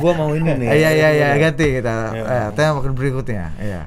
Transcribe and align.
Gua 0.00 0.12
mau 0.16 0.30
ini 0.32 0.50
nih. 0.56 0.68
Iya 0.72 0.90
iya 0.90 1.08
iya 1.12 1.28
ganti 1.36 1.66
kita. 1.78 1.96
Iya. 2.10 2.24
Eh, 2.24 2.46
tema 2.56 2.80
makin 2.80 2.92
berikutnya. 2.96 3.52
Iya. 3.60 3.82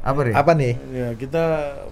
Apa 0.00 0.20
nih? 0.24 0.32
Apa 0.32 0.52
nih? 0.56 0.72
Ya, 0.96 1.08
kita 1.12 1.44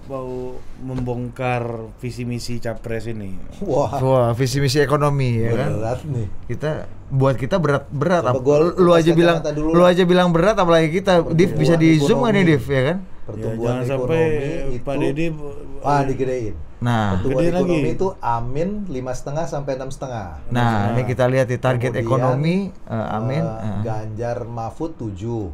mau 0.09 0.57
membongkar 0.80 1.93
visi 2.01 2.25
misi 2.25 2.57
capres 2.57 3.05
ini. 3.05 3.37
Wah, 3.61 4.01
Wah, 4.01 4.29
visi 4.33 4.65
misi 4.65 4.80
ekonomi 4.80 5.45
ya 5.45 5.53
kan. 5.53 5.70
berat 5.77 6.01
nih. 6.09 6.27
Kita 6.48 6.70
buat 7.12 7.37
kita 7.37 7.61
berat 7.61 7.84
berat. 7.92 8.25
Coba 8.25 8.33
Ap- 8.33 8.41
gua 8.41 8.56
lu 8.65 8.91
aja 8.97 9.12
bilang 9.12 9.45
dulu 9.45 9.77
lu 9.77 9.84
aja 9.84 10.03
bilang 10.09 10.33
berat 10.33 10.56
apalagi 10.56 10.89
kita 10.89 11.20
Div 11.37 11.53
bisa 11.53 11.77
di 11.77 12.01
zoom 12.01 12.25
kan 12.25 12.33
nih 12.33 12.45
Div 12.48 12.65
ya 12.65 12.83
kan? 12.92 12.97
Pertumbuhan 13.28 13.84
jangan 13.84 13.84
ekonomi 13.84 13.92
sampai 13.92 14.23
itu 14.73 14.84
Pak 14.84 14.95
Deddy 14.97 15.27
ah 15.84 16.01
digedein. 16.01 16.55
Nah, 16.78 17.18
Pertumbuhan 17.18 17.42
Gede 17.42 17.50
lagi. 17.50 17.62
ekonomi 17.74 17.91
itu 17.91 18.09
amin 18.18 18.68
lima 18.86 19.10
setengah 19.10 19.45
sampai 19.45 19.74
enam 19.74 19.91
setengah. 19.91 20.38
nah 20.48 20.95
ini 20.95 21.02
kita 21.05 21.27
lihat 21.27 21.46
di 21.46 21.59
target 21.59 21.91
Kemudian, 21.91 22.06
ekonomi 22.06 22.56
eh, 22.70 23.06
amin. 23.12 23.42
eh, 23.42 23.78
Ganjar 23.82 24.46
Mahfud 24.46 24.95
7 24.95 25.10
uh-uh. 25.10 25.50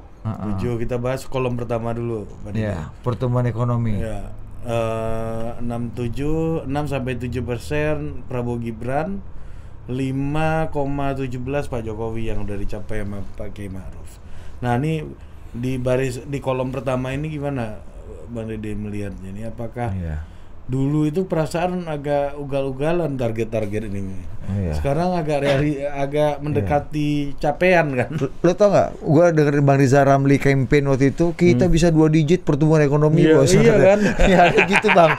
Tujuh 0.53 0.77
kita 0.79 0.97
bahas 0.97 1.25
kolom 1.25 1.55
pertama 1.55 1.91
dulu. 1.91 2.29
Ya, 2.53 2.93
pertumbuhan 3.01 3.45
ekonomi. 3.45 3.97
Ya. 3.99 4.37
Eh, 4.65 5.49
67 5.61 6.65
6 6.65 6.85
sampai 6.87 7.17
7 7.17 7.41
persen 7.41 7.95
Prabowo 8.25 8.57
Gibran 8.59 9.25
5,17 9.89 11.33
Pak 11.67 11.83
Jokowi 11.83 12.23
yang 12.27 12.41
udah 12.41 12.57
dicapai 12.57 13.01
sama 13.01 13.21
Pak 13.35 13.53
Kiai 13.53 13.69
Ma'ruf. 13.69 14.21
Nah 14.61 14.77
ini 14.77 15.05
di 15.51 15.77
baris 15.77 16.21
di 16.21 16.37
kolom 16.39 16.69
pertama 16.69 17.13
ini 17.13 17.29
gimana 17.29 17.79
Bang 18.27 18.49
Dede 18.49 18.73
melihatnya 18.73 19.29
ini 19.31 19.43
apakah 19.45 19.93
Iya. 19.93 20.25
Dulu 20.65 21.05
itu 21.05 21.29
perasaan 21.29 21.85
agak 21.85 22.41
ugal-ugalan 22.41 23.21
target-target 23.21 23.85
ini. 23.85 24.17
Iya. 24.45 24.73
Sekarang 24.81 25.13
agak 25.13 25.45
reali, 25.45 25.77
agak 25.85 26.41
mendekati 26.41 27.37
capaian 27.37 27.85
kan. 27.93 28.09
Lo, 28.17 28.53
tau 28.57 28.73
nggak? 28.73 28.89
Gue 28.97 29.25
dengerin 29.33 29.65
Bang 29.65 29.77
Riza 29.77 30.01
Ramli 30.05 30.41
campaign 30.41 30.89
waktu 30.89 31.13
itu 31.13 31.37
kita 31.37 31.69
bisa 31.69 31.93
dua 31.93 32.09
digit 32.09 32.49
pertumbuhan 32.49 32.81
ekonomi 32.81 33.29
Iya, 33.29 33.37
bos. 33.37 33.53
iya 33.53 33.75
kan? 33.77 33.99
ya 34.33 34.43
gitu 34.65 34.89
bang. 34.93 35.13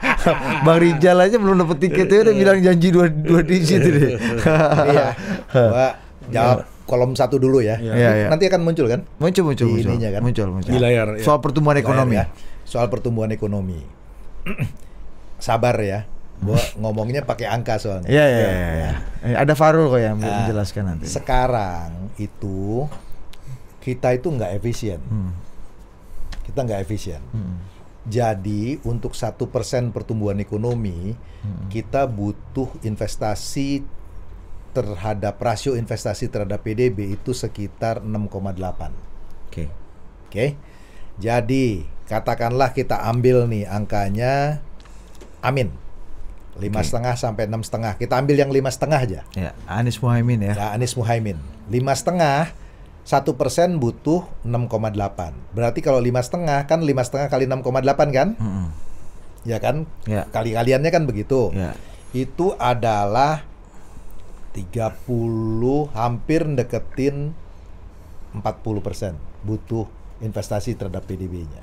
bang 0.66 0.78
Rizal 0.82 1.18
aja 1.22 1.38
belum 1.38 1.56
dapet 1.62 1.78
tiketnya 1.78 2.20
udah 2.26 2.36
bilang 2.38 2.58
janji 2.62 2.88
dua 2.90 3.06
dua 3.10 3.42
digit 3.46 3.82
ini. 3.86 4.18
Iya. 4.94 5.08
Gua 5.54 5.88
jawab 6.34 6.58
kolom 6.86 7.14
satu 7.14 7.38
dulu 7.38 7.62
ya. 7.62 7.78
Iya, 7.78 7.94
iya. 7.94 8.28
Nanti 8.30 8.50
akan 8.50 8.62
muncul 8.66 8.86
kan? 8.90 9.06
muncul 9.22 9.46
muncul 9.46 9.66
Di 9.70 9.74
muncul. 9.78 9.90
ininya 9.94 10.10
kan? 10.10 10.22
Muncul 10.26 10.48
muncul. 10.50 10.70
Di 10.74 10.78
layar, 10.82 11.08
ya. 11.18 11.26
Soal 11.26 11.38
pertumbuhan 11.38 11.78
ekonomi. 11.78 12.18
Ya, 12.18 12.26
soal 12.66 12.90
pertumbuhan 12.90 13.30
ekonomi. 13.30 13.82
Sabar 15.38 15.76
ya. 15.80 16.06
Gua 16.38 16.60
ngomongnya 16.82 17.24
pakai 17.24 17.48
angka 17.48 17.80
soalnya. 17.80 18.08
Iya 18.08 18.26
iya 18.28 18.50
iya. 18.50 18.92
Eh, 19.24 19.36
Ada 19.36 19.54
Farul 19.54 19.88
kok 19.88 20.00
yang 20.00 20.20
Nah, 20.20 20.44
menjelaskan 20.44 20.84
nanti. 20.86 21.06
Sekarang 21.08 22.12
itu 22.16 22.86
kita 23.80 24.12
itu 24.12 24.28
nggak 24.28 24.52
efisien. 24.54 25.00
Hmm. 25.06 25.32
Kita 26.44 26.62
nggak 26.62 26.82
efisien. 26.82 27.22
Hmm. 27.32 27.62
Jadi 28.06 28.78
untuk 28.84 29.18
satu 29.18 29.50
persen 29.50 29.90
pertumbuhan 29.90 30.38
ekonomi 30.38 31.18
Hmm. 31.42 31.70
kita 31.70 32.06
butuh 32.06 32.74
investasi 32.82 33.86
terhadap 34.74 35.38
rasio 35.38 35.74
investasi 35.74 36.28
terhadap 36.28 36.60
PDB 36.60 37.14
itu 37.14 37.32
sekitar 37.32 38.02
6,8. 38.02 38.92
Oke. 39.48 39.70
Oke. 40.26 40.46
Jadi 41.16 41.86
katakanlah 42.04 42.74
kita 42.74 43.06
ambil 43.06 43.46
nih 43.46 43.64
angkanya, 43.64 44.60
amin, 45.46 45.70
lima 46.58 46.82
setengah 46.82 47.14
sampai 47.14 47.46
enam 47.46 47.62
setengah. 47.62 48.00
Kita 48.00 48.18
ambil 48.18 48.36
yang 48.40 48.52
lima 48.52 48.72
setengah 48.74 49.00
aja. 49.00 49.22
Ya, 49.38 49.52
Anies 49.70 50.02
Muhaimin 50.02 50.42
ya. 50.42 50.54
Ya, 50.56 50.68
Anies 50.74 50.98
Muhaimin. 50.98 51.38
Lima 51.70 51.94
setengah, 51.94 52.52
satu 53.06 53.38
persen 53.38 53.78
butuh 53.78 54.26
6,8. 54.42 55.36
Berarti 55.54 55.80
kalau 55.86 56.02
lima 56.02 56.26
setengah 56.26 56.66
kan 56.66 56.82
lima 56.82 57.06
setengah 57.06 57.30
kali 57.30 57.46
6,8 57.46 58.10
kan? 58.10 58.34
Mm-mm. 58.40 58.68
Ya 59.46 59.62
kan? 59.62 59.86
Ya. 60.10 60.26
Kali-kaliannya 60.34 60.90
kan 60.90 61.06
begitu. 61.06 61.54
Ya. 61.54 61.78
Itu 62.16 62.58
adalah 62.58 63.46
30 64.58 64.98
hampir 65.94 66.48
deketin 66.48 67.36
40 68.34 68.42
persen 68.82 69.14
butuh 69.46 69.86
investasi 70.24 70.74
terhadap 70.80 71.06
PDB-nya. 71.06 71.62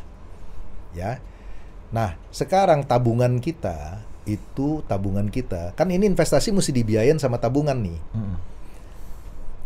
Ya. 0.94 1.18
Nah, 1.92 2.16
sekarang 2.32 2.88
tabungan 2.88 3.36
kita 3.38 4.00
itu 4.24 4.86
tabungan 4.86 5.26
kita 5.26 5.74
kan 5.74 5.90
ini 5.90 6.06
investasi 6.06 6.54
mesti 6.54 6.70
dibiayain 6.72 7.18
sama 7.20 7.36
tabungan 7.42 7.76
nih. 7.78 8.00
Mm-mm. 8.16 8.36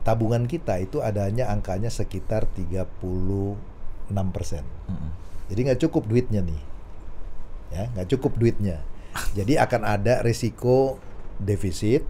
Tabungan 0.03 0.47
kita 0.51 0.79
itu 0.83 1.03
adanya 1.03 1.51
angkanya 1.51 1.91
sekitar 1.93 2.51
36 2.51 2.83
persen. 4.35 4.65
Mm-mm. 4.91 5.11
Jadi 5.47 5.61
nggak 5.71 5.81
cukup 5.87 6.03
duitnya 6.11 6.43
nih, 6.43 6.61
ya 7.71 7.85
nggak 7.95 8.09
cukup 8.19 8.35
duitnya. 8.35 8.83
Jadi 9.39 9.57
akan 9.57 9.83
ada 9.87 10.21
risiko 10.27 10.99
defisit 11.39 12.03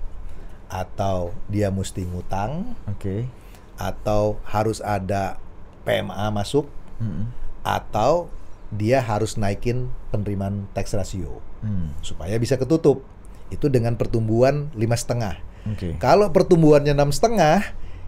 atau 0.67 1.31
dia 1.47 1.71
mesti 1.71 2.03
ngutang 2.03 2.75
Oke. 2.91 3.31
atau 3.79 4.43
harus 4.43 4.83
ada 4.83 5.39
PMA 5.87 6.33
masuk 6.35 6.67
Mm-mm. 6.99 7.31
atau 7.63 8.33
dia 8.69 8.99
harus 8.99 9.35
naikin 9.35 9.87
penerimaan 10.09 10.67
tax 10.71 10.93
ratio 10.93 11.39
Mm. 11.59 11.97
supaya 11.99 12.37
bisa 12.37 12.55
ketutup. 12.55 13.03
Itu 13.47 13.67
dengan 13.67 13.95
pertumbuhan 13.95 14.71
lima 14.73 14.95
setengah. 14.95 15.39
Oke. 15.67 15.95
Kalau 15.97 16.29
pertumbuhannya 16.29 16.93
enam 16.93 17.09
setengah, 17.09 17.63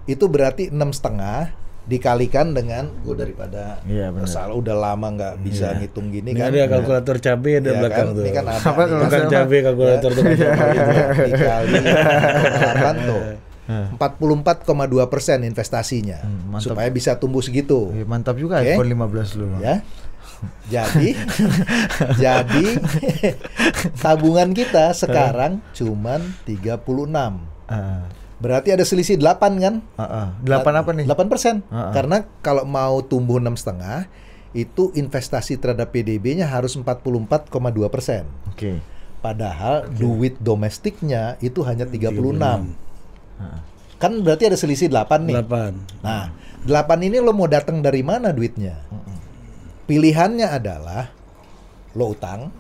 itu 0.05 0.25
berarti 0.25 0.69
enam 0.69 0.89
setengah 0.89 1.55
dikalikan 1.85 2.53
dengan 2.53 2.93
gue 3.01 3.15
daripada 3.15 3.81
Iya, 3.83 4.11
benar. 4.11 4.29
salah 4.29 4.53
udah 4.53 4.77
lama 4.77 5.09
nggak 5.09 5.35
bisa 5.41 5.73
ngitung 5.75 6.11
gini 6.11 6.31
Ini 6.31 6.39
kan. 6.39 6.51
ada 6.51 6.69
kalkulator 6.69 7.17
cabai 7.17 7.53
ada 7.57 7.67
Iya 7.67 7.79
belakang 7.79 8.05
kan? 8.05 8.13
tuh. 8.13 8.23
Ini 8.23 8.31
kan 8.31 8.45
ada. 8.45 8.61
Apa 8.61 8.83
Bukan 8.85 9.09
sama? 9.17 9.31
cabai 9.33 9.59
kalkulator 9.65 10.11
tuh. 10.13 10.25
dikali 11.25 11.75
8 11.81 13.09
tuh. 13.09 13.23
44,2 13.69 14.65
persen 15.07 15.39
investasinya 15.43 16.19
Hmm, 16.19 16.41
mantap. 16.51 16.73
supaya 16.73 16.89
bisa 16.89 17.17
tumbuh 17.17 17.41
segitu 17.41 17.93
Iya, 17.93 18.05
mantap 18.05 18.37
juga 18.37 18.61
Oke. 18.61 18.73
iPhone 18.73 18.89
15 18.89 19.29
lu. 19.35 19.45
Ya 19.59 19.85
jadi 20.69 21.17
jadi 22.23 22.67
tabungan 23.99 24.55
kita 24.55 24.95
sekarang 24.95 25.65
cuman 25.75 26.21
36 26.47 27.59
Ah, 27.69 28.09
berarti 28.41 28.73
ada 28.73 28.81
selisih 28.81 29.21
8 29.21 29.61
kan 29.61 29.85
ah, 30.01 30.03
ah. 30.03 30.27
Delapan 30.41 30.75
apa 30.81 30.91
nih? 30.97 31.05
8 31.05 31.29
persen. 31.29 31.61
Ah, 31.69 31.77
ah. 31.89 31.93
Karena 31.93 32.25
kalau 32.41 32.65
mau 32.65 33.05
tumbuh 33.05 33.37
enam 33.37 33.55
setengah, 33.61 34.09
itu 34.57 34.89
investasi 34.97 35.61
terhadap 35.61 35.93
PDB-nya 35.93 36.49
harus 36.49 36.73
44,2 36.73 37.53
persen. 37.93 38.25
Oke. 38.49 38.81
Padahal 39.21 39.93
duit 39.93 40.41
domestiknya 40.41 41.37
itu 41.45 41.61
hanya 41.69 41.85
36. 41.85 42.41
Ah. 42.41 43.61
Kan 44.01 44.25
berarti 44.25 44.49
ada 44.49 44.57
selisih 44.57 44.89
8 44.89 45.29
nih. 45.29 45.37
8. 45.45 46.01
Nah, 46.01 46.33
8 46.65 47.05
ini 47.05 47.21
lo 47.21 47.37
mau 47.37 47.51
datang 47.51 47.85
dari 47.85 48.01
mana 48.01 48.33
duitnya? 48.33 48.81
Pilihannya 49.89 50.45
adalah 50.45 51.09
lo 51.97 52.13
utang, 52.13 52.53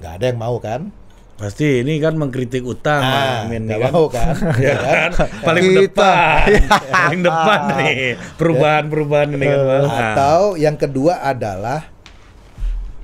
nggak 0.00 0.12
ada 0.16 0.24
yang 0.32 0.40
mau 0.40 0.56
kan? 0.56 0.88
Pasti 1.36 1.84
ini 1.84 2.00
kan 2.00 2.16
mengkritik 2.16 2.64
utang, 2.64 3.04
Ah, 3.04 3.44
Amin 3.44 3.68
nggak 3.68 3.76
nih 3.76 3.84
kan. 3.84 3.92
mau 3.92 4.08
kan? 4.08 4.32
ya 4.64 4.74
kan? 4.80 5.10
Paling 5.44 5.64
Kita. 5.68 5.76
depan. 5.84 6.46
Paling 6.96 7.20
depan 7.20 7.58
nih. 7.76 7.96
Perubahan-perubahan 8.40 9.28
ini 9.36 9.44
kan. 9.44 9.60
Nah, 9.60 9.84
Atau 9.84 10.56
yang 10.56 10.80
kedua 10.80 11.20
adalah 11.20 11.92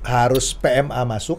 harus 0.01 0.57
PMA 0.57 1.05
masuk. 1.05 1.37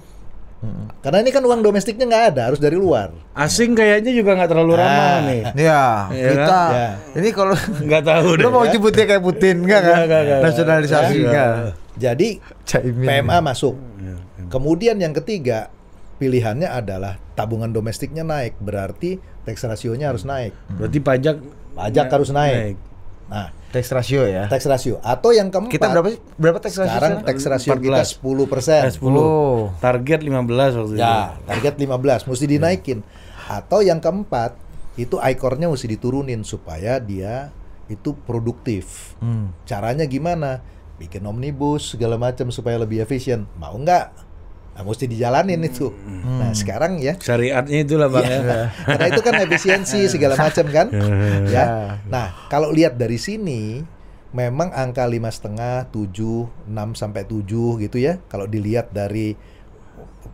Karena 0.99 1.21
ini 1.21 1.31
kan 1.31 1.41
uang 1.41 1.61
domestiknya 1.61 2.05
nggak 2.05 2.25
ada, 2.31 2.43
harus 2.49 2.59
dari 2.59 2.75
luar. 2.75 3.13
asing 3.35 3.73
kayaknya 3.73 4.11
juga 4.11 4.35
nggak 4.35 4.49
terlalu 4.49 4.73
ramah 4.75 4.95
Ah. 4.95 5.17
nih. 5.23 5.43
Ya, 5.55 5.85
Iya 6.09 6.29
kita 6.31 6.47
kan? 6.47 6.71
Ya. 6.71 6.89
ini 7.15 7.29
kalau 7.31 7.55
Nggak 7.83 8.03
tahu 8.03 8.29
deh. 8.35 8.43
lu 8.43 8.49
mau 8.49 8.65
nyebutnya 8.65 9.05
kayak 9.05 9.23
Putin 9.23 9.57
enggak 9.63 9.81
kan? 9.81 9.95
Nggak, 9.95 10.07
nggak, 10.07 10.23
nggak. 10.23 10.41
Nasionalisasi 10.43 11.15
Nggak. 11.15 11.25
enggak. 11.27 11.53
Jadi 11.95 12.29
Caimin. 12.65 13.07
PMA 13.07 13.39
masuk. 13.41 13.75
Iya, 13.97 14.17
Kemudian 14.47 14.97
yang 14.97 15.15
ketiga 15.15 15.69
pilihannya 16.15 16.67
adalah 16.67 17.19
tabungan 17.33 17.69
domestiknya 17.69 18.23
naik, 18.23 18.55
berarti 18.59 19.17
tax 19.43 19.61
rasionya 19.63 20.09
harus 20.09 20.23
naik. 20.23 20.55
Berarti 20.71 20.99
pajak 20.99 21.37
Pajak 21.75 22.07
harus 22.09 22.31
naik. 22.31 22.79
Nah, 23.25 23.49
Tax 23.75 23.91
ratio 23.91 24.23
ya. 24.23 24.47
tax 24.47 24.71
rasio 24.71 25.03
atau 25.03 25.35
yang 25.35 25.51
keempat 25.51 25.75
Kita 25.75 25.91
berapa 25.91 26.07
sih? 26.15 26.21
Berapa 26.39 26.59
tax 26.63 26.79
ratio 26.79 26.95
sekarang 26.95 27.13
tax 27.27 27.39
rasio 27.43 27.75
kita 27.75 28.03
10 28.07 28.47
persen. 28.47 28.81
Eh, 28.87 28.93
10. 28.95 29.03
Oh. 29.19 29.75
Target 29.83 30.21
15 30.23 30.79
waktu 30.79 30.95
itu. 30.95 31.03
Ya, 31.03 31.35
target 31.43 31.75
15 31.83 32.31
mesti 32.31 32.47
dinaikin. 32.47 32.99
Atau 33.51 33.83
yang 33.83 33.99
keempat, 33.99 34.55
itu 34.95 35.19
ikornya 35.19 35.67
mesti 35.67 35.91
diturunin 35.91 36.47
supaya 36.47 37.03
dia 37.03 37.51
itu 37.91 38.15
produktif. 38.15 39.19
Hmm. 39.19 39.51
Caranya 39.67 40.07
gimana? 40.07 40.63
Bikin 41.03 41.27
omnibus 41.27 41.99
segala 41.99 42.15
macam 42.15 42.55
supaya 42.55 42.79
lebih 42.79 43.03
efisien. 43.03 43.51
Mau 43.59 43.75
nggak? 43.75 44.24
Nah, 44.75 44.83
mesti 44.83 45.07
dijalanin 45.07 45.63
itu. 45.63 45.95
Nah, 46.27 46.51
sekarang 46.51 46.99
ya 46.99 47.15
Syariatnya 47.15 47.79
itulah 47.81 48.11
bang 48.11 48.27
Iya. 48.27 48.39
ya. 48.43 48.59
Karena 48.75 49.07
itu 49.07 49.23
kan 49.23 49.35
efisiensi 49.39 50.01
segala 50.13 50.35
macam 50.35 50.67
kan. 50.67 50.87
Iya. 51.47 51.47
ya. 51.47 51.65
Nah, 52.11 52.35
kalau 52.49 52.75
lihat 52.75 52.99
dari 52.99 53.15
sini 53.17 53.87
memang 54.35 54.75
angka 54.75 55.07
lima 55.07 55.31
setengah, 55.31 55.87
tujuh, 55.89 56.51
enam 56.67 56.93
sampai 56.93 57.23
tujuh 57.23 57.79
gitu 57.79 58.03
ya. 58.03 58.19
Kalau 58.27 58.51
dilihat 58.51 58.91
dari 58.91 59.39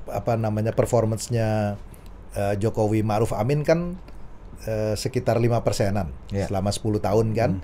apa 0.09 0.35
namanya 0.35 0.73
performance-nya 0.73 1.77
eh, 2.33 2.55
Jokowi 2.57 3.05
Ma'ruf 3.05 3.37
Amin 3.37 3.61
kan 3.61 4.01
eh, 4.65 4.97
sekitar 4.97 5.37
lima 5.37 5.61
persenan 5.61 6.17
Ya. 6.33 6.49
selama 6.49 6.73
10 6.73 6.97
tahun 6.99 7.27
kan. 7.37 7.61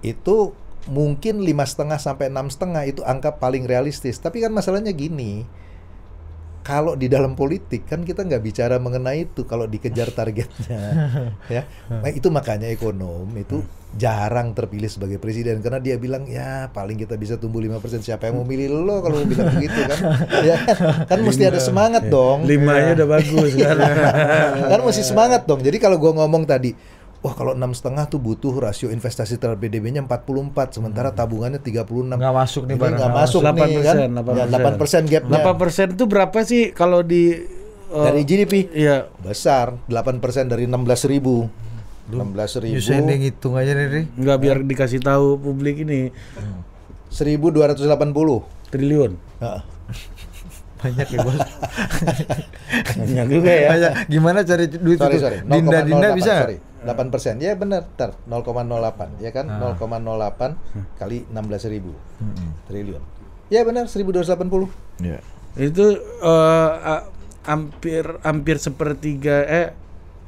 Itu 0.00 0.56
mungkin 0.88 1.44
lima 1.44 1.68
setengah 1.68 2.00
sampai 2.00 2.32
enam 2.32 2.48
setengah 2.48 2.88
itu 2.88 3.04
angka 3.04 3.36
paling 3.36 3.68
realistis. 3.68 4.16
Tapi 4.16 4.40
kan 4.40 4.48
masalahnya 4.48 4.96
gini, 4.96 5.44
kalau 6.60 6.92
di 6.92 7.08
dalam 7.08 7.32
politik 7.32 7.88
kan 7.88 8.04
kita 8.04 8.24
nggak 8.24 8.42
bicara 8.44 8.76
mengenai 8.76 9.24
itu 9.32 9.48
kalau 9.48 9.64
dikejar 9.64 10.12
targetnya 10.12 10.80
ya. 11.56 11.62
Nah, 11.88 12.10
itu 12.12 12.28
makanya 12.28 12.68
ekonom 12.68 13.28
itu 13.36 13.64
jarang 13.90 14.54
terpilih 14.54 14.86
sebagai 14.86 15.18
presiden 15.18 15.58
karena 15.58 15.82
dia 15.82 15.98
bilang 15.98 16.22
ya 16.30 16.70
paling 16.70 16.94
kita 16.94 17.18
bisa 17.18 17.34
tumbuh 17.34 17.58
5% 17.58 18.06
siapa 18.06 18.30
yang 18.30 18.38
mau 18.38 18.46
milih 18.46 18.70
lo 18.70 19.02
kalau 19.02 19.18
mau 19.24 19.26
bilang 19.26 19.50
begitu 19.56 19.80
kan? 19.82 19.98
Ya 20.46 20.56
kan 21.10 21.18
mesti 21.26 21.42
ada 21.48 21.58
semangat 21.58 22.06
dong. 22.06 22.46
Limanya 22.46 22.94
udah 23.02 23.08
bagus 23.18 23.50
kan. 23.58 23.76
kan 24.70 24.80
mesti 24.84 25.02
semangat 25.02 25.42
dong. 25.48 25.60
Jadi 25.64 25.76
kalau 25.82 25.98
gua 25.98 26.14
ngomong 26.22 26.46
tadi 26.46 26.70
wah 27.20 27.32
kalau 27.32 27.52
enam 27.52 27.70
setengah 27.70 28.04
tuh 28.04 28.16
butuh 28.16 28.48
rasio 28.54 28.88
investasi 28.88 29.36
terhadap 29.36 29.60
PDB-nya 29.60 30.00
44 30.02 30.72
sementara 30.72 31.10
tabungannya 31.10 31.58
36 31.58 31.84
Nggak 32.10 32.32
masuk 32.34 32.62
nih 32.64 32.76
barang. 32.76 32.96
nggak 32.96 33.12
masuk 33.12 33.40
8%, 33.42 33.52
nih 33.52 33.82
kan 33.82 33.96
8%. 34.16 34.32
ya, 34.32 34.44
8% 34.48 35.04
gapnya 35.06 35.38
8% 35.38 35.94
itu 35.94 36.04
berapa 36.06 36.38
sih 36.42 36.62
kalau 36.70 37.00
di 37.00 37.36
eh, 37.86 38.02
dari 38.02 38.24
GDP 38.24 38.72
Iya. 38.72 39.12
besar 39.20 39.76
8% 39.84 40.16
dari 40.46 40.64
16 40.64 40.80
ribu 41.06 41.44
16 42.08 42.58
ribu 42.58 42.74
Yusen 42.74 43.06
yang 43.06 43.20
ngitung 43.20 43.54
aja 43.54 43.70
nih. 43.70 44.10
Nggak 44.10 44.38
biar 44.40 44.56
dikasih 44.64 44.98
tahu 44.98 45.38
publik 45.38 45.78
ini 45.80 46.10
1280 47.08 47.86
triliun. 48.70 49.12
Heeh. 49.38 49.62
Banyak 50.80 51.06
ya, 51.06 51.18
Bos. 51.20 51.36
Banyak 52.98 53.26
juga 53.28 53.52
ya. 53.52 53.68
Banyak. 53.68 53.92
Gimana 54.08 54.38
cari 54.40 54.64
duit 54.66 54.96
sorry 54.96 55.14
itu? 55.14 55.22
sorry 55.22 55.38
Dinda 55.44 55.78
Dinda 55.84 56.08
0,08, 56.08 56.16
bisa 56.16 56.30
nggak? 56.32 56.48
Sorry. 56.82 56.88
8 56.90 57.12
persen. 57.12 57.34
Ya 57.38 57.52
benar. 57.54 57.84
Tar 57.94 58.16
0,08 58.24 59.20
ya 59.20 59.30
kan? 59.30 59.46
0,08 59.76 60.56
kali 60.96 61.24
16 61.26 61.36
ribu. 61.68 61.92
Triliun. 62.66 63.02
Ya 63.48 63.62
benar. 63.62 63.86
1280 63.86 64.68
Iya. 64.98 65.20
Itu 65.56 65.86
eh, 66.20 66.70
a- 66.86 67.06
hampir 67.42 68.04
hampir 68.20 68.56
sepertiga 68.56 69.40
eh 69.42 69.72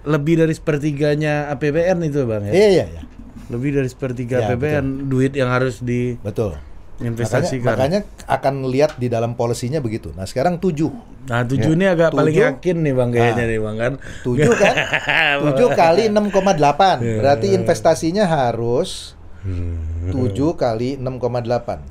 lebih 0.03 0.35
dari 0.37 0.51
sepertiganya 0.51 1.47
APBN 1.49 2.03
itu 2.03 2.25
bang 2.25 2.43
ya. 2.43 2.53
iya 2.53 2.69
iya 2.73 2.87
iya. 2.91 3.03
Lebih 3.47 3.77
dari 3.77 3.87
sepertiga 3.87 4.41
Ya, 4.41 4.47
APBN 4.51 5.07
duit 5.07 5.31
yang 5.33 5.47
harus 5.47 5.79
betul 6.19 6.57
diinvestasikan. 7.05 7.67
makanya, 7.69 8.01
makanya 8.03 8.31
akan 8.31 8.55
lihat 8.67 8.93
di 8.97 9.07
dalam 9.07 9.33
polisinya 9.33 9.79
begitu 9.79 10.11
nah 10.13 10.23
sekarang 10.23 10.57
7 10.57 10.89
Nah 11.23 11.43
tujuh 11.43 11.73
ini 11.73 11.87
agak 11.87 12.11
paling 12.11 12.33
Tujuh. 12.33 12.47
yakin 12.51 12.77
nih 12.79 12.93
bang 12.93 13.11
kayaknya 13.11 13.35
Nah. 13.39 13.47
nih 13.47 13.61
bang 13.61 13.77
kan. 13.77 13.93
7 14.23 14.43
kan 14.53 14.75
7 15.55 15.71
kali 15.73 16.03
6,8 16.09 17.21
berarti 17.21 17.47
investasinya 17.53 18.25
harus 18.25 19.15
7 19.43 20.15
kali 20.55 20.97
6,8 20.97 21.03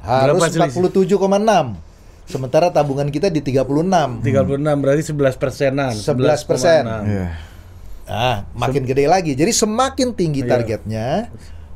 harus 0.02 0.40
Berapa 0.40 0.48
selisih? 0.48 1.16
47,6 1.16 1.92
sementara 2.24 2.68
tabungan 2.70 3.08
kita 3.08 3.28
di 3.28 3.40
36 3.40 4.24
36 4.24 4.24
berarti 4.78 5.04
11 5.06 5.36
persenan. 5.36 5.92
11 5.92 6.48
persen. 6.48 6.84
11,6. 6.88 7.08
Iya. 7.08 7.28
Ah, 8.08 8.38
makin 8.52 8.84
gede 8.84 9.04
lagi. 9.06 9.32
Jadi 9.32 9.52
semakin 9.52 10.12
tinggi 10.12 10.44
Iya. 10.44 10.50
targetnya, 10.50 11.08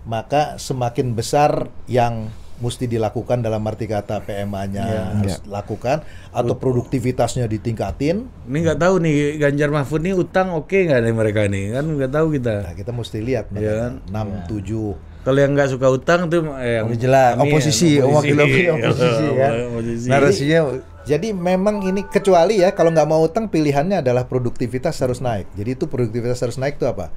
maka 0.04 0.56
semakin 0.56 1.12
besar 1.12 1.68
yang 1.86 2.28
mesti 2.56 2.88
dilakukan 2.88 3.44
dalam 3.44 3.60
arti 3.64 3.84
kata 3.84 4.24
PMA-nya 4.24 4.84
Iya. 4.84 5.02
harus 5.14 5.36
lakukan 5.44 6.02
atau 6.32 6.56
produktivitasnya 6.56 7.46
ditingkatin. 7.46 8.32
Ini 8.48 8.58
nggak 8.64 8.80
tahu 8.80 8.96
nih 9.00 9.16
Ganjar 9.36 9.70
Mahfud 9.70 10.00
nih 10.00 10.16
utang 10.16 10.56
oke 10.56 10.72
nggak 10.72 11.00
nih 11.00 11.14
mereka 11.14 11.42
nih 11.46 11.76
kan 11.76 11.86
nggak 11.86 12.12
tahu 12.12 12.28
kita. 12.34 12.54
Nah, 12.64 12.74
kita 12.74 12.92
mesti 12.92 13.18
lihat 13.20 13.46
Iya 13.52 13.92
makanya. 14.08 14.40
6 14.48 14.64
7 14.64 15.26
Kalau 15.26 15.40
yang 15.42 15.52
nggak 15.52 15.70
suka 15.74 15.88
utang 15.90 16.20
tuh 16.30 16.46
eh, 16.56 16.80
yang 16.80 16.86
Udah 16.86 17.00
jelas, 17.02 17.32
kami 17.34 17.50
oposisi, 17.50 17.90
wakil 17.98 18.36
wakil 18.38 18.66
oposisi 18.78 19.26
ya. 19.34 19.50
Oposisi. 19.68 20.08
Narasinya 20.08 20.60
Jadi 21.06 21.28
memang 21.34 21.82
ini 21.82 22.02
kecuali 22.02 22.62
ya 22.62 22.72
kalau 22.72 22.90
nggak 22.90 23.06
mau 23.06 23.22
utang 23.22 23.46
pilihannya 23.46 24.02
adalah 24.02 24.26
produktivitas 24.26 24.98
harus 24.98 25.20
naik. 25.20 25.46
Jadi 25.54 25.70
itu 25.76 25.86
produktivitas 25.86 26.40
harus 26.40 26.56
naik 26.56 26.78
itu 26.78 26.86
apa? 26.86 27.14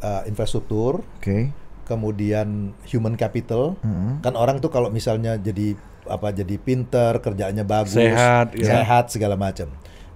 Eh, 0.00 0.22
infrastruktur, 0.26 1.04
Oke. 1.20 1.52
Kemudian 1.90 2.70
human 2.86 3.18
capital. 3.18 3.74
Hmm. 3.82 4.22
Kan 4.22 4.38
orang 4.38 4.62
tuh 4.62 4.70
kalau 4.70 4.94
misalnya 4.94 5.34
jadi 5.34 5.74
apa 6.06 6.30
jadi 6.30 6.54
pinter, 6.62 7.18
kerjaannya 7.18 7.66
bagus, 7.66 7.98
Sehat, 7.98 8.54
ya. 8.54 8.78
sehat 8.78 9.10
segala 9.10 9.34
macam. 9.34 9.66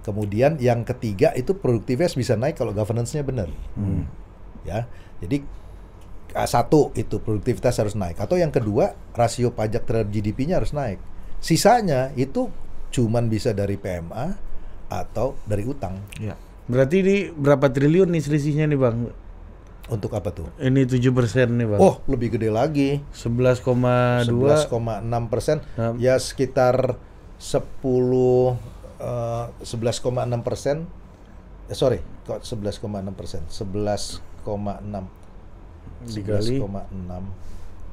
Kemudian 0.07 0.55
yang 0.63 0.87
ketiga 0.87 1.35
itu 1.35 1.51
produktivitas 1.51 2.15
bisa 2.15 2.39
naik 2.39 2.55
kalau 2.55 2.71
governance-nya 2.71 3.27
benar. 3.27 3.51
Hmm. 3.75 4.07
Ya. 4.63 4.87
Jadi 5.19 5.43
ah, 6.31 6.47
satu 6.47 6.95
itu 6.95 7.19
produktivitas 7.19 7.75
harus 7.75 7.95
naik 7.99 8.19
atau 8.19 8.39
yang 8.39 8.55
kedua 8.55 8.95
rasio 9.11 9.51
pajak 9.51 9.83
terhadap 9.83 10.09
GDP-nya 10.15 10.63
harus 10.63 10.71
naik. 10.71 11.03
Sisanya 11.43 12.15
itu 12.15 12.47
cuman 12.95 13.27
bisa 13.27 13.51
dari 13.51 13.75
PMA 13.75 14.39
atau 14.87 15.35
dari 15.43 15.67
utang. 15.67 15.99
Iya. 16.21 16.39
Berarti 16.65 16.95
ini 17.01 17.15
berapa 17.29 17.69
triliun 17.69 18.09
nih 18.09 18.23
selisihnya 18.23 18.65
nih 18.71 18.79
bang? 18.79 18.97
Untuk 19.85 20.17
apa 20.17 20.33
tuh? 20.33 20.49
Ini 20.57 20.89
7 20.89 20.97
persen 21.13 21.61
nih 21.61 21.67
bang. 21.69 21.77
Oh, 21.77 22.01
lebih 22.09 22.33
gede 22.33 22.49
lagi. 22.49 23.05
11,2 23.13 23.61
11,6 24.25 24.73
persen 25.29 25.61
Nah. 25.77 25.93
ya 26.01 26.17
sekitar 26.17 26.97
10 27.37 28.57
eh, 28.97 29.45
11,6 29.61 30.41
persen 30.41 30.89
eh, 31.69 31.77
sorry 31.77 31.99
kok 32.25 32.41
11,6 32.41 32.81
persen 33.13 33.41
11,6 33.45 34.25
Dikali. 36.05 36.57
11,6 36.57 36.65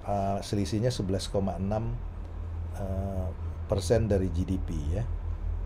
eh, 0.08 0.38
selisihnya 0.40 0.88
11,6 0.88 1.28
eh, 2.80 3.28
persen 3.68 4.00
dari 4.08 4.28
GDP 4.32 4.68
ya 4.96 5.04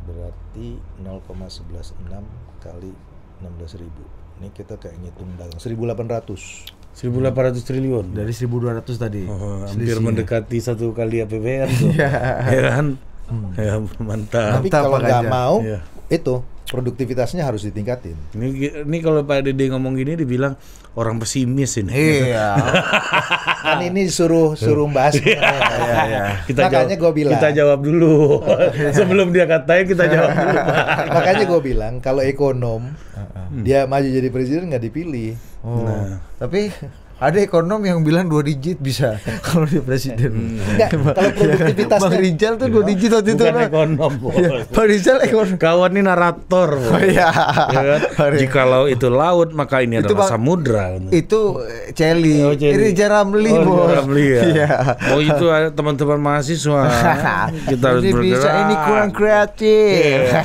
berarti 0.06 0.78
0,116 1.02 1.95
kali 2.62 2.92
16 3.42 3.83
ribu 3.83 4.02
ini 4.37 4.49
kita 4.52 4.76
kayak 4.76 4.97
ngitung 5.00 5.31
dagang 5.40 5.61
1800 5.61 6.76
1800 6.97 7.61
triliun. 7.61 8.07
Dari 8.16 8.33
1200 8.33 8.97
tadi. 8.97 9.28
Oh, 9.28 9.69
hampir 9.69 10.00
mendekati 10.00 10.57
satu 10.64 10.97
kali 10.97 11.21
APBN 11.21 11.69
tuh. 11.69 11.93
ya 12.57 12.61
kan? 12.73 12.97
Ya 13.59 13.76
mantap. 14.00 14.62
tapi 14.62 14.73
Mantap, 14.73 14.83
kalau 14.87 14.99
nggak 15.02 15.25
mau 15.28 15.55
Iya. 15.61 15.81
Itu 16.07 16.43
produktivitasnya 16.67 17.47
harus 17.47 17.63
ditingkatin 17.63 18.19
Ini, 18.35 18.83
ini 18.87 18.99
kalau 18.99 19.23
Pak 19.23 19.47
Dede 19.47 19.71
ngomong 19.71 19.95
gini 19.95 20.19
dibilang 20.19 20.59
orang 20.97 21.21
pesimis 21.21 21.77
ini. 21.79 21.93
Iya. 21.93 22.57
kan 23.69 23.85
ini 23.85 24.09
suruh 24.09 24.57
suruh 24.57 24.89
bahas 24.89 25.15
Iya, 25.21 25.39
iya. 25.39 26.23
Kita 26.49 26.67
Makanya 26.67 26.97
gua 26.97 27.13
bilang. 27.13 27.37
Kita 27.37 27.53
jawab 27.53 27.85
dulu. 27.85 28.41
Sebelum 28.99 29.29
dia 29.31 29.45
katain 29.45 29.85
kita 29.87 30.09
jawab 30.09 30.33
dulu. 30.33 30.59
Makanya 31.13 31.45
gue 31.45 31.61
bilang 31.61 31.95
kalau 32.01 32.25
ekonom 32.25 32.97
dia 33.63 33.85
maju 33.85 34.09
jadi 34.09 34.29
presiden 34.33 34.73
nggak 34.73 34.85
dipilih 34.89 35.37
Oh. 35.67 35.83
Nah. 35.83 36.23
Tapi 36.39 36.71
ada 37.16 37.38
ekonom 37.38 37.80
yang 37.80 38.00
bilang 38.00 38.26
dua 38.26 38.40
digit 38.40 38.76
bisa 38.76 39.16
kalau 39.46 39.64
dia 39.64 39.80
presiden. 39.80 40.61
Enggak, 40.61 40.92
kalau 40.92 41.32
produktivitasnya- 41.32 42.02
Bang 42.02 42.14
Rijal 42.14 42.52
tuh 42.54 42.68
dua 42.68 42.85
digit 42.85 43.11
waktu 43.11 43.30
itu. 43.32 43.42
Bukan 43.42 43.56
ekonom. 43.62 44.12
Bos. 44.18 44.35
Iya, 44.35 44.50
Bang 44.66 44.87
Rijal 44.87 45.16
ekonom. 45.20 45.56
Kawan 45.56 45.90
ini 45.90 46.02
narator. 46.02 46.68
Bos. 46.76 46.92
Oh, 46.92 47.00
iya. 47.00 47.28
Ya 47.73 47.80
kan? 47.82 48.00
Jikalau 48.40 48.85
itu 48.85 49.08
laut 49.08 49.50
maka 49.50 49.80
ini 49.80 49.96
Itu, 49.96 50.12
adalah 50.12 50.20
Bang, 50.23 50.30
samudra. 50.30 50.85
Itu 51.08 51.40
eh, 51.62 51.90
Celi. 51.90 52.37
Oh, 52.42 52.52
Celi. 52.52 52.75
Ini 52.75 52.88
Jaramli, 52.92 53.52
Oh, 53.54 53.64
Bos. 53.64 53.96
Ramli 53.96 54.26
ya. 54.26 54.40
Iya. 54.46 54.68
Oh 55.11 55.20
itu 55.20 55.44
ada 55.49 55.68
teman-teman 55.70 56.18
mahasiswa. 56.18 56.80
Kita 57.70 57.85
harus 57.90 58.02
ini 58.02 58.12
bergerak. 58.12 58.37
bisa 58.37 58.49
ini 58.61 58.75
kurang 58.85 59.11
kreatif. 59.11 59.96
Iya. 59.96 60.42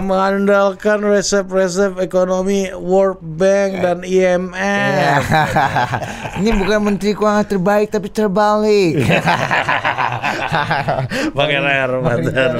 Mengandalkan 0.00 0.98
resep-resep 1.00 1.98
ekonomi 1.98 2.66
World 2.72 3.22
Bank 3.22 3.70
dan 3.78 3.98
IMF. 4.02 5.22
Ini 6.36 6.50
bukan 6.52 6.78
menteri 6.82 7.12
keuangan 7.12 7.46
terbaik 7.46 7.88
tapi 7.88 8.08
terbalik. 8.08 8.94
Layar 11.36 11.90
mantan. 12.00 12.50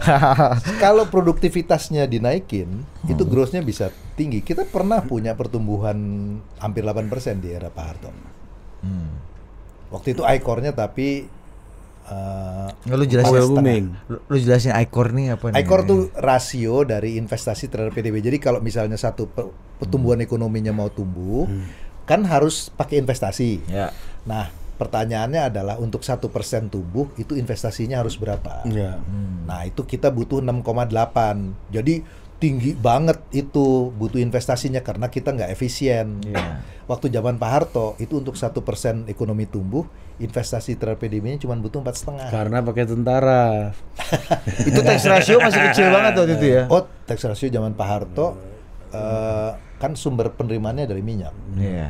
kalau 0.82 1.04
produktivitasnya 1.04 2.04
dinaikin 2.04 2.68
itu 3.04 3.22
growth-nya 3.22 3.60
bisa 3.60 3.88
tinggi 4.14 4.40
kita 4.40 4.64
pernah 4.64 5.00
punya 5.00 5.32
pertumbuhan 5.32 5.96
hampir 6.56 6.82
8% 6.82 7.04
di 7.36 7.50
era 7.50 7.68
Pak 7.68 7.84
Harto 7.84 8.10
Hmm. 8.80 9.16
waktu 9.88 10.12
itu 10.12 10.20
icore-nya 10.20 10.68
tapi 10.70 11.24
eh, 12.04 12.68
Nggak, 12.84 12.96
lu 13.00 13.04
jelasin. 13.06 13.32
booming. 13.48 13.84
Lu, 14.06 14.16
lu 14.22 14.36
jelasin 14.36 14.76
ICOR 14.76 15.08
nih 15.10 15.26
apa 15.32 15.44
nih? 15.48 15.56
ICOR 15.58 15.80
tuh 15.82 16.00
rasio 16.14 16.84
dari 16.84 17.16
investasi 17.16 17.64
terhadap 17.66 17.90
PDB. 17.90 18.20
Jadi 18.20 18.36
kalau 18.36 18.60
misalnya 18.60 19.00
satu 19.00 19.24
pe- 19.24 19.48
pertumbuhan 19.74 20.20
ekonominya 20.20 20.68
mau 20.70 20.92
tumbuh, 20.92 21.48
kan 22.04 22.24
harus 22.28 22.68
pakai 22.72 23.00
investasi. 23.00 23.64
Ya. 23.68 23.90
Nah, 24.28 24.52
pertanyaannya 24.76 25.52
adalah 25.52 25.76
untuk 25.80 26.04
satu 26.04 26.28
persen 26.28 26.68
tumbuh 26.68 27.08
itu 27.16 27.36
investasinya 27.36 28.00
harus 28.00 28.16
berapa? 28.20 28.64
Iya. 28.68 29.00
Nah, 29.44 29.64
itu 29.68 29.84
kita 29.84 30.12
butuh 30.12 30.40
6,8. 30.40 31.72
Jadi 31.72 32.24
tinggi 32.42 32.76
banget 32.76 33.24
itu 33.32 33.94
butuh 33.96 34.20
investasinya 34.20 34.84
karena 34.84 35.08
kita 35.08 35.32
nggak 35.32 35.50
efisien. 35.54 36.20
Iya. 36.26 36.60
Waktu 36.84 37.08
zaman 37.08 37.40
Pak 37.40 37.50
Harto 37.50 37.96
itu 37.96 38.20
untuk 38.20 38.36
satu 38.36 38.60
persen 38.60 39.08
ekonomi 39.08 39.48
tumbuh, 39.48 39.88
investasi 40.20 40.76
terhadap 40.76 41.00
PDB-nya 41.00 41.40
cuma 41.40 41.56
butuh 41.56 41.80
empat 41.80 41.96
setengah. 41.96 42.28
Karena 42.28 42.60
pakai 42.60 42.84
tentara. 42.84 43.72
itu 44.68 44.80
tax 44.84 45.08
ratio 45.08 45.40
masih 45.40 45.60
kecil 45.72 45.88
banget 45.88 46.12
waktu 46.20 46.34
itu 46.36 46.46
ya. 46.60 46.62
Oh, 46.68 46.84
tax 47.08 47.24
ratio 47.24 47.48
zaman 47.48 47.72
Pak 47.72 47.88
Harto 47.88 48.36
eh, 48.92 49.50
kan 49.76 49.92
sumber 49.94 50.30
penerimaannya 50.30 50.84
dari 50.84 51.00
minyak. 51.00 51.34
Iya. 51.54 51.88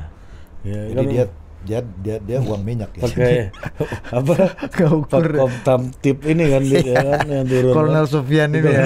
Ya, 0.64 0.80
Jadi 0.88 0.96
kan 0.96 1.06
dia 1.06 1.24
dia 1.64 1.80
dia 1.80 2.16
dia 2.20 2.38
uang 2.40 2.60
minyak 2.60 2.92
ya. 2.92 3.02
pakai 3.04 3.48
apa? 4.20 4.34
Keukur. 4.68 5.24
Pak 5.24 5.40
Koptam 5.40 5.80
tip 5.98 6.20
ini 6.22 6.44
kan 6.46 6.62
dia 6.62 6.80
kan 6.94 7.24
yang 7.24 7.46
turun. 7.46 7.72
Kolonel 7.72 8.04
kan. 8.04 8.12
Sofian 8.12 8.50
ini 8.52 8.68
ya. 8.68 8.84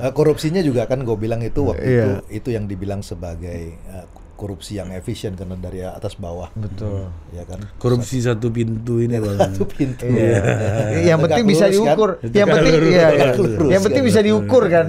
Eh, 0.00 0.12
korupsinya 0.16 0.60
juga 0.60 0.84
kan 0.84 1.00
gue 1.00 1.16
bilang 1.16 1.40
itu 1.40 1.60
waktu 1.64 1.84
Iya. 1.84 2.04
itu 2.04 2.14
itu 2.32 2.48
yang 2.52 2.64
dibilang 2.64 3.00
sebagai 3.00 3.76
eh, 3.76 4.04
korupsi 4.40 4.80
yang 4.80 4.88
efisien 4.96 5.36
karena 5.36 5.52
dari 5.52 5.84
atas 5.84 6.16
bawah. 6.16 6.48
Betul. 6.56 7.12
Ya 7.36 7.44
kan? 7.44 7.60
Korupsi 7.76 8.24
satu 8.24 8.48
pintu 8.48 8.96
ini 8.96 9.20
bang. 9.20 9.36
Satu 9.52 9.68
pintu. 9.68 10.08
Iya. 10.08 10.40
Yang 11.04 11.18
Tegak 11.20 11.20
penting 11.28 11.44
bisa 11.44 11.64
lurus 11.68 11.76
kan? 11.76 11.84
diukur. 11.92 12.10
Itu 12.24 12.32
Yang 12.32 12.48
kan 12.48 12.54
penting 12.56 12.72
iya, 12.72 13.06
iya. 13.12 13.26
lurus 13.36 13.68
Yang 13.68 13.82
penting 13.84 14.02
kan. 14.02 14.08
bisa 14.08 14.20
diukur 14.24 14.62
kan. 14.72 14.86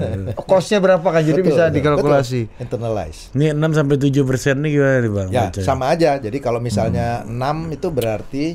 Kosnya 0.48 0.80
berapa 0.80 1.04
kan 1.04 1.22
jadi 1.28 1.42
Betul, 1.44 1.50
bisa 1.52 1.64
betul. 1.68 1.76
dikalkulasi. 1.76 2.42
Betul. 2.48 2.62
Internalize. 2.64 3.20
Ini 3.36 3.46
6 3.52 3.78
sampai 3.78 3.96
7 4.00 4.24
persen 4.24 4.56
nih 4.64 4.72
gimana 4.72 4.98
nih 5.04 5.12
bang? 5.12 5.28
Ya, 5.28 5.42
Baca. 5.52 5.60
sama 5.60 5.86
aja. 5.92 6.12
Jadi 6.16 6.38
kalau 6.40 6.64
misalnya 6.64 7.28
6 7.28 7.36
itu 7.76 7.88
berarti 7.92 8.46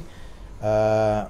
eh, 0.56 1.20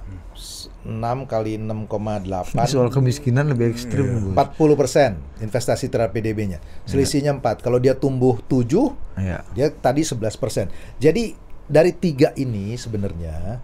6 0.87 1.27
kali 1.27 1.59
6,8 1.59 2.55
Ini 2.55 2.63
soal 2.65 2.87
kemiskinan 2.87 3.51
lebih 3.51 3.75
ekstrim. 3.75 4.31
Gus. 4.31 4.39
40 4.55 4.79
persen 4.79 5.19
investasi 5.37 5.91
terhadap 5.91 6.15
PDB-nya. 6.15 6.63
Selisihnya 6.87 7.35
4. 7.35 7.59
Kalau 7.59 7.75
dia 7.77 7.91
tumbuh 7.93 8.39
7, 8.47 8.95
Iya. 9.19 9.43
dia 9.51 9.67
tadi 9.69 10.07
11 10.07 10.39
persen. 10.39 10.71
Jadi 10.95 11.35
dari 11.67 11.91
tiga 11.91 12.31
ini 12.33 12.79
sebenarnya 12.79 13.59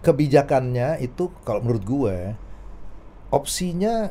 kebijakannya 0.00 1.04
itu 1.04 1.28
kalau 1.44 1.60
menurut 1.60 1.84
gue 1.84 2.16
opsinya 3.28 4.08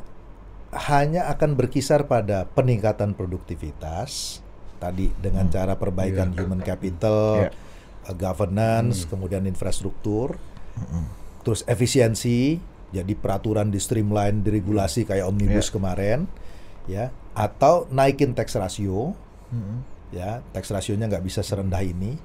hanya 0.86 1.26
akan 1.32 1.58
berkisar 1.58 2.06
pada 2.06 2.46
peningkatan 2.46 3.18
produktivitas 3.18 4.44
tadi 4.78 5.10
dengan 5.18 5.50
cara 5.50 5.74
perbaikan 5.74 6.38
human 6.38 6.62
capital, 6.62 7.50
Iya. 7.50 7.52
uh, 8.06 8.14
governance, 8.14 9.10
kemudian 9.10 9.50
infrastruktur, 9.50 10.38
terus 11.48 11.64
efisiensi, 11.64 12.60
jadi 12.92 13.14
peraturan 13.16 13.72
di 13.72 13.80
streamline, 13.80 14.44
diregulasi 14.44 15.08
kayak 15.08 15.32
omnibus 15.32 15.72
kemarin, 15.72 16.28
ya, 16.92 17.08
atau 17.32 17.88
naikin 17.88 18.36
tax 18.36 18.60
ratio, 18.60 19.16
ya, 20.12 20.44
tax 20.52 20.68
rasionya 20.76 21.08
nggak 21.08 21.24
bisa 21.24 21.40
serendah 21.40 21.80
ini, 21.80 22.20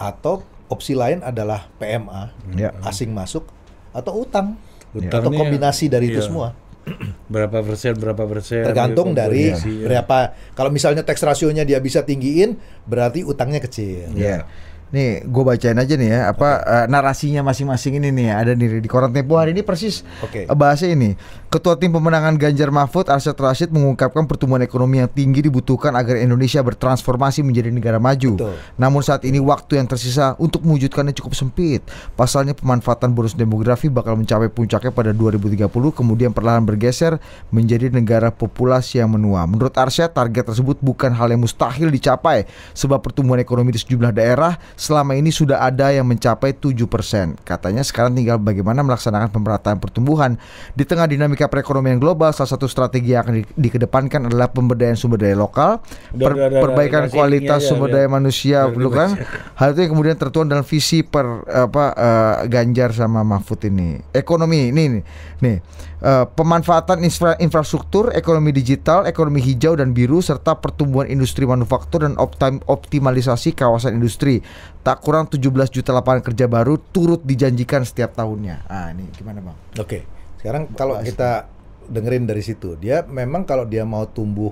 atau 0.00 0.40
opsi 0.72 0.96
lain 0.96 1.20
adalah 1.20 1.68
PMA, 1.76 2.32
Ya. 2.56 2.72
asing 2.88 3.12
masuk, 3.12 3.44
atau 3.92 4.24
utang, 4.24 4.56
Utang 4.96 5.20
atau 5.20 5.28
nih, 5.28 5.40
kombinasi 5.44 5.92
dari 5.92 6.08
itu 6.08 6.24
iya. 6.24 6.28
semua. 6.32 6.48
berapa 7.32 7.62
persen 7.62 7.94
berapa 7.94 8.26
persen 8.26 8.66
Tergantung 8.66 9.14
ya, 9.14 9.22
dari 9.22 9.54
ya. 9.54 9.86
berapa. 9.86 10.34
Kalau 10.58 10.74
misalnya 10.74 11.06
tax 11.06 11.22
rasionya 11.22 11.62
dia 11.62 11.78
bisa 11.78 12.02
tinggiin, 12.02 12.58
berarti 12.90 13.22
utangnya 13.22 13.62
kecil. 13.62 14.10
Iya. 14.16 14.48
Nih, 14.92 15.24
gue 15.24 15.42
bacain 15.42 15.72
aja 15.72 15.96
nih 15.96 16.08
ya 16.12 16.20
apa 16.28 16.48
eh, 16.68 16.84
narasinya 16.84 17.40
masing-masing 17.40 17.96
ini 17.96 18.12
nih 18.12 18.28
ada 18.28 18.52
nih 18.52 18.76
di 18.76 18.88
koran 18.92 19.08
Tempo 19.08 19.40
hari 19.40 19.56
ini 19.56 19.64
persis 19.64 20.04
Oke. 20.20 20.44
eh, 20.44 20.52
bahasa 20.52 20.84
ini. 20.84 21.16
Ketua 21.48 21.80
Tim 21.80 21.96
Pemenangan 21.96 22.36
Ganjar 22.36 22.68
Mahfud 22.68 23.08
Arsyad 23.08 23.36
Rashid 23.36 23.72
mengungkapkan 23.72 24.28
pertumbuhan 24.28 24.60
ekonomi 24.60 25.00
yang 25.00 25.08
tinggi 25.08 25.48
dibutuhkan 25.48 25.96
agar 25.96 26.20
Indonesia 26.20 26.60
bertransformasi 26.60 27.40
menjadi 27.40 27.72
negara 27.72 27.96
maju. 27.96 28.36
Betul. 28.36 28.56
Namun 28.76 29.00
saat 29.00 29.24
ini 29.24 29.40
waktu 29.40 29.80
yang 29.80 29.88
tersisa 29.88 30.36
untuk 30.36 30.60
mewujudkannya 30.60 31.16
cukup 31.16 31.32
sempit. 31.36 31.80
Pasalnya 32.12 32.52
pemanfaatan 32.52 33.16
bonus 33.16 33.32
demografi 33.32 33.88
bakal 33.88 34.20
mencapai 34.20 34.52
puncaknya 34.52 34.92
pada 34.92 35.16
2030 35.16 35.72
kemudian 35.96 36.36
perlahan 36.36 36.68
bergeser 36.68 37.16
menjadi 37.48 37.88
negara 37.88 38.28
populasi 38.28 39.00
yang 39.00 39.12
menua. 39.16 39.48
Menurut 39.48 39.72
Arsyad 39.72 40.12
target 40.12 40.52
tersebut 40.52 40.80
bukan 40.84 41.16
hal 41.16 41.32
yang 41.32 41.40
mustahil 41.40 41.88
dicapai 41.88 42.44
sebab 42.76 43.00
pertumbuhan 43.00 43.40
ekonomi 43.40 43.72
di 43.72 43.80
sejumlah 43.80 44.12
daerah 44.12 44.60
selama 44.82 45.14
ini 45.14 45.30
sudah 45.30 45.62
ada 45.62 45.94
yang 45.94 46.02
mencapai 46.10 46.58
7%. 46.58 47.38
Katanya 47.46 47.86
sekarang 47.86 48.18
tinggal 48.18 48.42
bagaimana 48.42 48.82
melaksanakan 48.82 49.30
pemerataan 49.30 49.78
pertumbuhan. 49.78 50.34
Di 50.74 50.82
tengah 50.82 51.06
dinamika 51.06 51.46
perekonomian 51.46 52.02
global 52.02 52.34
salah 52.34 52.50
satu 52.50 52.66
strategi 52.66 53.14
yang 53.14 53.22
akan 53.22 53.34
di- 53.38 53.70
dikedepankan 53.70 54.26
adalah 54.26 54.50
pemberdayaan 54.50 54.98
sumber 54.98 55.22
daya 55.22 55.38
lokal, 55.38 55.78
Udah, 56.10 56.26
per- 56.26 56.34
udah, 56.34 56.46
udah, 56.50 56.62
perbaikan 56.66 57.02
udah, 57.06 57.14
kualitas 57.14 57.60
sumber 57.70 57.94
daya 57.94 58.10
manusia 58.10 58.66
dulu 58.66 58.90
kan. 58.90 59.14
Hal 59.54 59.78
itu 59.78 59.86
yang 59.86 59.92
kemudian 59.94 60.16
tertuang 60.18 60.50
dalam 60.50 60.66
visi 60.66 61.06
per 61.06 61.46
apa 61.46 61.84
eh, 61.94 62.34
Ganjar 62.50 62.90
sama 62.90 63.22
Mahfud 63.22 63.62
ini. 63.70 64.02
Ekonomi 64.10 64.74
ini 64.74 64.98
nih, 64.98 65.02
nih 65.38 65.56
eh, 66.02 66.26
pemanfaatan 66.26 67.06
infra- 67.06 67.38
infrastruktur, 67.38 68.10
ekonomi 68.12 68.50
digital, 68.50 69.06
ekonomi 69.06 69.38
hijau 69.38 69.78
dan 69.78 69.94
biru 69.94 70.18
serta 70.18 70.58
pertumbuhan 70.58 71.06
industri 71.06 71.46
manufaktur 71.46 72.02
dan 72.02 72.18
optim- 72.18 72.60
optimalisasi 72.66 73.54
kawasan 73.54 73.96
industri. 73.96 74.42
Tak 74.82 74.98
kurang 75.00 75.30
17 75.30 75.70
juta 75.70 75.94
lapangan 75.94 76.26
kerja 76.26 76.50
baru 76.50 76.76
turut 76.90 77.22
dijanjikan 77.22 77.86
setiap 77.86 78.18
tahunnya. 78.18 78.66
Ah, 78.66 78.90
ini 78.90 79.06
gimana, 79.14 79.38
Bang? 79.38 79.54
Oke. 79.78 80.02
Sekarang 80.42 80.66
kalau 80.74 80.98
kita 80.98 81.46
dengerin 81.86 82.26
dari 82.26 82.42
situ, 82.42 82.74
dia 82.74 83.06
memang 83.06 83.46
kalau 83.46 83.62
dia 83.62 83.86
mau 83.86 84.02
tumbuh 84.10 84.50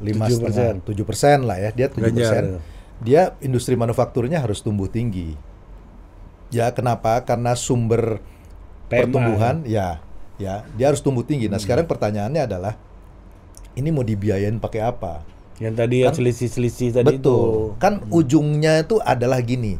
lima 0.00 0.28
7%. 0.28 0.84
tujuh 0.84 1.04
persen 1.08 1.48
lah 1.48 1.56
ya, 1.60 1.70
dia 1.72 1.88
tujuh 1.88 2.12
persen. 2.12 2.44
Dia 3.00 3.32
industri 3.40 3.76
manufakturnya 3.76 4.44
harus 4.44 4.60
tumbuh 4.60 4.84
tinggi. 4.84 5.32
Ya 6.52 6.68
kenapa? 6.76 7.24
Karena 7.24 7.56
sumber 7.56 8.20
PMA. 8.90 9.06
pertumbuhan, 9.06 9.56
ya, 9.64 10.02
ya, 10.40 10.64
dia 10.74 10.88
harus 10.88 11.04
tumbuh 11.04 11.22
tinggi. 11.22 11.46
Nah 11.46 11.60
sekarang 11.60 11.84
pertanyaannya 11.84 12.42
adalah, 12.48 12.74
ini 13.76 13.92
mau 13.92 14.02
dibiayain 14.02 14.56
pakai 14.56 14.80
apa? 14.80 15.22
yang 15.60 15.76
tadi 15.76 16.00
yang 16.00 16.08
Kan- 16.08 16.24
selisih-selisih 16.24 16.88
tadi 16.96 17.20
Betul. 17.20 17.20
itu 17.20 17.36
Hmm. 17.36 17.76
Kan 17.76 17.94
ujungnya 18.08 18.80
itu 18.80 18.96
adalah 18.96 19.44
gini. 19.44 19.76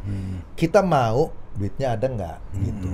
Kita 0.52 0.84
mau 0.84 1.32
duitnya 1.56 1.96
ada 1.96 2.04
nggak 2.04 2.36
gitu. 2.60 2.88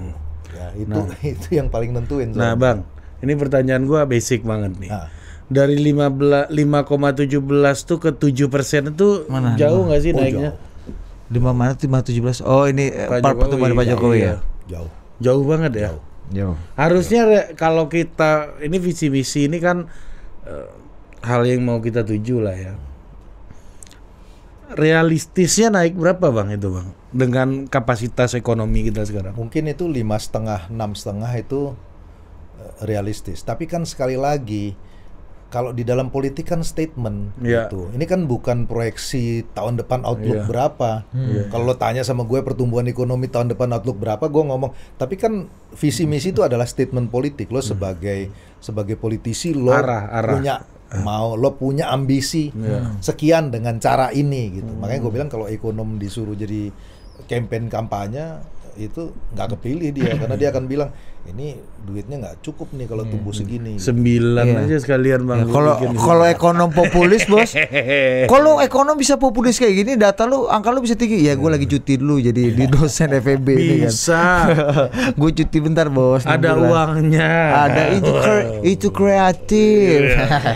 Ya, 0.54 0.66
itu 0.78 1.00
itu 1.34 1.48
yang 1.58 1.66
paling 1.66 1.90
nentuin. 1.90 2.30
Hmm. 2.30 2.38
Nah, 2.38 2.54
soalnya. 2.54 2.62
Bang, 2.62 2.78
ini 3.26 3.32
pertanyaan 3.34 3.82
gua 3.90 4.06
basic 4.06 4.46
banget 4.46 4.78
nih. 4.78 4.90
Ah. 4.94 5.10
Dari 5.50 5.78
15 5.82 6.46
5,17 6.50 7.86
tuh 7.86 7.98
ke 7.98 8.10
7 8.14 8.46
persen 8.46 8.94
itu 8.94 9.26
Mana? 9.26 9.58
jauh 9.58 9.86
nggak 9.86 10.00
sih 10.02 10.10
Oh, 10.14 10.18
naiknya? 10.22 10.50
Lima 11.26 11.50
mana 11.50 11.74
tuh 11.74 11.90
517? 11.90 12.38
Oh, 12.46 12.70
ini 12.70 12.86
eh, 12.86 13.10
Pak 13.10 13.18
part 13.18 13.34
Jokowi, 13.34 13.42
pertemuan 13.50 13.70
Pak 13.74 13.86
Jokowi 13.90 14.18
iya. 14.22 14.26
ya. 14.26 14.36
Jauh. 14.78 14.90
Jauh 15.18 15.42
banget 15.42 15.72
ya. 15.74 15.82
Jauh. 15.90 16.02
Jauh. 16.34 16.58
Harusnya 16.74 17.22
re- 17.26 17.48
kalau 17.54 17.86
kita 17.86 18.58
ini 18.58 18.82
visi 18.82 19.06
misi 19.06 19.46
ini 19.46 19.62
kan 19.62 19.86
eh, 20.42 20.68
hal 21.22 21.46
yang 21.46 21.62
mau 21.62 21.78
kita 21.78 22.02
tuju 22.02 22.42
lah 22.42 22.56
ya. 22.56 22.74
Realistisnya 24.66 25.70
naik 25.70 25.94
berapa 25.94 26.34
bang 26.34 26.58
itu 26.58 26.74
bang 26.74 26.88
dengan 27.14 27.48
kapasitas 27.70 28.34
ekonomi 28.34 28.90
kita 28.90 29.06
sekarang? 29.06 29.38
Mungkin 29.38 29.70
itu 29.70 29.86
lima 29.86 30.18
setengah, 30.18 30.66
enam 30.66 30.98
setengah 30.98 31.30
itu 31.38 31.78
eh, 32.58 32.74
realistis. 32.82 33.46
Tapi 33.46 33.70
kan 33.70 33.86
sekali 33.86 34.18
lagi, 34.18 34.74
kalau 35.46 35.70
di 35.70 35.86
dalam 35.86 36.10
politik 36.10 36.50
kan 36.50 36.60
statement 36.60 37.38
Iya. 37.38 37.70
gitu. 37.70 37.86
Ini 37.94 38.04
kan 38.04 38.26
bukan 38.26 38.66
proyeksi 38.66 39.46
tahun 39.54 39.78
depan 39.78 40.02
outlook 40.02 40.42
Iya. 40.42 40.48
berapa. 40.50 40.90
Kalau 41.48 41.64
lo 41.64 41.78
tanya 41.78 42.02
sama 42.02 42.26
gue 42.26 42.42
pertumbuhan 42.42 42.84
ekonomi 42.84 43.30
tahun 43.30 43.54
depan 43.54 43.70
outlook 43.72 44.02
berapa, 44.02 44.26
gue 44.26 44.42
ngomong. 44.42 44.74
Tapi 44.98 45.14
kan 45.14 45.46
visi 45.72 46.02
misi 46.04 46.34
itu 46.34 46.42
adalah 46.42 46.66
statement 46.66 47.08
politik. 47.08 47.48
Lo 47.48 47.62
sebagai 47.62 48.28
sebagai 48.58 48.98
politisi 48.98 49.54
lo 49.54 49.70
Arah, 49.70 50.10
arah. 50.10 50.34
punya 50.34 50.54
mau 51.02 51.34
lo 51.34 51.54
punya 51.54 51.90
ambisi 51.90 52.50
sekian 52.98 53.50
dengan 53.50 53.78
cara 53.78 54.10
ini 54.10 54.58
gitu. 54.58 54.70
Makanya 54.76 55.00
gue 55.00 55.12
bilang 55.14 55.30
kalau 55.30 55.46
ekonom 55.46 55.94
disuruh 55.96 56.34
jadi 56.34 56.74
campaign 57.26 57.66
kampanye 57.66 58.42
itu 58.76 59.08
nggak 59.32 59.56
kepilih 59.56 59.88
dia 59.88 60.12
karena 60.14 60.36
dia 60.36 60.52
akan 60.52 60.68
bilang 60.68 60.90
ini 61.28 61.54
duitnya 61.78 62.16
nggak 62.18 62.36
cukup 62.40 62.70
nih 62.70 62.84
kalau 62.84 63.04
tumbuh 63.04 63.30
segini. 63.30 63.76
Sembilan 63.76 64.44
Iya. 64.44 64.58
aja 64.60 64.76
sekalian 64.78 65.20
bang. 65.22 65.38
Ya, 65.40 65.46
kalau 65.48 65.72
bikin. 65.76 65.94
kalau 65.96 66.24
ekonom 66.24 66.70
populis 66.70 67.22
bos, 67.30 67.50
kalau 68.26 68.58
ekonom 68.58 68.94
bisa 68.94 69.14
populis 69.16 69.56
kayak 69.56 69.74
gini, 69.76 69.92
data 69.94 70.24
lu, 70.24 70.46
angka 70.46 70.68
lu 70.68 70.80
bisa 70.80 70.92
tinggi. 70.92 71.20
Ya 71.20 71.32
gue 71.32 71.46
lagi 71.46 71.64
cuti 71.64 71.94
dulu 71.94 72.18
jadi 72.18 72.42
di 72.50 72.64
dosen 72.66 73.10
FEB 73.12 73.46
ini 73.48 73.74
kan. 73.78 73.78
bisa. 73.84 74.22
gue 75.20 75.30
cuti 75.32 75.58
bentar 75.58 75.86
bos. 75.86 76.22
Ada 76.22 76.52
bulan. 76.52 76.66
uangnya. 76.66 77.30
Ada 77.62 77.82
itu 77.92 78.10
kre- 78.12 78.46
itu 78.62 78.88
kreatif. 78.90 80.00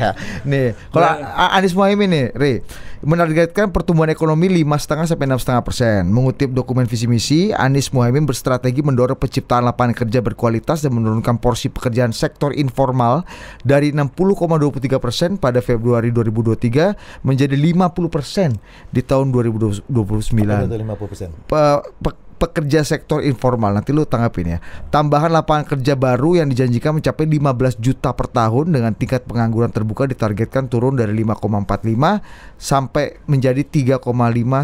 nih, 0.51 0.75
kalau 0.89 1.09
Anies 1.51 1.73
Mohaimin 1.73 2.09
nih, 2.09 2.27
Ri, 2.33 2.53
menargetkan 3.01 3.73
pertumbuhan 3.73 4.13
ekonomi 4.13 4.53
lima 4.53 4.77
setengah 4.77 5.09
sampai 5.09 5.25
enam 5.25 5.41
setengah 5.41 5.65
persen. 5.65 6.09
Mengutip 6.13 6.53
dokumen 6.53 6.85
visi 6.85 7.09
misi, 7.09 7.49
Anies 7.51 7.89
Mohaimin 7.97 8.29
berstrategi 8.29 8.85
mendorong 8.85 9.17
penciptaan 9.17 9.65
lapangan 9.65 9.97
kerja 9.97 10.21
berkualitas 10.21 10.85
dan 10.85 10.93
menurunkan 10.93 11.41
porsi 11.41 11.73
pekerjaan 11.73 12.13
sektor 12.13 12.53
informal 12.53 13.25
dari 13.65 13.93
60,23 13.97 15.01
persen 15.01 15.31
pada 15.41 15.65
Februari 15.65 16.13
2023 16.13 17.25
menjadi 17.25 17.57
50 17.57 18.13
persen 18.13 18.61
di 18.93 19.01
tahun 19.01 19.33
2029 19.33 19.89
Apa 19.89 20.69
itu 20.69 20.77
50%? 20.77 21.49
pe- 21.49 21.83
pe- 22.05 22.30
pekerja 22.41 22.81
sektor 22.81 23.21
informal 23.21 23.77
nanti 23.77 23.93
lu 23.93 24.09
tanggapin 24.09 24.57
ya. 24.57 24.59
Tambahan 24.89 25.29
lapangan 25.29 25.69
kerja 25.69 25.93
baru 25.93 26.41
yang 26.41 26.49
dijanjikan 26.49 26.97
mencapai 26.97 27.29
15 27.29 27.77
juta 27.77 28.17
per 28.17 28.33
tahun 28.33 28.73
dengan 28.73 28.97
tingkat 28.97 29.29
pengangguran 29.29 29.69
terbuka 29.69 30.09
ditargetkan 30.09 30.73
turun 30.73 30.97
dari 30.97 31.13
5,45 31.21 32.57
sampai 32.57 33.21
menjadi 33.29 33.63
3,5 34.01 34.01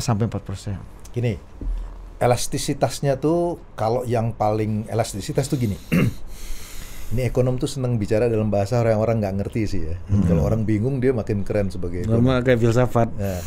sampai 0.00 0.25
4 0.25 0.49
persen. 0.49 0.80
Gini, 1.12 1.37
elastisitasnya 2.16 3.21
tuh 3.21 3.61
kalau 3.76 4.09
yang 4.09 4.33
paling 4.33 4.88
elastisitas 4.88 5.52
tuh 5.52 5.61
gini. 5.61 5.76
Ini 7.06 7.30
ekonom 7.30 7.54
tuh 7.54 7.70
seneng 7.70 8.02
bicara 8.02 8.26
dalam 8.26 8.50
bahasa 8.50 8.82
orang-orang 8.82 9.22
nggak 9.22 9.34
ngerti 9.38 9.62
sih 9.70 9.80
ya. 9.86 9.94
Kalau 10.26 10.42
orang 10.42 10.66
bingung 10.66 10.98
dia 10.98 11.14
makin 11.14 11.46
keren 11.46 11.70
sebagai 11.70 12.02
ekonom. 12.02 12.18
Sama 12.18 12.42
kayak 12.42 12.58
filsafat. 12.58 13.08
Nah, 13.14 13.40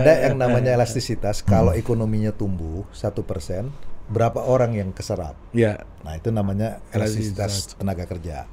ada 0.00 0.12
yang 0.24 0.40
namanya 0.40 0.72
elastisitas. 0.72 1.44
Kalau 1.44 1.76
ekonominya 1.76 2.32
tumbuh 2.32 2.88
satu 2.96 3.28
persen, 3.28 3.68
berapa 4.08 4.40
orang 4.40 4.72
yang 4.80 4.90
keserap? 4.96 5.36
Ya. 5.52 5.84
Nah 6.00 6.16
itu 6.16 6.32
namanya 6.32 6.80
elastisitas 6.96 7.76
tenaga 7.76 8.08
kerja. 8.08 8.48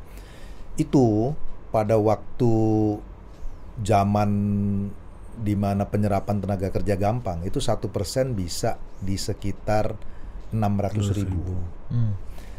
Itu 0.76 1.32
pada 1.72 1.96
waktu 1.96 2.52
zaman 3.80 4.32
di 5.36 5.56
mana 5.56 5.88
penyerapan 5.88 6.40
tenaga 6.40 6.72
kerja 6.72 6.96
gampang 6.96 7.44
itu 7.44 7.60
satu 7.60 7.92
persen 7.92 8.36
bisa 8.36 8.80
di 9.00 9.20
sekitar 9.20 9.96
600 10.52 11.16
ribu. 11.16 11.56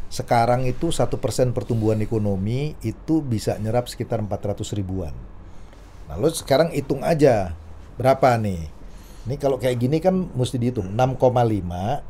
Sekarang 0.07 0.63
itu 0.63 0.89
satu 0.89 1.19
persen 1.19 1.51
pertumbuhan 1.51 1.99
ekonomi 1.99 2.79
itu 2.79 3.19
bisa 3.19 3.59
nyerap 3.59 3.91
sekitar 3.91 4.23
400 4.23 4.63
ribuan. 4.71 5.11
Lalu 6.07 6.31
sekarang 6.31 6.71
hitung 6.71 7.03
aja 7.03 7.51
berapa 7.99 8.39
nih? 8.39 8.71
Ini 9.27 9.35
kalau 9.35 9.59
kayak 9.59 9.77
gini 9.83 9.99
kan 9.99 10.31
mesti 10.31 10.55
dihitung 10.55 10.95
6,5 10.95 11.19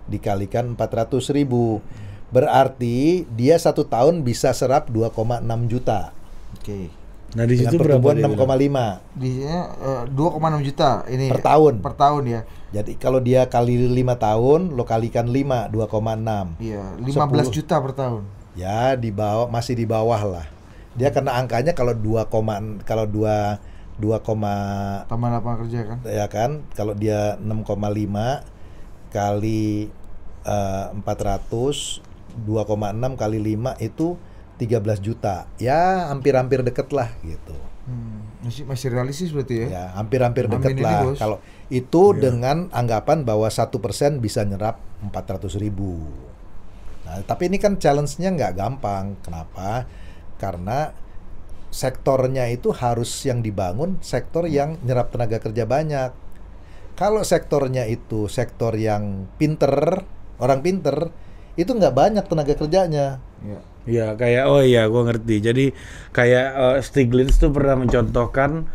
dikalikan 0.06 0.77
400 0.77 1.34
ribu. 1.34 1.82
Berarti 2.30 3.25
dia 3.34 3.58
satu 3.58 3.89
tahun 3.89 4.22
bisa 4.22 4.54
serap 4.54 4.94
2,6 4.94 5.42
juta. 5.66 6.13
Oke. 6.54 7.06
Nah 7.36 7.43
di 7.43 7.60
situ 7.60 7.75
berapa? 7.75 8.00
pertumbuhan 8.00 8.15
dia 8.15 8.27
bilang? 8.29 8.96
6,5. 9.12 9.19
Di 9.19 9.29
sini 9.36 9.51
eh, 9.51 10.03
2,6 10.15 10.67
juta 10.67 10.91
ini 11.12 11.25
Per 11.27 11.41
tahun. 11.43 11.74
Per 11.84 11.93
tahun 12.00 12.24
ya. 12.24 12.41
Jadi 12.72 12.91
kalau 12.96 13.19
dia 13.19 13.48
kali 13.51 13.75
5 13.91 14.15
tahun, 14.15 14.62
lo 14.72 14.84
kalikan 14.88 15.27
5, 15.27 15.67
2,6. 15.67 16.55
Iya, 16.63 16.84
15 17.03 17.51
juta 17.51 17.75
per 17.84 17.91
tahun. 17.96 18.24
Ya, 18.55 18.96
di 18.96 19.12
bawah 19.12 19.51
masih 19.51 19.75
di 19.75 19.84
bawah 19.84 20.22
lah. 20.24 20.48
Dia 20.98 21.12
kena 21.12 21.36
angkanya 21.36 21.75
kalau 21.75 21.93
2, 21.93 22.25
kalau 22.88 23.05
2 23.05 23.60
2, 23.98 24.22
Tambah 25.10 25.29
lapangan 25.33 25.57
kerja 25.66 25.79
kan. 25.90 25.98
ya 26.05 26.25
kan 26.29 26.61
kalau 26.77 26.94
dia 26.94 27.33
6,5 27.42 28.46
kali 29.09 29.90
eh, 30.46 30.85
400 30.94 32.05
2,6 32.46 33.18
kali 33.18 33.37
5 33.57 33.74
itu 33.81 34.13
13 34.57 35.00
juta. 35.00 35.46
Ya 35.61 36.09
hampir-hampir 36.09 36.65
deket 36.65 36.89
lah 36.91 37.13
gitu. 37.22 37.55
Hmm, 37.87 38.27
masih 38.43 38.67
masih 38.67 38.91
realistis 38.91 39.31
berarti 39.31 39.63
ya. 39.63 39.67
ya 39.72 39.83
hampir-hampir 39.96 40.51
deket 40.51 40.75
lah. 40.83 41.15
kalau 41.15 41.39
itu 41.72 42.11
dengan 42.20 42.67
anggapan 42.75 43.24
bahwa 43.24 43.48
satu 43.48 43.79
persen 43.79 44.20
bisa 44.20 44.43
nyerap 44.43 44.81
400 45.07 45.55
ribu. 45.55 46.03
Nah 47.07 47.24
tapi 47.24 47.48
ini 47.48 47.61
kan 47.61 47.79
challenge-nya 47.79 48.35
nggak 48.35 48.53
gampang. 48.59 49.15
Kenapa? 49.24 49.87
Karena 50.35 50.91
sektornya 51.72 52.51
itu 52.51 52.75
harus 52.75 53.11
yang 53.24 53.39
dibangun 53.43 54.00
sektor 54.03 54.48
yang 54.51 54.75
nyerap 54.83 55.13
tenaga 55.13 55.39
kerja 55.39 55.63
banyak. 55.63 56.11
Kalau 56.98 57.22
sektornya 57.22 57.85
itu 57.85 58.25
sektor 58.27 58.74
yang 58.74 59.29
pinter 59.37 60.03
orang 60.41 60.59
pinter 60.65 61.13
itu 61.57 61.72
nggak 61.74 61.93
banyak 61.93 62.25
tenaga 62.25 62.53
kerjanya. 62.53 63.24
Iya. 63.41 63.61
Ya 63.87 64.13
kayak 64.13 64.43
oh 64.51 64.59
iya 64.61 64.85
gua 64.91 65.07
ngerti. 65.07 65.39
Jadi 65.39 65.65
kayak 66.11 66.47
eh, 66.53 66.77
Stiglitz 66.83 67.39
tuh 67.39 67.50
pernah 67.50 67.79
mencontohkan 67.79 68.67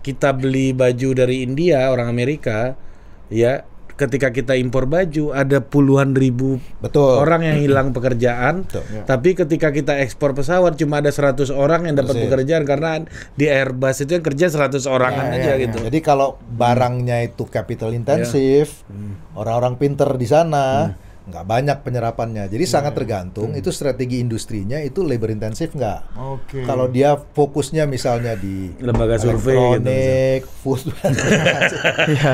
kita 0.00 0.30
beli 0.32 0.70
baju 0.70 1.18
dari 1.18 1.42
India 1.42 1.90
orang 1.90 2.06
Amerika 2.06 2.78
ya 3.26 3.66
ketika 3.96 4.28
kita 4.28 4.52
impor 4.54 4.84
baju 4.84 5.32
ada 5.32 5.64
puluhan 5.64 6.12
ribu 6.12 6.60
betul. 6.84 7.16
orang 7.16 7.42
yang 7.42 7.58
hilang 7.64 7.90
pekerjaan. 7.96 8.68
Betul. 8.68 8.84
tapi 9.08 9.32
ketika 9.32 9.72
kita 9.72 9.96
ekspor 10.04 10.36
pesawat 10.36 10.76
cuma 10.76 11.00
ada 11.00 11.08
100 11.08 11.48
orang 11.50 11.88
yang 11.88 11.96
dapat 11.96 12.28
pekerjaan 12.28 12.68
karena 12.68 13.02
di 13.34 13.48
Airbus 13.48 14.04
itu 14.04 14.20
yang 14.20 14.24
kerja 14.24 14.46
100 14.52 14.84
orangan 14.84 15.26
Ya, 15.32 15.36
aja 15.40 15.52
ya, 15.56 15.64
gitu. 15.64 15.80
Ya. 15.80 15.84
Jadi 15.88 15.98
kalau 16.04 16.36
barangnya 16.38 17.24
itu 17.24 17.48
capital 17.48 17.96
intensif, 17.96 18.84
orang-orang 19.32 19.80
pinter 19.80 20.12
di 20.20 20.28
sana 20.28 20.92
nggak 21.26 21.42
banyak 21.42 21.76
penyerapannya. 21.82 22.46
Jadi 22.46 22.64
sangat 22.64 22.94
tergantung 22.94 23.50
itu 23.52 23.68
strategi 23.68 24.22
industrinya 24.22 24.78
itu 24.78 25.02
labor 25.02 25.28
intensif 25.28 25.74
nggak. 25.74 26.14
Oke. 26.14 26.62
Kalau 26.62 26.86
dia 26.86 27.18
fokusnya 27.18 27.82
misalnya 27.84 28.34
di 28.34 28.70
Lembaga 28.78 29.18
survei 29.18 29.58
gitu, 29.58 29.82
elektronik, 29.82 30.40
food, 30.62 30.80
Iya. 32.06 32.32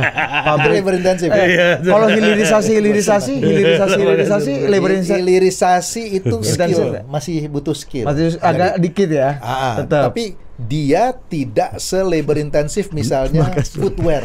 itu 0.53 0.69
labor 0.71 0.93
intensif. 0.95 1.29
Iya, 1.33 1.81
Kalau 1.81 2.07
hilirisasi 2.07 2.71
hilirisasi 2.77 3.33
hilirisasi 3.39 3.97
hilirisasi 3.97 4.53
labor 4.69 4.91
intensif 4.93 5.17
Hilirisasi 5.17 6.03
itu 6.13 6.37
skill, 6.45 6.87
ya? 6.93 7.03
masih 7.09 7.49
butuh 7.49 7.73
skill. 7.73 8.05
masih 8.05 8.37
agak 8.39 8.77
dikit 8.77 9.09
ya. 9.09 9.41
Ah, 9.41 9.49
ah, 9.49 9.75
Tetap. 9.83 10.13
tapi 10.13 10.37
dia 10.55 11.12
tidak 11.27 11.77
se-labor 11.77 12.37
intensif 12.37 12.91
misalnya 12.91 13.49
footwear. 13.67 14.23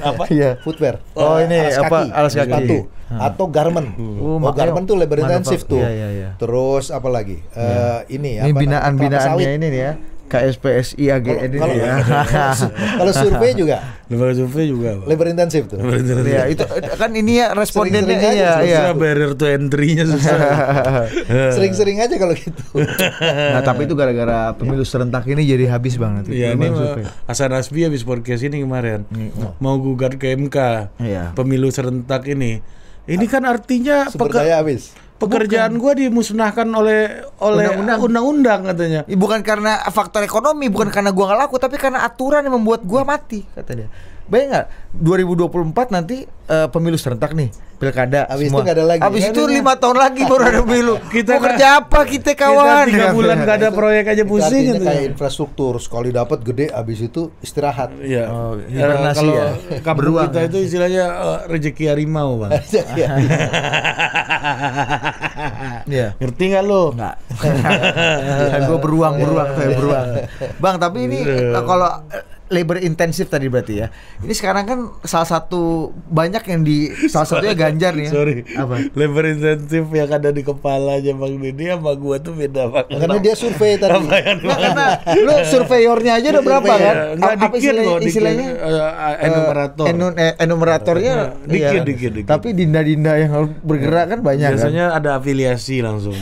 apa 0.00 0.24
Iya. 0.28 0.60
Footwear. 0.60 1.00
Oh, 1.12 1.36
Eh, 1.36 1.48
ini 1.48 1.58
apa, 1.72 2.06
alas 2.10 2.32
kaki. 2.32 2.46
Sepatu 2.46 2.78
Ah. 3.10 3.26
atau 3.26 3.48
garment. 3.48 3.90
Oh, 3.98 4.38
Oh, 4.38 4.52
garment 4.52 4.86
tuh 4.86 4.94
labor 4.94 5.18
intensif 5.18 5.64
tuh. 5.64 5.80
Iya, 5.80 5.90
iya, 5.90 6.08
iya. 6.12 6.28
Terus 6.36 6.88
apa 6.88 7.08
lagi? 7.08 7.42
Eh, 7.50 7.98
ini 8.12 8.38
Ini 8.38 8.46
apa 8.46 8.60
binaan 8.60 8.94
binaannya 8.94 9.34
sawit. 9.34 9.46
ini 9.50 9.66
nih 9.66 9.80
ya. 9.80 9.92
KSPSI 10.30 11.10
AGN 11.10 11.50
ini 11.50 11.58
Kalau 11.58 11.74
ya. 11.74 11.94
kalau 13.02 13.12
survei 13.12 13.50
juga 13.52 13.82
lembaga 14.06 14.34
survei 14.34 14.66
juga 14.66 14.90
Pak. 14.98 15.06
labor 15.06 15.26
intensif 15.26 15.62
tuh. 15.66 15.78
Iya, 16.22 16.46
itu 16.46 16.62
kan 16.94 17.10
ini 17.10 17.38
ya 17.38 17.50
respondennya 17.50 18.14
aja 18.14 18.30
iya, 18.30 18.52
iya. 18.62 18.78
Susah 18.86 18.94
barrier 18.94 19.32
to 19.34 19.46
entry-nya 19.46 20.04
susah. 20.06 20.38
Sering-sering 21.58 21.98
aja 21.98 22.14
kalau 22.14 22.34
gitu. 22.34 22.62
Nah, 23.50 23.62
tapi 23.62 23.84
itu 23.84 23.94
gara-gara 23.94 24.54
pemilu 24.54 24.82
serentak 24.82 25.26
ini 25.26 25.42
jadi 25.42 25.70
habis 25.70 25.98
bang 25.98 26.22
nanti. 26.22 26.34
Iya, 26.34 26.54
ini. 26.54 26.70
Hasan 27.26 27.50
Asbi 27.50 27.86
habis 27.86 28.02
podcast 28.02 28.42
ini 28.42 28.62
kemarin 28.62 29.06
mau 29.58 29.78
gugat 29.78 30.14
ke 30.14 30.30
MK 30.32 30.56
Iya. 30.98 31.34
pemilu 31.34 31.70
serentak 31.70 32.26
ini. 32.26 32.62
Ini 33.06 33.26
kan 33.26 33.42
artinya 33.42 34.06
Sumber 34.06 34.30
daya 34.30 34.62
habis. 34.62 34.94
Pekerjaan 35.20 35.76
gua 35.76 35.92
dimusnahkan 35.92 36.64
oleh 36.72 37.20
oleh 37.44 37.76
Undang-undang. 37.76 38.00
katanya. 38.72 39.00
Bukan 39.04 39.44
karena 39.44 39.84
faktor 39.92 40.24
ekonomi, 40.24 40.72
bukan 40.72 40.88
karena 40.88 41.12
gua 41.12 41.30
nggak 41.30 41.40
laku, 41.44 41.56
tapi 41.60 41.76
karena 41.76 42.00
aturan 42.08 42.40
yang 42.48 42.56
membuat 42.56 42.80
gua 42.88 43.04
mati, 43.04 43.44
kata 43.52 43.72
dia. 43.76 43.88
Bayang 44.30 44.48
nggak? 44.54 44.66
2024 44.94 45.90
nanti 45.90 46.16
eh, 46.26 46.68
pemilu 46.70 46.94
serentak 46.94 47.34
nih, 47.34 47.50
pilkada. 47.78 48.30
Habis 48.30 48.46
semua. 48.50 48.62
itu 48.62 48.66
nggak 48.66 48.76
ada 48.78 48.84
lagi. 48.86 49.00
Habis 49.02 49.22
Nggak 49.26 49.34
itu 49.34 49.42
lima 49.50 49.72
tahun 49.74 49.96
lagi 49.98 50.22
baru 50.22 50.42
ada 50.46 50.60
pemilu. 50.62 50.94
Kita 51.14 51.32
kan- 51.34 51.42
kerja 51.50 51.66
apa 51.82 52.00
kita 52.06 52.30
kawan? 52.38 52.86
Kita 52.86 52.94
tiga 52.94 53.06
bulan 53.10 53.36
gak 53.42 53.56
ada 53.58 53.68
proyek 53.74 54.04
aja 54.14 54.22
pusing 54.22 54.62
gitu. 54.70 54.84
kayak 54.86 55.02
infrastruktur 55.14 55.74
sekali 55.82 56.14
dapat 56.14 56.38
gede 56.46 56.70
habis 56.70 57.02
itu 57.02 57.34
istirahat. 57.42 57.90
Iya. 57.98 58.24
Oh, 58.30 58.54
hibernasi 58.54 59.18
kalau 59.18 59.34
ya. 59.34 59.46
kampung 59.82 60.14
kita 60.30 60.38
ya. 60.38 60.46
itu 60.46 60.58
istilahnya 60.62 61.04
eh, 61.10 61.38
rezeki 61.50 61.84
harimau, 61.90 62.30
Bang. 62.38 62.50
Iya. 65.90 66.14
Ngerti 66.22 66.44
nggak 66.54 66.64
lo? 66.66 66.94
Enggak. 66.94 67.16
gue 68.68 68.78
beruang 68.78 69.14
beruang 69.18 69.48
kayak 69.58 69.72
beruang. 69.74 70.06
Bang, 70.62 70.76
tapi 70.78 70.98
ini 71.10 71.18
eh, 71.26 71.62
kalau 71.66 71.90
labor 72.50 72.76
intensif 72.78 73.26
tadi 73.26 73.46
berarti 73.46 73.78
ya. 73.78 73.86
Ini 74.18 74.30
sekarang 74.30 74.64
kan 74.64 74.78
salah 75.02 75.24
satu 75.24 75.90
banyak 76.06 76.42
yang 76.44 76.60
di 76.60 76.90
salah 77.06 77.24
satunya 77.24 77.54
Ganjar 77.54 77.94
nih 77.94 78.06
ya. 78.06 78.12
Sorry. 78.12 78.34
Apa? 78.52 78.74
Labor 78.90 79.22
insentif 79.24 79.84
yang 79.88 80.08
ada 80.10 80.28
di 80.28 80.40
kepalanya 80.40 81.12
Bang 81.12 81.36
Deddy 81.36 81.68
sama 81.68 81.92
gua 81.94 82.16
tuh 82.18 82.32
beda 82.32 82.66
banget. 82.66 82.98
Karena 82.98 83.16
dia 83.18 83.32
survei 83.32 83.76
tadi. 83.76 83.94
Apa 83.94 84.14
yang 84.18 84.38
Nah, 84.40 84.56
karena 84.56 84.86
lu 85.16 85.32
surveyornya 85.44 86.12
aja 86.12 86.26
udah 86.32 86.42
berapa 86.42 86.64
Survei, 86.66 86.82
kan? 86.82 86.94
Nggak, 87.14 87.22
A- 87.22 87.30
Apa 87.30 87.44
dikit 87.46 87.56
istilahnya? 87.56 87.94
dikit. 87.94 88.08
istilahnya 88.08 88.46
Eh, 88.50 89.14
enumerator. 89.22 89.80
Eh, 89.80 89.90
enun- 89.90 90.16
eh, 90.16 90.32
enumeratornya 90.36 91.14
Dikit, 91.40 91.72
iya. 91.72 91.82
dikit, 91.82 92.10
dikit. 92.12 92.26
Tapi 92.26 92.48
dinda-dinda 92.50 93.12
yang 93.14 93.30
harus 93.30 93.50
bergerak 93.60 94.04
kan 94.08 94.18
banyak 94.20 94.48
Biasanya 94.50 94.84
ada 94.90 95.14
afiliasi 95.14 95.78
langsung. 95.80 96.14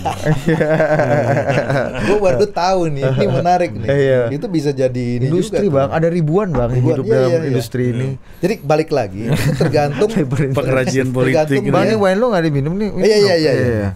gue 2.04 2.16
baru 2.18 2.44
tahu 2.44 2.80
nih, 2.90 3.02
ini 3.06 3.26
menarik 3.28 3.70
nih. 3.72 3.88
Iya. 3.88 4.20
Itu 4.30 4.46
bisa 4.46 4.70
jadi 4.70 4.90
kan. 4.90 5.16
ini 5.18 5.24
Industri 5.28 5.60
juga 5.60 5.64
tuh. 5.64 5.74
bang, 5.78 5.88
ada 5.94 6.08
ribuan 6.18 6.50
bang 6.50 6.70
Ribuan, 6.74 6.98
hidup 6.98 7.04
iya, 7.06 7.14
dalam 7.14 7.30
iya, 7.30 7.38
iya. 7.38 7.48
industri 7.48 7.82
ini. 7.88 8.08
Jadi 8.38 8.54
balik 8.60 8.90
lagi, 8.90 9.30
tergantung 9.54 10.10
Pengrajin 10.58 11.08
politik. 11.08 11.46
Tergantung. 11.46 11.70
Bang 11.70 11.84
Iya. 11.84 11.88
ini 11.88 11.96
wine 11.96 12.18
lu 12.18 12.26
nggak 12.28 12.44
diminum 12.44 12.74
nih? 12.74 12.88
Iya 12.98 13.16
iya 13.16 13.34
iya. 13.36 13.52
Iya. 13.54 13.90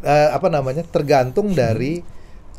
Eh, 0.00 0.28
apa 0.30 0.46
namanya? 0.46 0.86
Tergantung 0.86 1.50
dari 1.50 1.98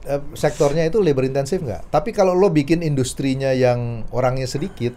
eh, 0.04 0.22
sektornya 0.34 0.84
itu 0.84 1.00
labor 1.00 1.24
intensif 1.24 1.60
nggak. 1.60 1.88
Tapi 1.88 2.12
kalau 2.12 2.32
lo 2.32 2.48
bikin 2.48 2.80
industrinya 2.80 3.50
yang 3.50 4.04
orangnya 4.10 4.46
sedikit, 4.46 4.92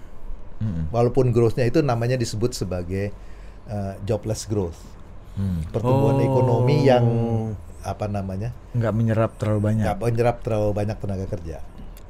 walaupun 0.90 1.30
growth-nya 1.30 1.64
itu 1.64 1.80
namanya 1.80 2.14
disebut 2.14 2.52
sebagai 2.52 3.14
eh, 3.66 3.94
jobless 4.02 4.44
growth, 4.44 4.76
pertumbuhan 5.68 6.18
Oh. 6.18 6.26
ekonomi 6.26 6.76
yang 6.82 7.06
apa 7.80 8.04
namanya? 8.06 8.50
Nggak 8.74 8.92
menyerap 8.92 9.30
terlalu 9.34 9.60
banyak. 9.64 9.84
nggak 9.86 9.98
menyerap 9.98 10.36
terlalu 10.42 10.70
banyak 10.74 10.96
tenaga 10.96 11.26
kerja. 11.26 11.58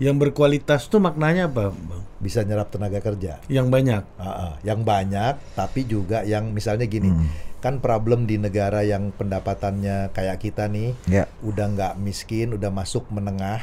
Yang 0.01 0.17
berkualitas 0.17 0.89
tuh 0.89 0.99
maknanya 0.99 1.47
apa, 1.47 1.71
Bang? 1.71 2.03
Bisa 2.19 2.41
nyerap 2.41 2.73
tenaga 2.73 3.05
kerja. 3.05 3.37
Yang 3.53 3.69
banyak. 3.69 4.03
Ah, 4.17 4.25
ah, 4.27 4.55
yang 4.65 4.81
banyak, 4.81 5.37
tapi 5.53 5.85
juga 5.85 6.25
yang 6.25 6.51
misalnya 6.51 6.89
gini, 6.89 7.13
kan 7.61 7.85
problem 7.85 8.25
di 8.25 8.41
negara 8.41 8.81
yang 8.81 9.13
pendapatannya 9.13 10.09
kayak 10.17 10.41
kita 10.41 10.65
nih, 10.73 10.97
Ya. 11.05 11.29
udah 11.45 11.67
nggak 11.77 11.95
miskin, 12.01 12.57
udah 12.57 12.73
masuk 12.73 13.13
menengah, 13.13 13.61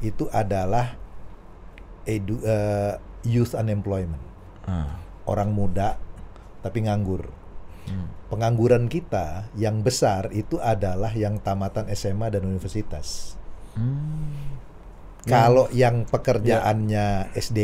itu 0.00 0.32
adalah 0.32 0.96
edu, 2.08 2.40
eh, 2.40 2.96
youth 3.28 3.52
unemployment, 3.52 4.24
Ah. 4.64 4.96
orang 5.28 5.52
muda 5.52 6.00
tapi 6.64 6.88
nganggur. 6.88 7.28
Pengangguran 8.30 8.86
kita 8.86 9.50
yang 9.58 9.82
besar 9.82 10.30
itu 10.30 10.62
adalah 10.62 11.10
yang 11.10 11.42
tamatan 11.42 11.90
SMA 11.90 12.30
dan 12.30 12.46
universitas. 12.46 13.34
Kalau 15.30 15.66
yang 15.70 16.04
pekerjaannya 16.04 17.06
SD, 17.32 17.58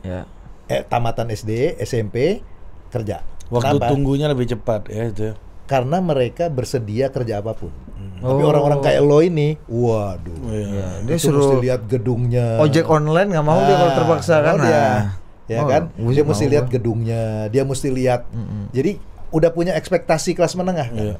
Ya. 0.00 0.24
eh, 0.66 0.82
tamatan 0.82 1.28
SD, 1.28 1.50
SMP, 1.78 2.40
kerja. 2.88 3.20
Waktu 3.48 3.76
Kenapa? 3.76 3.88
tunggunya 3.88 4.26
lebih 4.26 4.46
cepat 4.46 4.86
ya 4.86 5.08
itu. 5.08 5.32
Karena 5.64 5.98
mereka 5.98 6.48
bersedia 6.48 7.08
kerja 7.08 7.38
apa 7.38 7.52
pun. 7.52 7.72
Tapi 8.18 8.40
Oh. 8.40 8.48
orang-orang 8.48 8.80
kayak 8.80 9.00
lo 9.00 9.18
ini, 9.18 9.54
waduh. 9.64 10.38
Iya. 10.44 11.04
Dia 11.04 11.16
suruh 11.16 11.38
mesti 11.54 11.56
lihat 11.62 11.80
gedungnya. 11.86 12.58
ojek 12.58 12.84
online 12.84 13.30
nggak 13.30 13.46
mau 13.46 13.60
dia 13.60 13.76
kalau 13.76 13.86
Ah, 13.86 13.96
terpaksa 13.96 14.34
kan. 14.40 14.54
dia. 14.58 14.72
Nah. 14.72 15.02
Ya 15.46 15.58
Oh, 15.58 15.66
kan? 15.66 15.82
Dia 15.94 16.22
mesti 16.22 16.44
mau, 16.44 16.52
lihat 16.52 16.64
Bang. 16.66 16.74
gedungnya, 16.74 17.22
dia 17.48 17.62
mesti 17.62 17.88
lihat. 17.88 18.28
Jadi 18.68 19.00
udah 19.28 19.50
punya 19.50 19.72
ekspektasi 19.72 20.32
kelas 20.32 20.52
menengah 20.54 20.88
kan. 20.88 20.98
Iya. 20.98 21.16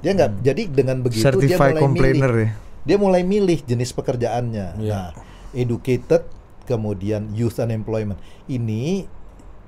Dia 0.00 0.10
nggak 0.12 0.30
jadi 0.42 0.62
dengan 0.66 0.96
begitu 1.00 1.20
dia 1.20 1.28
Certified 1.30 1.60
mulai 1.70 1.80
complainer 1.80 2.30
milih. 2.30 2.44
ya. 2.44 2.50
Dia 2.82 2.96
mulai 2.98 3.22
milih 3.22 3.58
jenis 3.62 3.92
pekerjaannya. 3.92 4.66
Iya. 4.76 4.92
Nah, 4.92 5.08
educated 5.52 6.26
kemudian 6.64 7.34
youth 7.34 7.58
unemployment. 7.58 8.18
Ini 8.46 9.06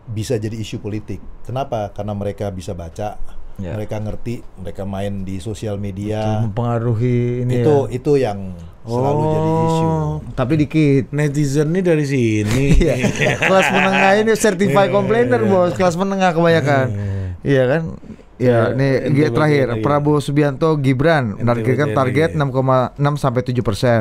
bisa 0.06 0.38
jadi 0.38 0.54
isu 0.54 0.82
politik. 0.82 1.18
Kenapa? 1.46 1.90
Karena 1.94 2.14
mereka 2.14 2.50
bisa 2.50 2.74
baca, 2.74 3.18
Ya. 3.60 3.76
mereka 3.76 4.00
ngerti, 4.00 4.40
mereka 4.56 4.88
main 4.88 5.28
di 5.28 5.36
sosial 5.38 5.76
media. 5.76 6.40
Mempengaruhi 6.40 7.44
ini 7.44 7.60
itu 7.60 7.76
ya. 7.84 7.92
itu 7.92 8.12
yang 8.16 8.38
selalu 8.82 9.22
jadi 9.28 9.50
isu. 9.68 9.84
Oh. 9.86 10.12
Tapi 10.32 10.54
dikit. 10.56 11.12
Netizen 11.12 11.68
nih 11.70 11.84
dari 11.84 12.04
sini. 12.08 12.64
Iya. 12.82 12.94
kelas 13.48 13.68
menengah 13.70 14.12
ini 14.18 14.32
certified 14.34 14.90
complainer 14.90 15.44
bos, 15.44 15.76
kelas 15.76 15.94
menengah 16.00 16.32
kebanyakan. 16.32 16.86
Iya 17.44 17.62
kan? 17.68 17.82
Ya, 18.42 18.74
Iya, 18.74 18.74
nih 18.74 18.92
ente 19.06 19.22
G 19.22 19.30
terakhir 19.30 19.66
iya. 19.70 19.78
Prabowo 19.78 20.18
Subianto 20.18 20.74
Gibran 20.82 21.38
menargetkan 21.38 21.94
target 21.94 22.34
iya. 22.34 22.42
6,6 22.42 23.22
sampai 23.22 23.40
7 23.46 23.62
persen. 23.62 24.00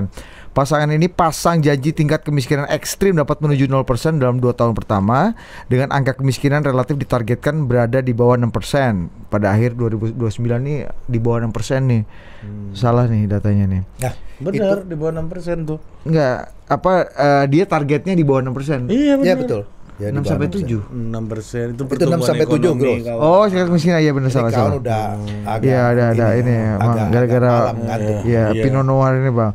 Pasangan 0.51 0.91
ini 0.91 1.07
pasang 1.07 1.63
janji 1.63 1.95
tingkat 1.95 2.27
kemiskinan 2.27 2.67
ekstrim 2.67 3.15
dapat 3.15 3.39
menuju 3.39 3.71
0 3.71 3.87
persen 3.87 4.19
dalam 4.19 4.43
dua 4.43 4.51
tahun 4.51 4.75
pertama 4.75 5.31
dengan 5.71 5.95
angka 5.95 6.19
kemiskinan 6.19 6.59
relatif 6.59 6.99
ditargetkan 6.99 7.71
berada 7.71 8.03
di 8.03 8.11
bawah 8.11 8.35
6 8.35 8.51
persen 8.51 9.07
pada 9.31 9.55
akhir 9.55 9.79
2029 9.79 10.19
nih 10.59 10.91
di 11.07 11.19
bawah 11.23 11.47
6 11.47 11.55
persen 11.55 11.87
nih. 11.87 12.03
Hmm. 12.43 12.75
Salah 12.75 13.07
nih 13.07 13.31
datanya 13.31 13.63
nih. 13.63 13.81
Nah, 14.03 14.13
Benar, 14.41 14.83
di 14.83 14.95
bawah 14.97 15.13
6% 15.23 15.69
tuh. 15.69 15.79
Enggak, 16.03 16.51
apa 16.65 16.93
eh, 17.13 17.45
dia 17.47 17.63
targetnya 17.63 18.13
di 18.17 18.25
bawah 18.27 18.43
6 18.43 18.57
persen. 18.57 18.79
Iya, 18.91 19.23
ya 19.23 19.39
betul. 19.39 19.63
Ya, 20.01 20.09
di 20.09 20.17
6 20.17 20.17
bawah 20.17 20.31
sampai 20.33 20.47
6%. 20.47 20.65
7. 20.65 20.81
6% 20.89 21.69
itu 21.69 21.75
Itu 21.77 21.83
pertumbuhan 21.85 22.17
6 22.17 22.25
sampai 22.25 22.45
7 22.45 22.57
ekonomi, 22.57 22.81
gross. 22.81 23.01
kawan. 23.05 23.21
Oh, 23.21 23.43
tingkat 23.45 23.65
kemiskinan 23.67 23.99
iya 23.99 24.11
benar 24.11 24.29
kawan 24.31 24.49
salah. 24.49 24.73
udah 24.73 25.03
agak 25.45 25.61
Iya 25.61 25.79
ada 25.85 26.03
ada 26.07 26.25
ya, 26.25 26.27
ini 26.35 26.53
emang 26.73 26.81
agak- 26.91 27.09
gara-gara 27.11 27.45
agak 27.45 27.61
malam 27.61 27.77
ngantuk. 27.83 28.17
ya 28.25 28.43
Iya. 28.49 28.63
Pinot 28.63 28.83
Noir 28.83 29.13
ini 29.15 29.29
bang. 29.29 29.51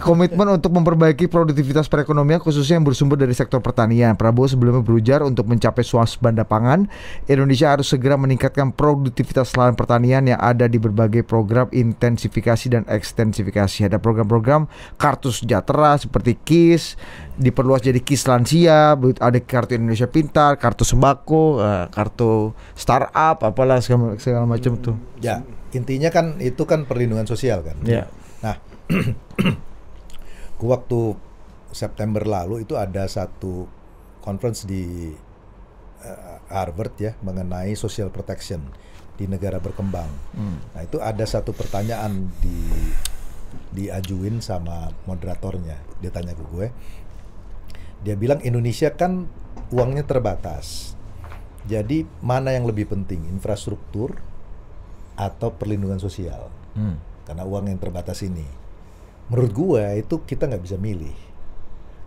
Komitmen 0.00 0.46
untuk 0.50 0.70
memperbaiki 0.70 1.24
produktivitas 1.26 1.84
perekonomian 1.84 2.40
khususnya 2.40 2.74
yang 2.74 2.86
bersumber 2.86 3.14
dari 3.14 3.34
sektor 3.34 3.60
pertanian. 3.60 4.16
Prabowo 4.16 4.46
sebelumnya 4.46 4.80
berujar 4.80 5.20
untuk 5.20 5.44
mencapai 5.44 5.82
swasembada 5.82 6.42
pangan, 6.42 6.88
Indonesia 7.26 7.68
harus 7.68 7.84
segera 7.84 8.16
meningkatkan 8.16 8.70
produktivitas 8.70 9.52
lahan 9.52 9.74
pertanian 9.74 10.24
yang 10.24 10.38
ada 10.38 10.64
di 10.64 10.78
berbagai 10.78 11.20
program 11.20 11.68
intensifikasi 11.70 12.38
dan 12.70 12.82
ekstensifikasi. 12.86 13.50
Ada 13.84 13.98
program-program 13.98 14.64
kartu 14.96 15.28
sejahtera 15.28 15.96
seperti 15.96 16.38
KIS, 16.38 16.94
diperluas 17.34 17.82
jadi 17.82 17.98
KIS 17.98 18.22
lansia, 18.24 18.94
ada 18.94 19.38
kartu 19.40 19.74
Indonesia 19.74 19.89
Pintar, 20.10 20.58
kartu 20.60 20.86
sembako, 20.86 21.62
eh, 21.62 21.86
kartu 21.90 22.54
startup, 22.76 23.42
apalah 23.42 23.82
segala, 23.82 24.16
segala 24.20 24.46
macam 24.46 24.76
tuh. 24.78 24.96
Ya, 25.18 25.42
intinya 25.74 26.12
kan 26.12 26.38
itu 26.38 26.62
kan 26.66 26.86
perlindungan 26.86 27.26
sosial 27.26 27.64
kan. 27.64 27.78
Ya. 27.82 28.06
Nah, 28.44 28.56
waktu 30.70 31.00
September 31.70 32.22
lalu 32.26 32.66
itu 32.66 32.74
ada 32.74 33.06
satu 33.06 33.66
conference 34.20 34.68
di 34.68 35.14
eh, 36.04 36.36
Harvard 36.50 36.94
ya 36.98 37.12
mengenai 37.24 37.72
social 37.78 38.10
protection 38.12 38.60
di 39.20 39.28
negara 39.28 39.60
berkembang. 39.60 40.08
Nah, 40.72 40.80
itu 40.80 40.96
ada 40.96 41.28
satu 41.28 41.52
pertanyaan 41.52 42.32
di 42.40 42.56
diajuin 43.70 44.42
sama 44.42 44.90
moderatornya. 45.06 45.76
Dia 46.02 46.10
tanya 46.10 46.34
ke 46.34 46.44
gue. 46.48 46.66
Dia 48.00 48.16
bilang 48.16 48.40
Indonesia 48.40 48.90
kan 48.96 49.28
uangnya 49.70 50.04
terbatas. 50.04 50.94
Jadi 51.68 52.08
mana 52.24 52.56
yang 52.56 52.66
lebih 52.66 52.88
penting, 52.88 53.28
infrastruktur 53.30 54.16
atau 55.14 55.52
perlindungan 55.54 56.00
sosial? 56.00 56.48
Hmm. 56.74 56.98
Karena 57.28 57.44
uang 57.46 57.70
yang 57.70 57.78
terbatas 57.78 58.24
ini. 58.24 58.46
Menurut 59.30 59.52
gue 59.54 59.84
itu 60.00 60.24
kita 60.26 60.50
nggak 60.50 60.64
bisa 60.64 60.76
milih. 60.80 61.14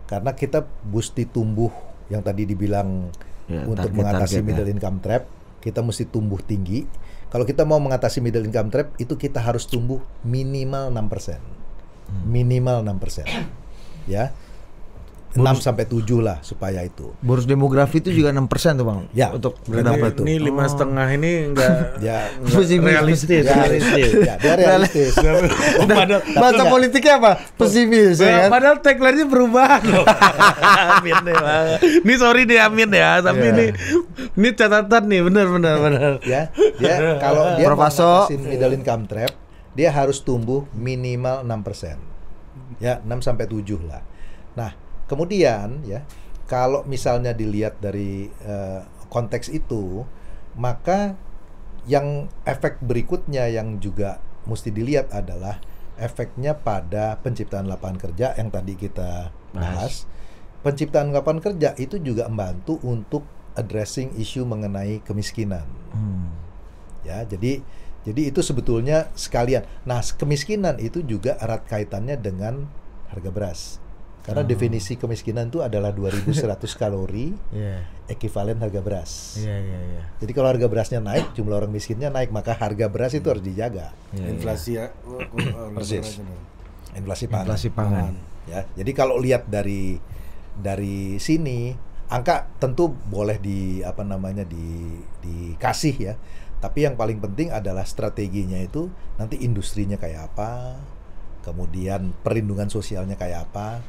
Karena 0.04 0.36
kita 0.36 0.68
mesti 0.84 1.24
tumbuh 1.24 1.72
yang 2.12 2.20
tadi 2.20 2.44
dibilang 2.44 3.08
Ya, 3.44 3.60
untuk 3.68 3.92
target-target 3.92 4.00
mengatasi 4.00 4.38
ya. 4.40 4.44
middle 4.44 4.70
income 4.72 4.98
trap, 5.04 5.22
kita 5.60 5.80
mesti 5.84 6.04
tumbuh 6.08 6.40
tinggi. 6.40 6.88
Kalau 7.28 7.44
kita 7.44 7.68
mau 7.68 7.76
mengatasi 7.76 8.24
middle 8.24 8.48
income 8.48 8.72
trap, 8.72 8.96
itu 8.96 9.20
kita 9.20 9.36
harus 9.36 9.68
tumbuh 9.68 10.00
minimal 10.24 10.88
6%. 10.88 11.36
Hmm. 12.08 12.24
Minimal 12.24 12.80
6%. 12.88 13.28
Ya. 14.08 14.32
6 15.34 15.42
sampai 15.60 15.84
7 15.84 16.00
lah 16.18 16.38
supaya 16.40 16.78
itu. 16.80 17.10
Bonus 17.18 17.42
demografi 17.42 17.98
itu 17.98 18.10
juga 18.10 18.30
6% 18.30 18.46
tuh 18.74 18.84
bang. 18.84 19.00
Ya, 19.10 19.28
Untuk 19.28 19.58
berapa 19.64 20.10
tuh? 20.10 20.22
ini 20.22 20.38
lima 20.40 20.62
setengah 20.64 21.10
ini 21.10 21.50
enggak, 21.50 21.74
Ya. 22.06 22.30
Pesimis. 22.46 22.86
realistis, 22.88 23.42
Ya, 23.42 23.54
realistis. 23.58 24.10
ya, 24.20 24.34
dia 24.36 24.54
realistis. 24.54 25.12
Oh, 25.74 25.84
padahal, 25.84 26.22
Bahasa 26.30 26.54
enggak. 26.56 26.70
politiknya 26.70 27.14
apa? 27.16 27.30
Pesimis 27.54 28.16
ya 28.16 28.46
kan? 28.46 28.48
padahal 28.48 28.76
tagline-nya 28.78 29.26
perubahan 29.26 29.82
loh. 29.84 30.06
amin 30.94 31.18
deh, 31.20 31.34
Bang. 31.34 31.66
Ini 31.82 32.14
sorry 32.14 32.42
deh 32.44 32.58
Amin 32.58 32.88
ya, 32.88 33.18
tapi 33.18 33.42
Iya. 33.42 33.52
ini 33.52 33.66
ini 34.32 34.48
catatan 34.50 35.02
nih, 35.04 35.20
benar 35.24 35.46
benar 35.48 35.74
benar. 35.78 36.12
ya 36.22 36.48
dia 36.76 37.18
kalau 37.18 37.54
dia 37.54 37.66
Prof. 37.66 37.76
mau 37.76 37.86
Aso. 37.86 38.06
ngatasin 38.24 38.40
middle 38.40 38.72
income 38.72 39.04
trap 39.04 39.32
dia 39.72 39.90
harus 39.90 40.18
tumbuh 40.18 40.62
minimal 40.70 41.42
6% 41.42 41.98
ya 42.78 42.98
6 43.00 43.18
sampai 43.20 43.44
7 43.44 43.82
lah 43.82 44.02
nah 44.52 44.70
kemudian 45.10 45.84
ya 45.84 46.04
kalau 46.44 46.84
misalnya 46.84 47.32
dilihat 47.32 47.80
dari 47.80 48.28
eh, 48.28 48.80
konteks 49.08 49.48
itu 49.52 50.04
maka 50.54 51.18
yang 51.84 52.32
efek 52.48 52.80
berikutnya 52.80 53.50
yang 53.52 53.76
juga 53.80 54.20
mesti 54.48 54.72
dilihat 54.72 55.12
adalah 55.12 55.60
efeknya 56.00 56.58
pada 56.58 57.20
penciptaan 57.22 57.68
lapangan 57.70 58.10
kerja 58.10 58.34
yang 58.34 58.50
tadi 58.50 58.74
kita 58.74 59.30
bahas 59.54 60.08
penciptaan 60.64 61.12
lapangan 61.12 61.44
kerja 61.52 61.76
itu 61.76 62.00
juga 62.00 62.26
membantu 62.26 62.80
untuk 62.82 63.22
addressing 63.54 64.16
isu 64.16 64.48
mengenai 64.48 65.04
kemiskinan. 65.04 65.68
Hmm. 65.92 66.32
Ya, 67.04 67.22
jadi 67.28 67.60
jadi 68.04 68.32
itu 68.32 68.40
sebetulnya 68.40 69.12
sekalian. 69.12 69.68
Nah, 69.84 70.00
kemiskinan 70.00 70.80
itu 70.80 71.04
juga 71.04 71.36
erat 71.36 71.68
kaitannya 71.68 72.16
dengan 72.16 72.64
harga 73.12 73.30
beras. 73.30 73.60
Karena 74.24 74.40
Oh. 74.40 74.48
definisi 74.48 74.96
kemiskinan 74.96 75.52
itu 75.52 75.60
adalah 75.60 75.92
2100 75.92 76.72
kalori 76.80 77.36
Iya. 77.52 77.84
ekivalen 78.06 78.56
harga 78.56 78.80
beras. 78.80 79.36
Iya, 79.36 79.52
iya, 79.54 79.78
iya. 79.84 80.02
Jadi 80.16 80.32
kalau 80.32 80.48
harga 80.48 80.64
berasnya 80.64 80.98
naik, 80.98 81.32
jumlah 81.32 81.52
orang 81.54 81.68
miskinnya 81.68 82.08
naik, 82.08 82.32
maka 82.32 82.56
harga 82.56 82.88
beras 82.88 83.12
itu 83.12 83.28
harus 83.28 83.40
dijaga. 83.40 83.92
Iya, 84.10 84.26
Inflasi 84.26 84.70
ya. 84.74 84.88
Persis. 85.76 86.24
Inflasi 86.92 87.24
pangan. 87.26 87.44
Inflasi 87.46 87.68
pangan. 87.68 88.14
Ya, 88.44 88.64
jadi 88.72 88.90
kalau 88.92 89.16
lihat 89.16 89.44
dari 89.46 89.96
dari 90.54 91.16
sini 91.16 91.72
angka 92.06 92.46
tentu 92.56 92.92
boleh 92.92 93.36
di 93.36 93.80
apa 93.80 94.04
namanya 94.04 94.44
di 94.44 94.94
dikasih 95.20 95.96
ya. 95.98 96.14
Tapi 96.60 96.80
yang 96.82 96.94
paling 96.94 97.20
penting 97.20 97.48
adalah 97.50 97.84
strateginya 97.84 98.56
itu 98.56 98.88
nanti 99.16 99.36
industrinya 99.38 99.96
kayak 99.96 100.32
apa, 100.32 100.80
kemudian 101.40 102.16
perlindungan 102.20 102.68
sosialnya 102.68 103.16
kayak 103.16 103.48
apa. 103.48 103.84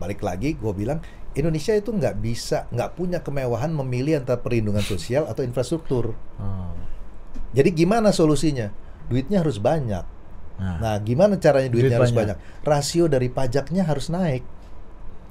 Balik 0.00 0.24
lagi 0.24 0.56
gue 0.56 0.72
bilang 0.72 1.04
Indonesia 1.30 1.76
itu 1.76 1.92
nggak 1.92 2.16
bisa 2.18 2.66
nggak 2.72 2.96
punya 2.96 3.20
kemewahan 3.20 3.70
memilih 3.70 4.18
antara 4.18 4.40
perlindungan 4.40 4.82
sosial 4.82 5.28
atau 5.28 5.44
infrastruktur. 5.44 6.16
Oh. 6.40 6.72
Jadi 7.52 7.70
gimana 7.70 8.10
solusinya? 8.10 8.72
Duitnya 9.06 9.44
harus 9.44 9.60
banyak. 9.60 10.04
Nah, 10.60 10.76
Nah, 10.80 10.96
gimana 11.00 11.36
caranya 11.36 11.68
duitnya 11.68 11.96
Duit 11.96 12.00
harus 12.00 12.12
banyak. 12.12 12.36
banyak? 12.40 12.64
Rasio 12.64 13.04
dari 13.06 13.28
pajaknya 13.28 13.84
harus 13.84 14.08
naik. 14.08 14.42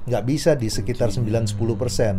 Nggak 0.08 0.24
bisa 0.24 0.50
di 0.56 0.68
sekitar 0.70 1.12
9-10 1.12 1.76
persen. 1.76 2.16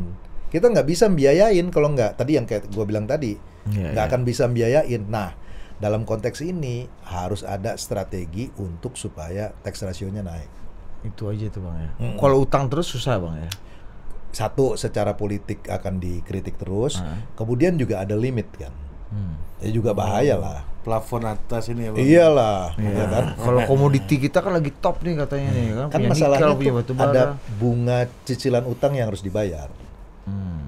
Kita 0.51 0.67
nggak 0.67 0.87
bisa 0.87 1.07
membiayain 1.07 1.67
kalau 1.71 1.91
nggak. 1.95 2.19
Tadi 2.19 2.31
yang 2.35 2.45
kayak 2.45 2.67
gue 2.69 2.85
bilang 2.85 3.07
tadi, 3.07 3.35
Iya, 3.71 3.93
nggak 3.95 4.05
iya. 4.05 4.09
akan 4.11 4.21
bisa 4.25 4.43
membiayain. 4.49 5.01
Nah, 5.07 5.31
dalam 5.77 6.05
konteks 6.05 6.41
ini 6.41 6.85
harus 7.09 7.41
ada 7.41 7.73
strategi 7.75 8.53
untuk 8.61 8.93
supaya 8.93 9.49
tax 9.61 9.81
rasionya 9.81 10.21
naik. 10.21 10.60
Itu 11.01 11.23
aja 11.25 11.45
tuh 11.47 11.61
bang 11.61 11.77
ya. 11.77 11.89
Mm. 11.99 12.15
Kalau 12.15 12.37
utang 12.39 12.65
terus 12.67 12.85
susah 12.85 13.17
bang 13.17 13.35
ya. 13.41 13.49
Satu, 14.31 14.75
secara 14.75 15.11
politik 15.13 15.67
akan 15.67 15.99
dikritik 15.99 16.55
terus. 16.55 16.97
Ah. 16.97 17.19
Kemudian 17.35 17.75
juga 17.75 17.99
ada 17.99 18.15
limit 18.15 18.47
kan. 18.55 18.71
Hmm. 19.11 19.35
Ya 19.59 19.69
juga 19.69 19.91
bahaya 19.91 20.39
lah. 20.39 20.63
Plafon 20.81 21.27
atas 21.27 21.67
ini 21.67 21.85
ya, 21.85 21.91
Bang. 21.91 21.99
Iyalah, 21.99 22.61
Iya. 22.79 22.95
ya 22.95 23.05
kan? 23.05 23.25
Kalau 23.43 23.59
komoditi 23.67 24.15
kita 24.17 24.39
kan 24.39 24.55
lagi 24.55 24.71
top 24.71 25.03
nih 25.03 25.19
katanya 25.19 25.49
nih 25.51 25.65
kan. 25.69 25.87
Kan 25.89 25.99
punya 25.99 26.09
masalahnya 26.09 26.47
nikel, 26.47 26.55
punya 26.55 26.71
tuh 26.71 26.75
batu 26.79 26.93
bara. 26.95 27.11
ada 27.11 27.23
bunga 27.53 27.97
cicilan 28.23 28.63
utang 28.63 28.95
yang 28.95 29.11
harus 29.11 29.19
dibayar. 29.19 29.67
Hmm. 30.21 30.59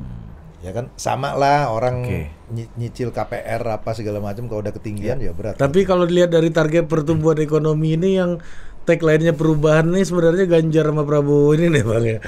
ya 0.60 0.72
kan 0.72 0.88
sama 0.96 1.36
lah 1.36 1.68
orang 1.68 2.08
Oke. 2.08 2.32
nyi- 2.50 2.72
nyicil 2.74 3.12
KPR 3.12 3.60
apa 3.70 3.92
segala 3.92 4.18
macam 4.18 4.48
kalau 4.48 4.64
udah 4.64 4.72
ketinggian 4.72 5.20
ya 5.20 5.30
berat 5.30 5.60
Tapi 5.60 5.84
kalau 5.84 6.08
dilihat 6.08 6.32
dari 6.32 6.50
target 6.50 6.88
pertumbuhan 6.88 7.36
ekonomi 7.38 7.94
ini 7.94 8.16
yang 8.16 8.40
tagline-nya 8.84 9.32
perubahan 9.32 9.88
nih 9.88 10.04
sebenarnya 10.04 10.46
Ganjar 10.46 10.86
sama 10.86 11.04
Prabowo 11.04 11.52
ini 11.52 11.68
nih 11.70 11.84
Bang 11.84 12.04
ya. 12.04 12.20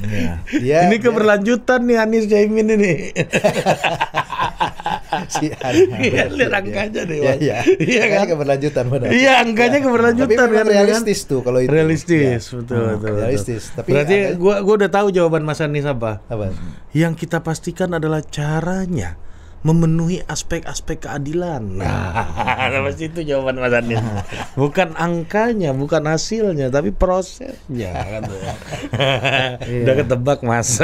Iya. 0.00 0.32
Dia- 0.52 0.82
ini 0.86 0.96
dia- 0.96 1.02
keberlanjutan 1.02 1.80
nih 1.82 1.96
Anies 1.96 2.26
Jaimin 2.26 2.68
ini. 2.70 2.92
si. 5.28 5.46
Iya, 5.50 6.26
lihat 6.28 6.52
angkanya 6.54 7.02
deh, 7.02 7.16
Iya, 7.16 7.24
Bang. 7.28 7.38
iya. 7.40 7.56
Iya 7.78 8.04
kan? 8.08 8.26
keberlanjutan 8.28 8.84
benar. 8.86 9.08
Iya, 9.10 9.32
angkanya 9.40 9.78
keberlanjutan 9.80 10.38
Tapi 10.38 10.48
memang 10.48 10.64
kan, 10.64 10.70
realistis 10.72 11.20
tuh 11.24 11.40
kalau 11.40 11.58
itu. 11.58 11.70
Realistis, 11.70 12.42
Ya. 12.42 12.56
betul, 12.56 12.78
Hmm, 12.78 12.94
betul, 12.96 13.14
realistis. 13.16 13.62
betul. 13.64 13.76
Tapi 13.76 13.88
Berarti 13.90 14.16
ada- 14.16 14.34
gua 14.36 14.54
gua 14.60 14.74
udah 14.76 14.90
tahu 14.90 15.06
jawaban 15.10 15.42
Mas 15.42 15.60
Anies 15.60 15.84
apa. 15.84 16.22
apa? 16.24 16.54
Yang 16.92 17.14
kita 17.20 17.38
pastikan 17.40 17.90
adalah 17.92 18.22
caranya 18.22 19.18
memenuhi 19.60 20.24
aspek-aspek 20.24 21.04
keadilan. 21.08 21.62
Nah, 22.70 22.86
pasti 22.86 23.10
itu 23.10 23.26
jawaban 23.26 23.58
Mas 23.58 23.74
Anies. 23.74 23.98
Bukan 24.60 24.94
angkanya, 24.94 25.74
bukan 25.74 26.06
hasilnya, 26.06 26.70
tapi 26.70 26.94
prosesnya 26.94 27.90
kan. 27.98 28.22
Iya. 29.70 29.82
Udah 29.86 29.94
ketebak, 29.98 30.38
Mas. 30.46 30.78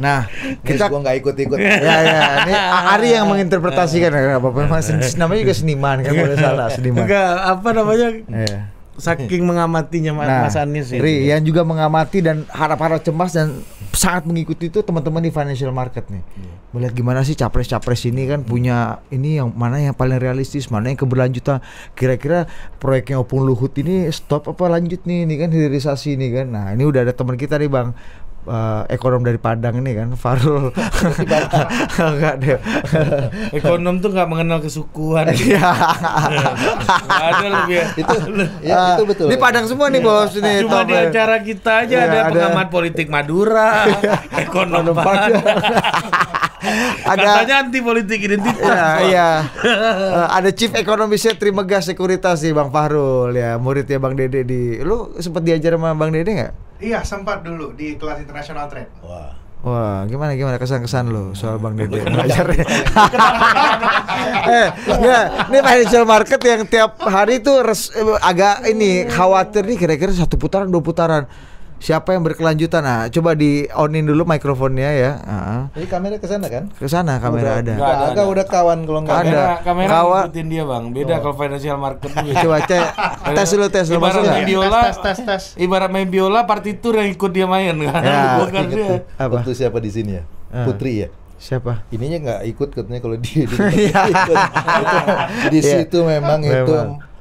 Nah, 0.00 0.30
Kita 0.64 0.88
gua 0.88 1.04
nggak 1.04 1.16
ikut-ikut. 1.20 1.58
ya 1.60 1.96
ya 2.00 2.20
ini 2.46 2.54
Ari 2.96 3.08
yang 3.12 3.26
menginterpretasikan 3.28 4.10
apa 4.40 4.48
mas 4.64 4.88
namanya 5.18 5.40
juga 5.44 5.54
seniman 5.56 5.96
kan 6.00 6.12
boleh 6.16 6.36
salah 6.40 6.66
seniman. 6.72 7.04
Enggak, 7.04 7.32
apa 7.36 7.68
namanya? 7.76 8.08
Iya. 9.00 9.16
Saking 9.16 9.42
mengamatinya 9.48 10.12
Mas, 10.12 10.28
Nah, 10.28 10.40
Mas 10.44 10.56
Anies 10.60 10.92
ini. 10.92 11.00
Ri, 11.00 11.14
yang 11.32 11.40
juga 11.40 11.64
mengamati 11.64 12.20
dan 12.20 12.44
harap-harap 12.52 13.00
cemas 13.00 13.32
dan 13.32 13.64
sangat 13.90 14.28
mengikuti 14.28 14.68
itu 14.68 14.84
teman-teman 14.84 15.24
di 15.24 15.32
financial 15.32 15.72
market 15.72 16.06
nih. 16.12 16.20
Iya. 16.20 16.52
Melihat 16.70 16.92
gimana 16.94 17.26
sih 17.26 17.34
capres-capres 17.34 18.06
ini 18.06 18.30
kan 18.30 18.46
punya 18.46 19.02
ini 19.10 19.40
yang 19.42 19.50
mana 19.56 19.82
yang 19.82 19.96
paling 19.96 20.20
realistis, 20.22 20.70
mana 20.70 20.92
yang 20.92 21.00
keberlanjutan. 21.00 21.58
Kira-kira 21.98 22.46
proyeknya 22.78 23.18
Opung 23.18 23.42
Luhut 23.42 23.74
ini 23.80 24.06
stop 24.14 24.46
apa 24.46 24.70
lanjut 24.70 25.02
nih, 25.02 25.26
ini 25.26 25.34
kan 25.34 25.50
hilirisasi 25.50 26.14
ini 26.14 26.30
kan. 26.30 26.46
Nah, 26.54 26.70
ini 26.70 26.86
udah 26.86 27.02
ada 27.08 27.16
teman 27.16 27.34
kita 27.34 27.58
nih 27.58 27.66
Bang. 27.66 27.96
Eh, 28.42 28.82
ekonom 28.90 29.20
dari 29.20 29.36
Padang 29.36 29.78
ini 29.78 29.92
kan 29.92 30.08
Farul 30.14 30.70
enggak 32.00 32.34
deh 32.38 32.58
Ekonom 33.52 33.98
tuh 33.98 34.10
nggak 34.10 34.28
mengenal 34.28 34.58
kesukuan. 34.58 35.26
Iya. 35.40 35.60
Nggak 37.00 37.26
ada 37.32 37.46
lebih. 37.48 37.76
itu 37.96 38.14
ya 38.62 38.74
Ah, 38.74 38.88
itu 38.94 39.02
betul. 39.04 39.26
Ini 39.28 39.36
Padang 39.36 39.64
semua 39.66 39.86
nih 39.88 40.00
bos 40.00 40.32
ini. 40.34 40.62
Cuma 40.62 40.84
di 40.84 40.94
ya. 40.94 41.08
acara 41.08 41.36
kita 41.40 41.72
aja 41.84 41.96
Iya, 41.96 42.06
ada 42.06 42.18
ada. 42.20 42.30
pengamat 42.30 42.66
politik 42.68 43.06
Madura, 43.08 43.84
ekonom 44.44 44.84
Ekonom 44.84 44.94
Padang. 44.94 45.42
Ada 46.60 47.40
Katanya 47.40 47.56
anti 47.64 47.80
politik 47.80 48.20
identitas. 48.20 48.60
Iya, 48.60 48.86
iya. 49.08 49.28
Eh, 50.10 50.26
ada 50.28 50.50
Chief 50.52 50.72
Ekonomisnya 50.74 51.38
Trimegas 51.38 51.88
Sekuritas 51.88 52.42
nih 52.44 52.52
Bang 52.52 52.68
Fahrul 52.74 53.32
ya, 53.32 53.56
muridnya 53.56 53.96
Bang 53.96 54.18
Dede 54.18 54.44
di. 54.44 54.76
Lu 54.82 55.14
sempat 55.22 55.46
diajar 55.46 55.78
sama 55.78 55.96
Bang 55.96 56.12
Dede 56.12 56.30
nggak? 56.34 56.52
Iya 56.80 57.04
sempat 57.04 57.44
dulu 57.44 57.72
di 57.76 57.96
kelas 57.96 58.20
international 58.24 58.68
trade. 58.68 58.90
Wah. 59.04 59.36
Wah, 59.60 60.08
gimana 60.08 60.32
gimana 60.40 60.56
kesan-kesan 60.56 61.12
lu 61.12 61.36
soal 61.36 61.60
Bang 61.60 61.76
Dede 61.76 62.00
belajarnya? 62.00 62.64
eh, 64.56 64.68
ya, 65.04 65.20
ini 65.52 65.58
financial 65.60 66.04
market 66.08 66.40
yang 66.40 66.64
tiap 66.64 66.96
hari 67.04 67.44
tuh 67.44 67.60
res- 67.60 67.92
eh, 67.92 68.16
agak 68.24 68.64
ini 68.72 69.04
khawatir 69.04 69.68
nih 69.68 69.76
kira-kira 69.76 70.16
satu 70.16 70.40
putaran 70.40 70.72
dua 70.72 70.80
putaran. 70.80 71.28
Siapa 71.80 72.12
yang 72.12 72.20
berkelanjutan? 72.20 72.80
Nah, 72.80 73.08
coba 73.08 73.32
di 73.32 73.64
onin 73.72 74.04
dulu 74.04 74.22
mikrofonnya 74.22 74.92
ya. 74.92 75.12
Heeh. 75.16 75.60
Jadi 75.74 75.86
kamera 75.88 76.14
ke 76.14 76.28
sana 76.28 76.46
kan? 76.46 76.68
Ke 76.68 76.84
sana 76.84 77.16
kamera 77.16 77.56
Udah- 77.56 77.58
ada. 77.58 77.72
Nggak 77.74 77.88
ada, 77.90 78.04
ada. 78.06 78.22
udah 78.22 78.46
kawan 78.46 78.78
kalau 78.84 79.00
nggak 79.00 79.16
Ada. 79.16 79.24
Kamera, 79.24 79.54
kamera 79.64 79.88
ngikutin 80.20 80.46
dia 80.46 80.62
bang. 80.62 80.84
Beda 80.92 81.14
kalau 81.18 81.34
financial 81.34 81.76
market. 81.76 82.10
Coba 82.44 82.56
cek 82.62 82.84
tes 83.32 83.48
dulu 83.48 83.66
tes 83.66 83.86
lu 83.86 83.96
Ibarat 83.96 84.12
masuk 84.12 84.22
main 84.26 84.44
biola, 84.44 84.78
Tes, 84.82 84.96
tes, 84.98 85.00
tes, 85.00 85.18
tes. 85.24 85.42
ibarat 85.56 85.88
main 85.88 86.04
biola 86.06 86.40
partitur 86.44 86.92
yang 86.94 87.08
ikut 87.08 87.30
dia 87.30 87.46
main 87.46 87.72
kan. 87.72 88.02
Ya. 88.04 88.20
Bukan 88.44 88.64
dia. 88.68 88.88
Apa? 89.16 89.40
waktu 89.40 89.52
siapa 89.56 89.80
di 89.80 89.88
sini 89.88 90.20
ya? 90.20 90.22
Ah. 90.52 90.68
Putri 90.68 91.00
ya. 91.00 91.08
Siapa? 91.40 91.88
Ininya 91.88 92.18
nggak 92.20 92.40
ikut 92.46 92.68
katanya 92.70 93.00
kalau 93.00 93.16
dia 93.16 93.48
di, 93.48 93.56
Iya. 93.88 94.02
di 95.48 95.58
Iya. 95.58 95.72
situ 95.80 96.04
memang, 96.04 96.44
itu. 96.44 96.76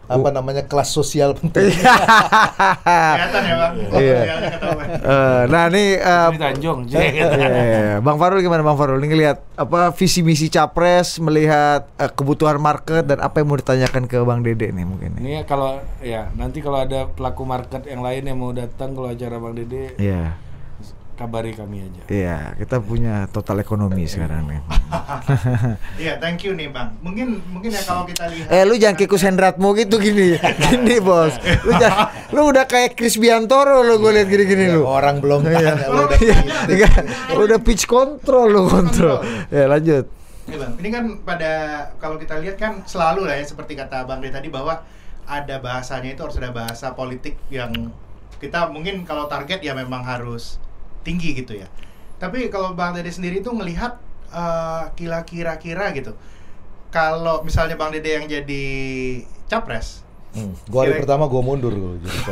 Apa 0.09 0.29
namanya 0.33 0.65
kelas 0.65 0.89
sosial 0.89 1.37
penting. 1.37 1.69
Kelihatan 1.69 3.41
ya 3.45 3.55
bang. 3.55 3.73
Iya. 3.93 4.19
Ketahuan. 4.57 4.87
Eh, 4.89 5.41
nah 5.53 5.63
ini 5.69 5.85
eh, 6.01 6.27
Di 6.33 6.41
Tanjung. 6.41 6.79
Iya, 6.89 7.05
iya. 7.13 7.95
Bang 8.01 8.17
Farul 8.17 8.41
gimana 8.41 8.65
Bang 8.65 8.73
Farul? 8.73 8.97
Ini 8.97 9.07
ngelihat 9.13 9.37
apa 9.53 9.93
visi 9.93 10.25
misi 10.25 10.49
capres, 10.49 11.21
melihat 11.21 11.85
eh, 12.01 12.09
kebutuhan 12.09 12.57
market 12.57 13.05
dan 13.05 13.21
apa 13.21 13.37
yang 13.37 13.53
mau 13.53 13.61
ditanyakan 13.61 14.09
ke 14.09 14.17
Bang 14.25 14.41
Dede 14.41 14.73
nih 14.73 14.85
mungkin. 14.89 15.21
Ini 15.21 15.45
kalau 15.45 15.77
ya 16.01 16.33
nanti 16.33 16.65
kalau 16.65 16.81
ada 16.81 17.05
pelaku 17.05 17.45
market 17.45 17.85
yang 17.85 18.01
lain 18.01 18.25
yang 18.25 18.37
mau 18.41 18.49
datang 18.49 18.97
kalau 18.97 19.13
acara 19.13 19.37
Bang 19.37 19.53
Dede 19.53 19.93
Iya. 20.01 20.48
Kabari 21.19 21.51
kami 21.51 21.83
aja. 21.83 22.01
Iya, 22.07 22.37
kita 22.55 22.79
punya 22.79 23.27
total 23.27 23.59
ekonomi 23.59 24.07
sekarang 24.07 24.47
nih. 24.47 24.61
Iya, 25.99 26.15
thank 26.17 26.47
you 26.47 26.55
nih 26.55 26.71
bang. 26.71 26.95
Mungkin 27.03 27.43
mungkin 27.51 27.69
ya 27.69 27.83
kalau 27.83 28.07
kita 28.07 28.31
lihat. 28.31 28.47
Eh 28.47 28.63
lu 28.63 28.79
jangan 28.79 28.95
kikus 28.95 29.21
Hendratmu 29.21 29.75
gitu 29.75 29.99
gini. 29.99 30.39
Gini 30.71 30.97
bos. 31.03 31.35
Lu 31.67 31.75
jangan, 31.75 32.07
lu 32.31 32.41
udah 32.49 32.65
kayak 32.65 32.95
Chris 32.95 33.19
Biantoro 33.19 33.83
lu 33.83 33.99
gue 33.99 34.11
lihat 34.15 34.27
gini-gini 34.31 34.71
lu. 34.71 34.87
Orang 34.87 35.19
belum 35.19 35.43
Iya. 35.43 35.75
tanya 35.75 35.85
lu 35.91 36.01
udah 36.07 36.19
Iya. 36.23 36.37
Enggak, 36.71 36.95
lu 37.35 37.41
udah 37.45 37.59
pitch 37.59 37.83
control 37.85 38.47
lu 38.49 38.61
kontrol. 38.65 39.19
Ya 39.51 39.67
lanjut. 39.67 40.07
Ini 40.49 40.55
bang, 40.57 40.73
ini 40.81 40.89
kan 40.89 41.03
pada 41.21 41.51
kalau 42.01 42.17
kita 42.17 42.41
lihat 42.41 42.57
kan 42.57 42.81
selalu 42.87 43.29
lah 43.29 43.37
ya 43.37 43.45
seperti 43.45 43.77
kata 43.77 44.07
bang 44.07 44.17
Dede 44.23 44.33
tadi 44.33 44.49
bahwa 44.49 44.81
ada 45.29 45.55
bahasanya 45.61 46.17
itu 46.17 46.25
harus 46.25 46.41
ada 46.41 46.49
bahasa 46.49 46.97
politik 46.97 47.37
yang 47.53 47.69
kita 48.41 48.71
mungkin 48.71 49.05
kalau 49.05 49.29
target 49.29 49.61
ya 49.61 49.77
memang 49.77 50.01
harus 50.01 50.57
tinggi 51.01 51.33
gitu 51.33 51.55
ya. 51.55 51.67
Tapi 52.17 52.47
kalau 52.47 52.73
bang 52.73 52.93
Dede 52.93 53.09
sendiri 53.09 53.39
tuh 53.39 53.53
melihat 53.53 53.97
eh, 54.29 54.83
kira 54.93 55.23
kira-kira 55.23 55.91
gitu. 55.91 56.13
Kalau 56.89 57.41
misalnya 57.41 57.75
bang 57.75 57.91
Dede 57.91 58.09
yang 58.15 58.25
jadi 58.25 58.63
capres, 59.45 60.03
Hmm. 60.29 60.53
Gua 60.69 60.85
hari 60.85 60.93
Kira- 60.93 61.01
pertama 61.09 61.25
gua 61.25 61.41
mundur 61.41 61.73
gua 61.73 61.97
jadi 61.97 62.13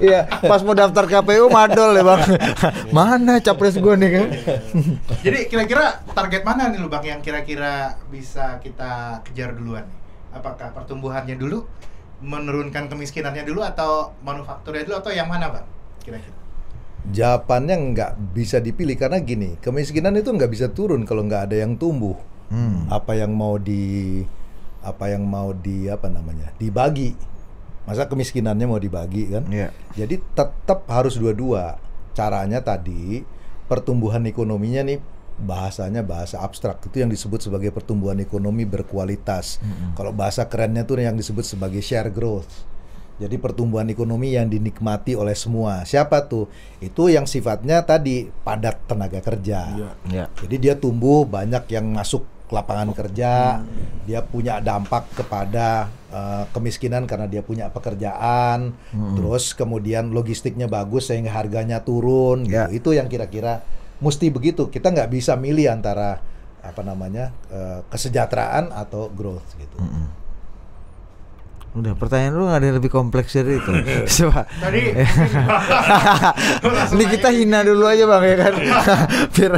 Iya, 0.00 0.26
pas 0.42 0.58
mau 0.64 0.74
daftar 0.74 1.06
KPU 1.06 1.46
madol 1.46 1.94
ya 1.94 2.02
bang. 2.02 2.20
Mana 2.96 3.38
capres 3.38 3.78
gue 3.78 3.94
nih 3.94 4.10
kan? 4.10 4.28
Jadi 5.24 5.46
kira-kira 5.46 6.02
target 6.10 6.42
mana 6.42 6.72
nih 6.72 6.80
lu 6.80 6.88
bang 6.88 7.04
yang 7.06 7.20
kira-kira 7.20 7.94
bisa 8.08 8.58
kita 8.58 9.20
kejar 9.22 9.52
duluan? 9.54 9.84
Apakah 10.32 10.72
pertumbuhannya 10.72 11.36
dulu, 11.36 11.68
menurunkan 12.18 12.88
kemiskinannya 12.88 13.44
dulu, 13.44 13.60
atau 13.60 14.16
manufakturnya 14.24 14.88
dulu, 14.88 14.96
atau 14.98 15.12
yang 15.12 15.28
mana 15.28 15.52
bang? 15.52 15.66
Kira-kira? 16.00 16.34
Jawabannya 17.08 17.76
nggak 17.96 18.12
bisa 18.36 18.60
dipilih 18.60 19.00
karena 19.00 19.18
gini, 19.24 19.56
kemiskinan 19.64 20.12
itu 20.20 20.28
nggak 20.28 20.52
bisa 20.52 20.68
turun 20.68 21.08
kalau 21.08 21.24
nggak 21.24 21.50
ada 21.50 21.56
yang 21.64 21.80
tumbuh. 21.80 22.14
Hmm. 22.52 22.84
Apa 22.92 23.16
yang 23.16 23.32
mau 23.32 23.56
di 23.56 24.20
apa 24.80 25.12
yang 25.12 25.24
mau 25.24 25.56
di 25.56 25.88
apa 25.88 26.12
namanya 26.12 26.52
dibagi. 26.60 27.16
Masa 27.88 28.04
kemiskinannya 28.04 28.66
mau 28.68 28.76
dibagi 28.76 29.32
kan? 29.32 29.48
Iya. 29.48 29.72
Jadi 29.96 30.20
tetap 30.36 30.84
harus 30.92 31.16
dua-dua. 31.16 31.80
Caranya 32.12 32.60
tadi 32.60 33.24
pertumbuhan 33.70 34.26
ekonominya 34.28 34.84
nih 34.84 34.98
bahasanya 35.40 36.04
bahasa 36.04 36.44
abstrak 36.44 36.84
itu 36.84 37.00
yang 37.00 37.08
disebut 37.08 37.40
sebagai 37.40 37.72
pertumbuhan 37.72 38.20
ekonomi 38.20 38.68
berkualitas. 38.68 39.56
Kalau 39.96 40.12
bahasa 40.12 40.44
kerennya 40.44 40.84
tuh 40.84 41.00
yang 41.00 41.16
disebut 41.16 41.48
sebagai 41.48 41.80
share 41.80 42.12
growth. 42.12 42.68
Jadi 43.20 43.36
pertumbuhan 43.36 43.84
ekonomi 43.92 44.32
yang 44.32 44.48
dinikmati 44.48 45.12
oleh 45.12 45.36
semua. 45.36 45.84
Siapa 45.84 46.24
tuh? 46.24 46.48
Itu 46.80 47.12
yang 47.12 47.28
sifatnya 47.28 47.84
tadi 47.84 48.32
padat 48.32 48.88
tenaga 48.88 49.20
kerja. 49.20 49.76
Iya. 50.08 50.32
Jadi 50.40 50.56
dia 50.56 50.74
tumbuh 50.80 51.28
banyak 51.28 51.68
yang 51.68 51.92
masuk 51.92 52.24
ke 52.48 52.52
lapangan 52.56 52.90
kerja, 52.90 53.62
dia 54.08 54.20
punya 54.26 54.58
dampak 54.58 55.06
kepada 55.14 55.86
eh, 56.10 56.44
kemiskinan 56.50 57.06
karena 57.06 57.30
dia 57.30 57.46
punya 57.46 57.70
pekerjaan, 57.70 58.74
terus 59.14 59.54
kemudian 59.54 60.10
logistiknya 60.10 60.66
bagus 60.66 61.12
sehingga 61.12 61.30
harganya 61.30 61.84
turun. 61.84 62.48
Ya. 62.48 62.66
Gitu. 62.66 62.82
Itu 62.82 62.90
yang 62.98 63.06
kira-kira 63.06 63.62
mesti 64.02 64.32
begitu. 64.34 64.66
Kita 64.72 64.90
nggak 64.90 65.12
bisa 65.12 65.36
milih 65.38 65.70
antara 65.70 66.18
apa 66.60 66.82
namanya 66.82 67.36
eh, 67.52 67.84
kesejahteraan 67.86 68.74
atau 68.74 69.12
growth 69.12 69.46
gitu. 69.60 69.78
Udah 71.70 71.94
pertanyaan 71.94 72.34
lu 72.34 72.50
nggak 72.50 72.58
ada 72.58 72.66
yang 72.66 72.78
lebih 72.82 72.90
kompleks 72.90 73.30
dari 73.38 73.62
itu. 73.62 73.70
Coba. 74.26 74.42
Tadi 74.58 74.90
Ini 76.98 77.04
kita 77.06 77.30
hina 77.30 77.62
dulu 77.62 77.86
aja 77.86 78.10
bang 78.10 78.24
ya 78.26 78.36
kan. 78.42 78.54
Biar. 79.34 79.52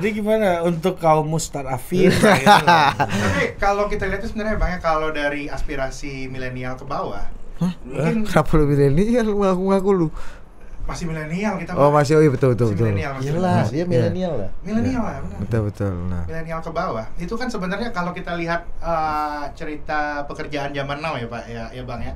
Jadi 0.00 0.08
gimana 0.16 0.64
untuk 0.64 0.96
kaum 0.96 1.28
mustarafin? 1.28 2.08
gitu. 2.08 2.24
Tapi 2.24 3.60
kalau 3.60 3.84
kita 3.84 4.08
lihat 4.08 4.24
itu 4.24 4.32
sebenarnya 4.32 4.56
banyak 4.56 4.80
kalau 4.80 5.12
dari 5.12 5.52
aspirasi 5.52 6.32
milenial 6.32 6.80
ke 6.80 6.88
bawah, 6.88 7.28
mungkin 7.84 8.24
Kenapa 8.24 8.56
lu 8.56 8.64
milenial 8.72 9.28
ngaku-ngaku 9.28 9.90
lu? 9.92 10.08
Masih 10.86 11.04
milenial 11.10 11.58
kita. 11.58 11.74
Oh 11.74 11.90
masih 11.90 12.16
oh 12.16 12.22
iya 12.22 12.30
betul 12.30 12.54
betul 12.54 12.70
betul. 12.72 12.86
milenial, 12.94 13.18
milenial. 13.18 13.66
dia 13.74 13.84
milenial 13.84 14.32
lah. 14.38 14.50
Milenial 14.62 15.02
lah, 15.02 15.16
benar. 15.18 15.38
Betul 15.42 15.60
betul. 15.66 15.92
Nah. 16.06 16.24
milenial 16.30 16.60
ke 16.62 16.70
bawah 16.70 17.06
itu 17.18 17.34
kan 17.34 17.48
sebenarnya 17.50 17.90
kalau 17.90 18.14
kita 18.14 18.38
lihat 18.38 18.62
eh, 18.78 19.44
cerita 19.58 20.22
pekerjaan 20.30 20.70
zaman 20.70 21.02
now 21.02 21.18
ya 21.18 21.26
pak 21.26 21.44
ya 21.50 21.64
ya 21.74 21.82
bang 21.82 22.00
ya 22.06 22.14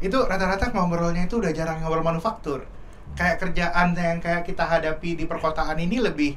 itu 0.00 0.16
rata-rata 0.16 0.72
ngobrolnya 0.72 1.24
itu 1.24 1.40
udah 1.40 1.52
jarang 1.56 1.80
ngobrol 1.80 2.04
manufaktur 2.04 2.68
kayak 3.16 3.40
kerjaan 3.40 3.96
yang 3.96 4.20
kayak 4.20 4.44
kita 4.44 4.64
hadapi 4.64 5.16
di 5.16 5.24
perkotaan 5.24 5.80
ini 5.80 6.04
lebih 6.04 6.36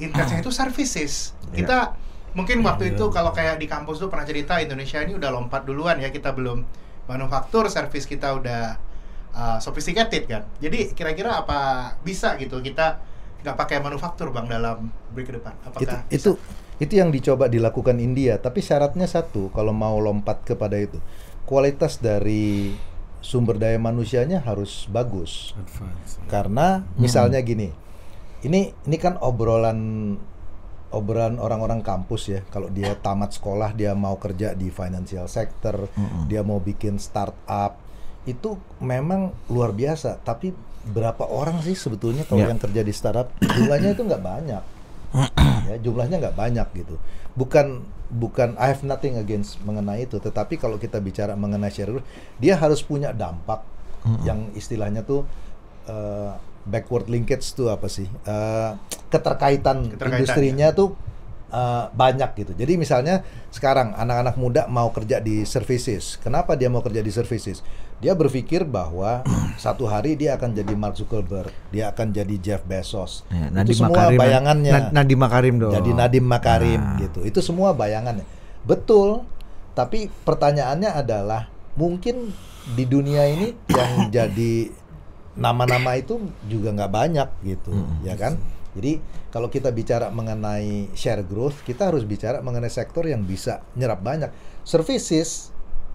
intensnya 0.00 0.40
itu 0.40 0.48
services 0.48 1.36
kita 1.52 1.92
mungkin 2.34 2.64
waktu 2.66 2.96
itu 2.96 3.04
kalau 3.12 3.30
kayak 3.30 3.60
di 3.60 3.68
kampus 3.68 4.00
tuh 4.00 4.08
pernah 4.08 4.26
cerita 4.26 4.58
Indonesia 4.58 4.98
ini 5.04 5.14
udah 5.14 5.30
lompat 5.30 5.68
duluan 5.68 6.00
ya 6.00 6.08
kita 6.10 6.32
belum 6.32 6.64
manufaktur 7.06 7.68
service 7.68 8.08
kita 8.08 8.34
udah 8.34 8.80
uh, 9.34 9.58
sophisticated 9.58 10.24
kan. 10.30 10.42
Jadi 10.62 10.94
kira-kira 10.94 11.42
apa 11.42 11.92
bisa 12.00 12.38
gitu 12.38 12.62
kita 12.62 13.02
nggak 13.44 13.56
pakai 13.60 13.76
manufaktur 13.84 14.32
bang 14.32 14.48
dalam 14.48 14.88
break 15.12 15.28
ke 15.28 15.32
depan? 15.36 15.52
Apakah 15.68 15.82
itu 15.84 15.94
bisa? 15.94 16.16
itu 16.16 16.30
itu 16.80 16.92
yang 16.98 17.10
dicoba 17.14 17.46
dilakukan 17.46 18.02
India 18.02 18.40
tapi 18.40 18.58
syaratnya 18.64 19.06
satu 19.06 19.52
kalau 19.52 19.74
mau 19.74 20.00
lompat 20.00 20.46
kepada 20.46 20.80
itu. 20.80 20.96
Kualitas 21.44 22.00
dari 22.00 22.72
sumber 23.20 23.60
daya 23.60 23.76
manusianya 23.76 24.40
harus 24.40 24.88
bagus. 24.88 25.52
Advance. 25.60 26.20
karena 26.28 26.84
misalnya 26.96 27.40
gini 27.44 27.68
ini 28.44 28.72
ini 28.72 28.96
kan 29.00 29.16
obrolan 29.20 29.80
obrolan 30.88 31.36
orang-orang 31.36 31.84
kampus 31.84 32.32
ya. 32.32 32.40
Kalau 32.48 32.72
dia 32.72 32.96
tamat 32.96 33.36
sekolah 33.36 33.76
dia 33.76 33.92
mau 33.92 34.16
kerja 34.16 34.56
di 34.56 34.72
financial 34.72 35.28
sector 35.28 35.90
dia 36.30 36.40
mau 36.40 36.64
bikin 36.64 36.96
startup 36.96 37.83
itu 38.24 38.56
memang 38.80 39.32
luar 39.46 39.70
biasa. 39.70 40.20
Tapi 40.20 40.52
berapa 40.84 41.24
orang 41.24 41.64
sih 41.64 41.72
sebetulnya 41.72 42.28
kalau 42.28 42.44
Ya. 42.44 42.52
yang 42.52 42.60
kerja 42.60 42.80
di 42.80 42.92
startup? 42.92 43.32
Jumlahnya 43.40 43.96
itu 43.96 44.02
nggak 44.04 44.22
banyak. 44.22 44.62
Ya 45.64 45.80
jumlahnya 45.80 46.20
nggak 46.20 46.36
banyak 46.36 46.68
gitu. 46.76 47.00
Bukan 47.32 47.80
bukan 48.12 48.52
I 48.60 48.68
have 48.68 48.84
nothing 48.84 49.16
against 49.16 49.56
mengenai 49.64 50.04
itu. 50.04 50.20
Tetapi 50.20 50.60
kalau 50.60 50.76
kita 50.76 51.00
bicara 51.00 51.32
mengenai 51.32 51.72
share 51.72 51.88
growth, 51.88 52.04
dia 52.36 52.52
harus 52.54 52.84
punya 52.84 53.16
dampak 53.16 53.64
yang 54.28 54.52
istilahnya 54.52 55.00
tuh 55.00 55.24
eh, 55.88 56.36
backward 56.68 57.08
linkage 57.08 57.56
tuh 57.56 57.72
apa 57.72 57.88
sih? 57.88 58.04
Eh, 58.04 58.70
keterkaitan, 59.08 59.88
Keterkaitan, 59.88 60.20
industrinya 60.20 60.68
tuh 60.76 60.92
eh, 61.48 61.84
banyak 61.88 62.30
gitu. 62.36 62.52
Jadi 62.52 62.76
misalnya 62.76 63.24
sekarang 63.48 63.96
anak-anak 63.96 64.36
muda 64.36 64.62
mau 64.68 64.92
kerja 64.92 65.24
di 65.24 65.48
services. 65.48 66.20
Kenapa 66.20 66.60
dia 66.60 66.68
mau 66.68 66.84
kerja 66.84 67.00
di 67.00 67.08
services 67.08 67.64
dia 67.98 68.12
berpikir 68.12 68.62
bahwa 68.62 69.22
satu 69.56 69.84
hari 69.84 70.14
dia 70.14 70.34
akan 70.34 70.50
jadi 70.52 70.74
Mark 70.74 70.94
Zuckerberg 70.94 71.50
dia 71.68 71.88
akan 71.88 72.10
jadi 72.10 72.34
Jeff 72.36 72.62
Bezos 72.62 73.22
Ya, 73.28 73.48
itu 73.62 73.76
semua 73.76 74.10
Makarim, 74.10 74.18
bayangannya 74.18 74.72
Nad- 74.72 74.92
Nadiem 74.92 75.20
Makarim 75.20 75.54
dong. 75.56 75.72
jadi 75.72 75.90
Nadiem 75.92 76.26
Makarim 76.26 76.80
Nah. 76.80 76.98
gitu. 76.98 77.18
Itu 77.22 77.38
semua 77.38 77.70
bayangannya. 77.72 78.26
Betul. 78.62 79.22
Tapi 79.72 80.06
pertanyaannya 80.20 80.90
adalah 80.92 81.46
mungkin 81.74 82.30
di 82.68 82.84
dunia 82.84 83.26
ini 83.26 83.54
yang 83.70 84.08
jadi 84.08 84.70
nama-nama 85.34 85.94
itu 85.94 86.18
juga 86.44 86.70
nggak 86.70 86.92
banyak 86.92 87.28
gitu, 87.42 87.74
ya 88.02 88.14
kan? 88.14 88.38
Jadi 88.74 88.98
kalau 89.28 89.46
kita 89.46 89.70
bicara 89.70 90.06
mengenai 90.08 90.90
share 90.92 91.22
growth, 91.22 91.62
kita 91.62 91.90
harus 91.90 92.02
bicara 92.02 92.38
mengenai 92.38 92.66
sektor 92.68 93.02
yang 93.02 93.22
bisa 93.22 93.62
nyerap 93.72 93.98
banyak. 93.98 94.30
Services, 94.64 95.53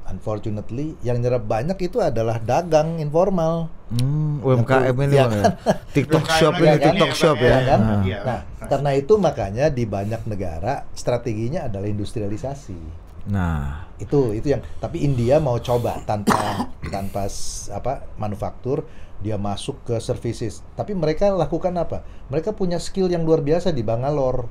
unfortunately, 0.09 0.97
yang 1.05 1.21
nyerap 1.21 1.45
banyak 1.45 1.77
itu 1.79 2.01
adalah 2.01 2.41
dagang 2.41 2.97
informal. 2.97 3.69
Hmm, 3.89 4.41
UMKM 4.45 4.95
ini 5.05 5.15
Bang, 5.17 5.31
ya. 5.33 5.41
kan? 5.41 5.53
TikTok 5.97 6.25
UMKM 6.25 6.37
shop 6.37 6.53
ini 6.61 6.77
TikTok 6.77 7.11
ya, 7.13 7.17
shop 7.17 7.37
ya. 7.41 7.49
ya 7.49 7.59
kan? 7.65 7.79
Nah. 7.79 8.01
Iya. 8.05 8.19
Nah, 8.25 8.39
karena 8.69 8.89
itu 8.97 9.13
makanya 9.17 9.65
di 9.73 9.83
banyak 9.89 10.21
negara 10.29 10.85
strateginya 10.93 11.65
adalah 11.65 11.87
industrialisasi. 11.89 13.09
Nah, 13.29 13.85
Itu 13.99 14.31
itu 14.33 14.55
yang 14.55 14.63
tapi 14.79 15.03
India 15.05 15.37
mau 15.37 15.59
coba 15.61 16.01
tanpa 16.07 16.65
tanpa 16.93 17.27
apa 17.75 18.07
manufaktur 18.17 18.87
dia 19.19 19.35
masuk 19.35 19.83
ke 19.83 19.95
services. 19.99 20.63
Tapi 20.79 20.95
mereka 20.95 21.29
lakukan 21.35 21.75
apa? 21.75 22.01
Mereka 22.31 22.55
punya 22.55 22.79
skill 22.79 23.11
yang 23.11 23.27
luar 23.27 23.43
biasa 23.43 23.75
di 23.75 23.83
Bangalore. 23.83 24.47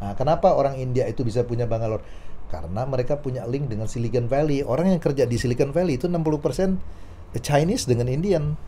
Nah, 0.00 0.16
kenapa 0.16 0.56
orang 0.56 0.80
India 0.80 1.06
itu 1.06 1.22
bisa 1.22 1.44
punya 1.46 1.68
Bangalore? 1.68 2.02
Karena 2.50 2.82
mereka 2.84 3.22
punya 3.22 3.46
link 3.46 3.70
dengan 3.70 3.86
Silicon 3.86 4.26
Valley. 4.26 4.66
Orang 4.66 4.90
yang 4.90 4.98
kerja 4.98 5.24
di 5.24 5.38
Silicon 5.38 5.70
Valley 5.70 5.96
itu 5.96 6.10
60% 6.10 7.38
Chinese 7.38 7.86
dengan 7.86 8.10
Indian. 8.10 8.58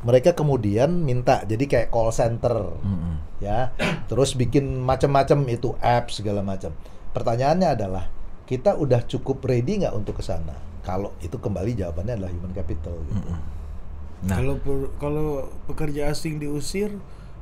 Mereka 0.00 0.32
kemudian 0.32 1.04
minta 1.04 1.44
jadi 1.44 1.64
kayak 1.66 1.88
call 1.90 2.14
center 2.14 2.78
mm-mm. 2.78 3.42
ya 3.42 3.74
terus 4.06 4.38
bikin 4.38 4.78
macam-macam 4.78 5.50
itu 5.50 5.74
apps 5.82 6.22
segala 6.22 6.46
macam 6.46 6.70
pertanyaannya 7.10 7.68
adalah 7.74 8.04
kita 8.46 8.78
udah 8.78 9.02
cukup 9.02 9.42
ready 9.42 9.82
nggak 9.82 9.90
untuk 9.98 10.20
ke 10.20 10.22
sana 10.22 10.54
kalau 10.86 11.10
itu 11.26 11.34
kembali 11.42 11.74
jawabannya 11.74 12.22
adalah 12.22 12.30
human 12.30 12.54
capital 12.54 12.94
gitu 13.10 13.34
Nah. 14.24 14.40
Kalau 14.40 14.56
per- 14.56 14.92
kalau 14.96 15.26
pekerja 15.68 16.08
asing 16.08 16.40
diusir, 16.40 16.88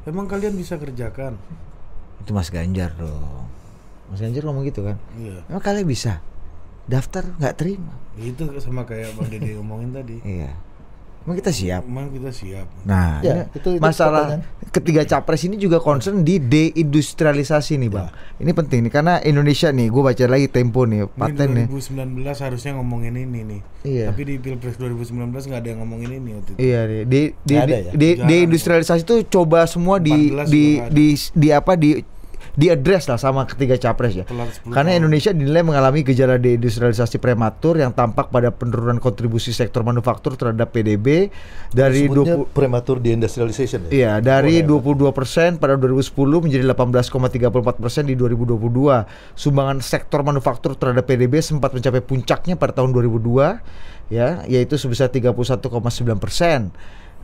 emang 0.09 0.27
kalian 0.27 0.59
bisa 0.59 0.75
kerjakan? 0.75 1.39
itu 2.25 2.33
Mas 2.33 2.49
Ganjar 2.49 2.97
dong. 2.97 3.47
Mas 4.07 4.21
Ganjar 4.21 4.43
ngomong 4.45 4.65
gitu 4.65 4.85
kan. 4.85 4.97
Iya. 5.15 5.43
Emang 5.47 5.63
kalian 5.63 5.85
bisa 5.85 6.21
daftar 6.85 7.25
nggak 7.35 7.55
terima? 7.57 7.93
Itu 8.15 8.47
sama 8.61 8.85
kayak 8.85 9.17
Bang 9.17 9.29
Dede 9.29 9.57
ngomongin 9.57 9.91
tadi. 9.91 10.21
Iya. 10.21 10.53
Emang 11.25 11.41
kita 11.41 11.51
siap. 11.51 11.83
Emang 11.89 12.13
kita 12.13 12.29
siap. 12.29 12.69
Nah, 12.85 13.25
Ya, 13.25 13.49
itu- 13.49 13.57
itu 13.71 13.81
masalah 13.81 14.45
ketiga 14.69 15.09
capres 15.09 15.41
ini 15.43 15.57
juga 15.57 15.81
concern 15.81 16.21
di 16.21 16.37
deindustrialisasi 16.37 17.81
nih, 17.81 17.89
Bang. 17.89 18.13
Ini 18.37 18.53
penting 18.53 18.85
nih 18.85 18.93
karena 18.93 19.25
Indonesia 19.25 19.73
nih, 19.73 19.89
gue 19.89 20.03
baca 20.05 20.25
lagi 20.29 20.53
Tempo 20.53 20.85
nih, 20.85 21.09
paten 21.09 21.49
nih. 21.57 21.67
2019 21.67 22.37
harusnya 22.39 22.77
ngomongin 22.77 23.17
ini 23.17 23.41
nih. 23.41 23.61
Iya. 23.83 24.07
Tapi 24.13 24.23
di 24.23 24.35
Pilpres 24.37 24.77
2019 24.77 25.49
nggak 25.49 25.59
ada 25.59 25.69
yang 25.71 25.81
ngomongin 25.81 26.11
ini 26.13 26.31
waktu 26.37 26.51
itu. 26.53 26.59
Iya. 26.61 26.81
Di 26.85 27.01
di 27.01 27.21
di, 27.41 27.55
ya? 27.57 27.81
di, 27.89 28.09
Jarang. 28.15 28.29
deindustrialisasi 28.29 29.03
itu 29.03 29.17
coba 29.27 29.65
semua 29.65 29.97
di 29.97 30.29
14 30.29 30.45
di, 30.47 30.65
di 30.93 31.07
di 31.33 31.49
apa 31.51 31.73
di 31.73 32.05
diadres 32.55 33.11
lah 33.11 33.19
sama 33.19 33.45
ketiga 33.51 33.75
capres 33.79 34.15
ya. 34.15 34.25
Telat 34.27 34.63
10 34.63 34.71
Karena. 34.71 34.95
Indonesia 34.95 35.35
dinilai 35.35 35.63
mengalami 35.67 36.07
gejala 36.07 36.39
deindustrialisasi 36.39 37.19
prematur 37.19 37.83
yang 37.83 37.91
tampak 37.91 38.31
pada 38.31 38.55
penurunan 38.55 39.03
kontribusi 39.03 39.51
sektor 39.51 39.83
manufaktur 39.83 40.39
terhadap 40.39 40.71
PDB 40.71 41.35
dari 41.75 42.07
Sebutnya 42.07 42.39
20 42.47 42.55
prematur 42.55 43.03
deindustrialization 43.03 43.91
ya. 43.91 43.91
Iya, 43.91 44.13
dari 44.23 44.63
Oh, 44.65 44.81
hebat. 44.81 45.19
22% 45.19 45.59
pada 45.59 45.75
2010 45.75 46.39
menjadi 46.47 46.65
18,34% 46.71 48.07
di 48.07 48.15
2022. 48.15 49.03
Sumbangan 49.35 49.83
sektor 49.83 50.23
manufaktur 50.23 50.79
terhadap 50.79 51.05
PDB 51.05 51.43
sempat 51.43 51.75
mencapai 51.75 52.01
puncaknya 52.01 52.55
pada 52.55 52.71
tahun 52.71 52.95
2002 52.95 53.59
ya, 54.15 54.47
yaitu 54.47 54.79
sebesar 54.79 55.11
31,9%. 55.11 56.71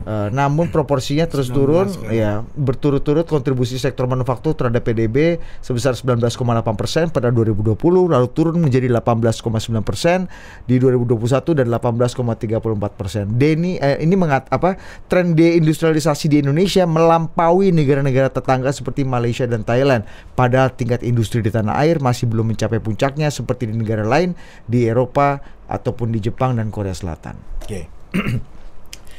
Eh, 0.01 0.29
namun 0.33 0.73
proporsinya 0.73 1.29
terus 1.29 1.53
19 1.53 1.57
turun 1.57 1.87
kan. 1.93 2.09
ya 2.09 2.31
berturut-turut 2.57 3.29
kontribusi 3.29 3.77
sektor 3.77 4.09
manufaktur 4.09 4.57
terhadap 4.57 4.81
PDB 4.81 5.37
sebesar 5.61 5.93
19,8% 5.93 7.13
pada 7.13 7.29
2020 7.29 7.77
lalu 8.09 8.27
turun 8.33 8.57
menjadi 8.57 8.89
18,9% 8.89 10.25
di 10.65 10.81
2021 10.81 11.53
dan 11.53 11.67
18,34%. 11.69 13.37
Deni 13.37 13.77
eh, 13.77 14.01
ini 14.01 14.17
mengat 14.17 14.49
apa 14.49 14.81
tren 15.05 15.37
deindustrialisasi 15.37 16.33
di 16.33 16.41
Indonesia 16.41 16.89
melampaui 16.89 17.69
negara-negara 17.69 18.33
tetangga 18.33 18.73
seperti 18.73 19.05
Malaysia 19.05 19.45
dan 19.45 19.61
Thailand. 19.61 20.01
Padahal 20.33 20.73
tingkat 20.73 21.05
industri 21.05 21.45
di 21.45 21.53
tanah 21.53 21.77
air 21.77 22.01
masih 22.01 22.25
belum 22.25 22.49
mencapai 22.49 22.81
puncaknya 22.81 23.29
seperti 23.29 23.69
di 23.69 23.77
negara 23.77 24.01
lain 24.01 24.33
di 24.65 24.89
Eropa 24.89 25.37
ataupun 25.69 26.09
di 26.09 26.19
Jepang 26.19 26.57
dan 26.57 26.73
Korea 26.73 26.97
Selatan. 26.97 27.37
Oke. 27.61 27.85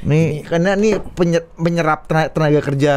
Nih 0.02 0.42
karena 0.42 0.74
nih 0.74 0.98
penye- 1.14 1.46
menyerap 1.58 2.10
tenaga, 2.10 2.28
tenaga 2.34 2.60
kerja 2.62 2.92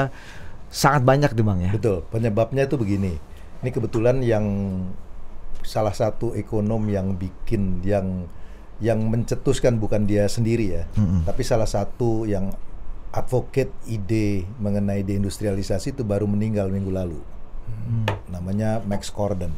sangat 0.73 1.01
banyak 1.05 1.31
di 1.31 1.41
Bang 1.45 1.59
ya. 1.61 1.71
Betul. 1.71 2.03
Penyebabnya 2.09 2.65
itu 2.65 2.75
begini. 2.75 3.13
Ini 3.61 3.69
kebetulan 3.71 4.21
yang 4.21 4.45
salah 5.65 5.93
satu 5.93 6.37
ekonom 6.37 6.85
yang 6.91 7.17
bikin 7.17 7.81
yang 7.81 8.29
yang 8.77 9.01
mencetuskan 9.07 9.79
bukan 9.79 10.03
dia 10.05 10.27
sendiri 10.27 10.77
ya, 10.77 10.83
tapi 11.23 11.41
salah 11.47 11.65
satu 11.65 12.27
yang 12.27 12.51
advocate 13.15 13.71
ide 13.87 14.43
mengenai 14.59 14.99
deindustrialisasi 15.01 15.95
itu 15.95 16.03
baru 16.03 16.27
meninggal 16.27 16.67
minggu 16.67 16.91
lalu. 16.91 17.17
Namanya 18.27 18.83
Max 18.83 19.07
Corden. 19.09 19.55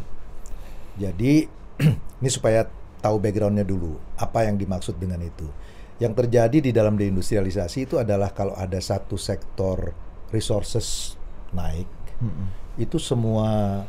Jadi 1.02 1.50
ini 2.22 2.30
supaya 2.30 2.70
tahu 3.02 3.18
backgroundnya 3.18 3.66
dulu 3.66 3.98
apa 4.16 4.46
yang 4.46 4.56
dimaksud 4.56 5.02
dengan 5.02 5.20
itu. 5.26 5.50
Yang 5.98 6.14
terjadi 6.26 6.58
di 6.62 6.72
dalam 6.74 6.94
deindustrialisasi 6.94 7.90
itu 7.90 7.96
adalah 7.98 8.30
kalau 8.30 8.54
ada 8.54 8.78
satu 8.78 9.18
sektor 9.18 9.98
resources 10.30 11.18
naik, 11.54 11.90
itu 12.78 13.02
semua 13.02 13.82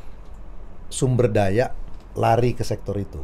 sumber 0.88 1.28
daya 1.28 1.76
lari 2.16 2.56
ke 2.56 2.64
sektor 2.64 2.96
itu. 2.96 3.20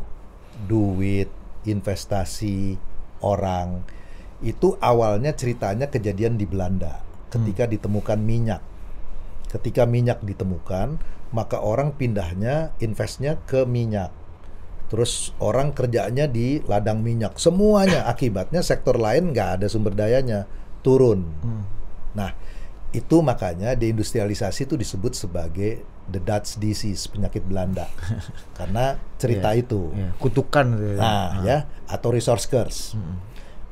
Duit, 0.69 1.33
investasi, 1.65 2.77
orang. 3.25 3.81
Itu 4.45 4.77
awalnya 4.85 5.33
ceritanya 5.33 5.89
kejadian 5.89 6.37
di 6.37 6.45
Belanda 6.45 7.01
ketika 7.33 7.67
ditemukan 7.67 8.21
minyak. 8.21 8.63
Ketika 9.51 9.89
minyak 9.89 10.23
ditemukan, 10.23 11.01
maka 11.35 11.59
orang 11.59 11.95
pindahnya 11.99 12.71
investnya 12.79 13.41
ke 13.49 13.67
minyak. 13.67 14.15
Terus 14.89 15.33
orang 15.41 15.73
kerjanya 15.73 16.29
di 16.29 16.61
ladang 16.65 17.01
minyak. 17.01 17.41
Semuanya 17.41 18.05
akibatnya 18.13 18.61
sektor 18.61 18.97
lain 18.97 19.33
nggak 19.33 19.61
ada 19.61 19.67
sumber 19.67 19.97
dayanya 19.97 20.45
turun. 20.85 21.25
Nah, 22.15 22.31
itu 22.95 23.25
makanya 23.25 23.75
deindustrialisasi 23.75 24.71
itu 24.71 24.79
disebut 24.79 25.19
sebagai 25.19 25.83
the 26.07 26.21
Dutch 26.21 26.61
disease, 26.61 27.09
penyakit 27.09 27.43
Belanda. 27.43 27.89
Karena 28.59 28.95
cerita 29.19 29.51
Iya, 29.57 29.65
itu. 29.65 29.91
iya. 29.97 30.13
Kutukan 30.21 30.67
ya. 30.79 30.95
Nah, 31.01 31.29
ya, 31.43 31.59
atau 31.89 32.13
resource 32.13 32.47
curse. 32.47 32.95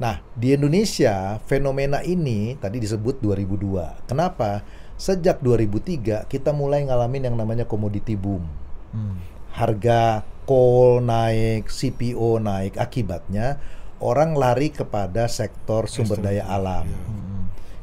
Nah, 0.01 0.19
di 0.35 0.57
Indonesia 0.57 1.39
fenomena 1.47 2.03
ini 2.03 2.59
tadi 2.59 2.83
disebut 2.83 3.23
2002. 3.23 4.09
Kenapa? 4.11 4.65
Sejak 4.99 5.39
2003 5.39 6.27
kita 6.27 6.51
mulai 6.51 6.83
ngalamin 6.83 7.31
yang 7.31 7.37
namanya 7.39 7.63
commodity 7.69 8.19
boom. 8.19 8.43
Hmm. 8.91 9.21
Harga 9.53 10.27
coal 10.53 11.00
naik, 11.00 11.72
CPO 11.72 12.36
naik, 12.36 12.76
akibatnya 12.76 13.57
orang 14.05 14.36
lari 14.36 14.68
kepada 14.68 15.24
sektor 15.24 15.88
sumber 15.88 16.20
daya 16.20 16.44
alam. 16.44 16.84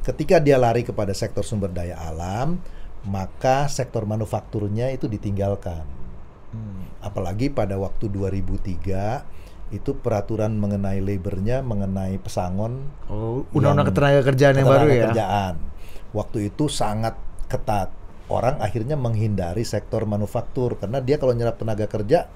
Ketika 0.05 0.37
dia 0.37 0.61
lari 0.61 0.85
kepada 0.85 1.17
sektor 1.17 1.41
sumber 1.41 1.73
daya 1.73 1.97
alam, 1.97 2.61
maka 3.09 3.65
sektor 3.65 4.05
manufakturnya 4.05 4.93
itu 4.93 5.09
ditinggalkan. 5.09 5.81
Apalagi 7.01 7.49
pada 7.49 7.73
waktu 7.81 8.05
2003 8.05 9.73
itu 9.73 9.91
peraturan 9.97 10.53
mengenai 10.53 11.01
labornya, 11.01 11.65
mengenai 11.65 12.21
pesangon 12.21 12.89
Oh, 13.09 13.45
undang-undang 13.53 13.89
ketenaga 13.93 14.21
kerjaan 14.29 14.53
yang 14.61 14.69
baru 14.69 14.85
ya. 14.85 14.85
ketenagakerjaan. 15.09 15.53
Waktu 16.13 16.37
itu 16.53 16.65
sangat 16.69 17.17
ketat. 17.49 17.89
Orang 18.29 18.61
akhirnya 18.61 18.93
menghindari 18.93 19.65
sektor 19.65 20.05
manufaktur 20.05 20.77
karena 20.77 21.01
dia 21.01 21.17
kalau 21.17 21.33
nyerap 21.33 21.57
tenaga 21.57 21.89
kerja 21.89 22.29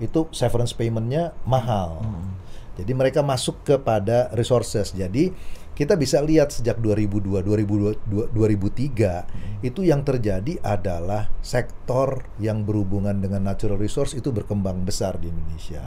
itu 0.00 0.26
severance 0.32 0.72
paymentnya 0.72 1.36
mahal. 1.44 2.00
Hmm. 2.00 2.34
Jadi 2.80 2.92
mereka 2.96 3.20
masuk 3.20 3.60
kepada 3.62 4.32
resources. 4.32 4.96
Jadi 4.96 5.30
kita 5.76 5.96
bisa 5.96 6.20
lihat 6.20 6.52
sejak 6.52 6.80
2002, 6.80 7.40
2002, 7.40 8.32
2003 8.32 9.24
Hmm. 9.24 9.60
itu 9.64 9.80
yang 9.84 10.04
terjadi 10.04 10.60
adalah 10.60 11.28
sektor 11.44 12.24
yang 12.40 12.64
berhubungan 12.64 13.16
dengan 13.16 13.44
natural 13.44 13.80
resource 13.80 14.16
itu 14.16 14.32
berkembang 14.32 14.84
besar 14.84 15.20
di 15.20 15.28
Indonesia. 15.28 15.84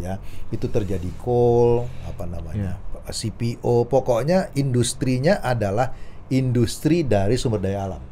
Ya, 0.00 0.16
itu 0.48 0.64
terjadi 0.64 1.12
coal, 1.20 1.84
apa 2.08 2.24
namanya? 2.24 2.80
CPO, 3.10 3.84
pokoknya 3.84 4.48
industrinya 4.56 5.44
adalah 5.44 5.92
industri 6.32 7.04
dari 7.04 7.36
sumber 7.36 7.60
daya 7.60 7.90
alam. 7.90 8.02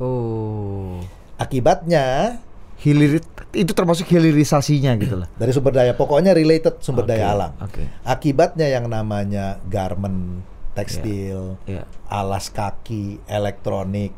Oh. 0.00 1.02
Akibatnya 1.36 2.38
Hilir 2.78 3.18
itu 3.50 3.72
termasuk 3.72 4.04
hilirisasinya 4.06 4.92
gitu 4.96 5.16
lah. 5.16 5.28
dari 5.34 5.50
sumber 5.50 5.72
daya, 5.72 5.92
pokoknya 5.92 6.32
related 6.32 6.78
sumber 6.78 7.02
Oke, 7.02 7.10
daya 7.10 7.26
alam. 7.32 7.52
Oke. 7.58 7.80
Akibatnya 8.02 8.68
yang 8.68 8.86
namanya 8.86 9.56
garment, 9.64 10.44
tekstil, 10.72 11.56
Iya. 11.64 11.88
alas 12.06 12.48
kaki, 12.48 13.24
elektronik 13.24 14.12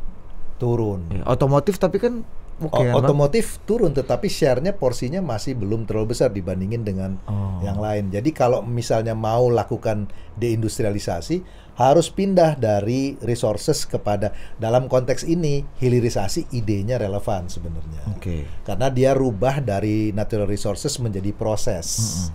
turun. 0.57 1.09
Ya, 1.09 1.23
Otomotif 1.25 1.79
tapi 1.79 1.97
kan 1.97 2.21
oke 2.59 2.69
O- 2.69 2.77
kan, 2.77 2.91
Bang? 2.91 3.01
otomotif 3.01 3.63
turun, 3.65 3.91
tetapi 3.91 4.27
share-nya 4.27 4.73
porsinya 4.73 5.19
masih 5.19 5.55
belum 5.55 5.87
terlalu 5.87 6.13
besar 6.13 6.29
dibandingin 6.29 6.83
dengan 6.83 7.17
Oh. 7.25 7.63
yang 7.63 7.79
lain. 7.79 8.11
Jadi 8.11 8.31
kalau 8.31 8.61
misalnya 8.61 9.15
mau 9.15 9.47
lakukan 9.47 10.11
deindustrialisasi, 10.37 11.41
harus 11.81 12.13
pindah 12.13 12.61
dari 12.61 13.17
resources 13.25 13.89
kepada 13.89 14.37
dalam 14.61 14.85
konteks 14.85 15.25
ini 15.25 15.65
hilirisasi 15.81 16.53
idenya 16.53 17.01
relevan 17.01 17.49
sebenarnya. 17.49 18.05
Oke. 18.13 18.45
Karena 18.69 18.93
dia 18.93 19.17
rubah 19.17 19.65
dari 19.65 20.13
natural 20.13 20.45
resources 20.45 21.01
menjadi 21.01 21.33
proses. 21.33 22.29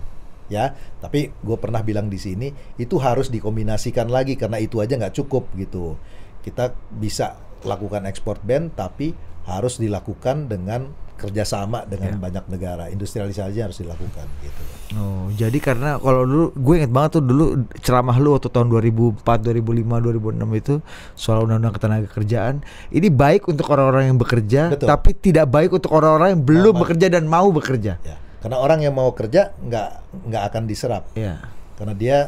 Ya, 0.50 0.74
tapi 0.98 1.30
gue 1.30 1.58
pernah 1.58 1.82
bilang 1.82 2.10
di 2.10 2.18
sini 2.18 2.50
itu 2.78 2.98
harus 2.98 3.30
dikombinasikan 3.30 4.10
lagi 4.10 4.34
karena 4.34 4.58
itu 4.58 4.82
aja 4.82 4.98
nggak 4.98 5.14
cukup 5.14 5.46
gitu. 5.54 5.94
Kita 6.42 6.74
bisa 6.90 7.38
lakukan 7.62 8.02
ekspor 8.06 8.42
ban 8.42 8.74
tapi 8.74 9.14
harus 9.46 9.78
dilakukan 9.78 10.50
dengan 10.50 10.90
kerjasama 11.16 11.82
dengan 11.84 12.14
Ya. 12.14 12.20
banyak 12.20 12.44
negara. 12.46 12.84
Industrialisasi 12.86 13.58
harus 13.58 13.76
dilakukan 13.76 14.26
gitu. 14.40 14.62
Oh, 14.94 15.26
jadi 15.32 15.56
karena 15.56 15.96
kalau 15.96 16.22
dulu 16.22 16.46
gue 16.54 16.74
inget 16.76 16.88
banget 16.88 17.10
tuh 17.16 17.24
dulu 17.24 17.44
ceramah 17.80 18.16
lu 18.16 18.32
waktu 18.32 18.46
tahun 18.46 18.68
2004, 18.68 19.42
2005, 19.42 19.98
2006 19.98 20.46
itu 20.54 20.74
soal 21.12 21.42
undang-undang 21.42 21.72
ketenaga 21.72 22.06
kerjaan. 22.06 22.60
Ini 22.88 23.08
baik 23.08 23.48
untuk 23.48 23.66
orang-orang 23.66 24.08
yang 24.08 24.16
bekerja, 24.16 24.70
Betul. 24.70 24.86
tapi 24.86 25.10
tidak 25.12 25.48
baik 25.48 25.72
untuk 25.72 25.90
orang-orang 25.90 26.36
yang 26.36 26.42
belum 26.42 26.72
Mau- 26.72 26.80
bekerja 26.84 27.06
dan 27.08 27.24
mau 27.24 27.48
bekerja. 27.50 27.98
Ya, 27.98 28.16
karena 28.38 28.56
orang 28.56 28.78
yang 28.80 28.92
mau 28.92 29.10
kerja 29.10 29.56
nggak 29.58 29.88
nggak 30.24 30.42
akan 30.46 30.62
diserap 30.64 31.10
Ya. 31.12 31.42
karena 31.74 31.92
dia 31.92 32.18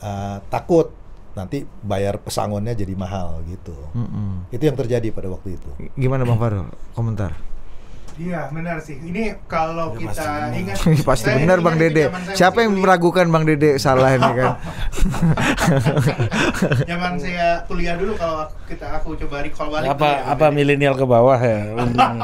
uh, 0.00 0.42
takut 0.48 0.90
nanti 1.34 1.62
bayar 1.80 2.18
pesangonnya 2.18 2.72
jadi 2.72 2.94
mahal 2.94 3.42
gitu. 3.44 3.74
Mm-mm. 3.92 4.50
Itu 4.50 4.62
yang 4.62 4.74
terjadi 4.74 5.10
pada 5.10 5.26
waktu 5.28 5.58
itu. 5.58 5.70
Gimana 5.94 6.22
Bang 6.22 6.38
Farul? 6.38 6.70
Komentar. 6.92 7.34
Iya 8.14 8.46
benar 8.48 8.78
sih. 8.78 8.94
Ini 8.96 9.42
kalau 9.44 9.90
Ya, 9.92 10.06
pasti 10.06 10.06
kita 10.06 10.22
benar. 10.22 10.54
ingat 10.54 10.76
Pasti 11.02 11.28
benar 11.28 11.58
ingat 11.58 11.58
Bang 11.66 11.76
Dede. 11.76 12.04
Siapa 12.30 12.58
yang 12.60 12.72
meragukan 12.76 13.26
Bang 13.26 13.42
Dede 13.42 13.74
salah 13.76 14.10
ini 14.12 14.30
kan? 14.32 14.52
Zaman 16.84 17.12
saya 17.16 17.62
kuliah 17.64 17.94
dulu 17.94 18.14
kalau 18.14 18.46
kita 18.64 18.86
aku 18.94 19.18
coba 19.18 19.42
recall 19.42 19.68
balik 19.68 19.88
apa 19.90 20.06
ya, 20.06 20.30
apa 20.30 20.46
milenial 20.48 20.94
ke 20.94 21.04
bawah 21.04 21.36
ya 21.36 21.74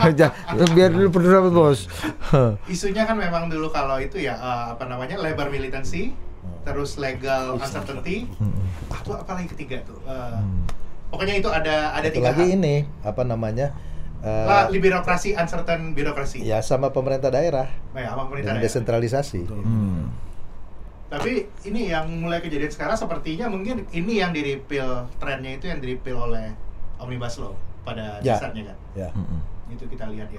Biar 0.75 0.91
dulu 0.91 1.09
pendapat 1.11 1.51
bos. 1.51 1.81
isunya 2.67 3.03
kan 3.03 3.17
memang 3.17 3.47
dulu 3.47 3.69
kalau 3.69 3.99
itu 3.99 4.19
ya 4.19 4.35
eh, 4.35 4.65
apa 4.73 4.87
namanya 4.87 5.19
labor 5.19 5.49
militancy 5.49 6.15
terus 6.63 6.97
legal 6.97 7.57
uncertainty 7.57 8.31
ah 8.89 9.01
tuh 9.01 9.17
apa 9.17 9.31
lagi 9.35 9.49
ketiga 9.51 9.83
tuh 9.83 9.99
Eh, 10.03 10.39
pokoknya 11.11 11.35
itu 11.37 11.49
ada 11.49 11.93
ada 11.93 12.07
Satu 12.07 12.17
tiga 12.17 12.31
lagi 12.31 12.45
hal. 12.47 12.57
ini 12.57 12.75
apa 13.03 13.23
namanya 13.23 13.75
eh, 14.21 14.47
Lah, 14.47 14.67
di 14.67 14.77
birokrasi, 14.77 15.33
uncertain 15.33 15.93
birokrasi. 15.93 16.41
ya 16.41 16.61
sama 16.61 16.89
pemerintah 16.89 17.29
daerah 17.29 17.67
Baik, 17.91 18.07
apa 18.07 18.23
pemerintah 18.23 18.37
dengan 18.47 18.57
daerah. 18.57 18.65
desentralisasi. 18.67 19.41
Hmm. 19.47 20.13
Tapi 21.09 21.33
ini 21.65 21.91
yang 21.91 22.07
mulai 22.07 22.39
kejadian 22.39 22.71
sekarang 22.71 22.95
sepertinya 22.95 23.47
mungkin 23.47 23.83
ini 23.91 24.19
yang 24.19 24.31
diripil 24.31 24.87
trennya 25.19 25.59
itu 25.59 25.67
yang 25.67 25.79
diripil 25.79 26.15
oleh 26.21 26.55
Omnibus 26.97 27.35
Law 27.37 27.55
pada 27.83 28.21
Ya. 28.21 28.39
dasarnya 28.39 28.71
kan. 28.71 28.77
Ya. 28.95 29.09
Mm-mm. 29.11 29.41
Itu 29.71 29.91
kita 29.91 30.07
lihat 30.07 30.31
ya. 30.31 30.39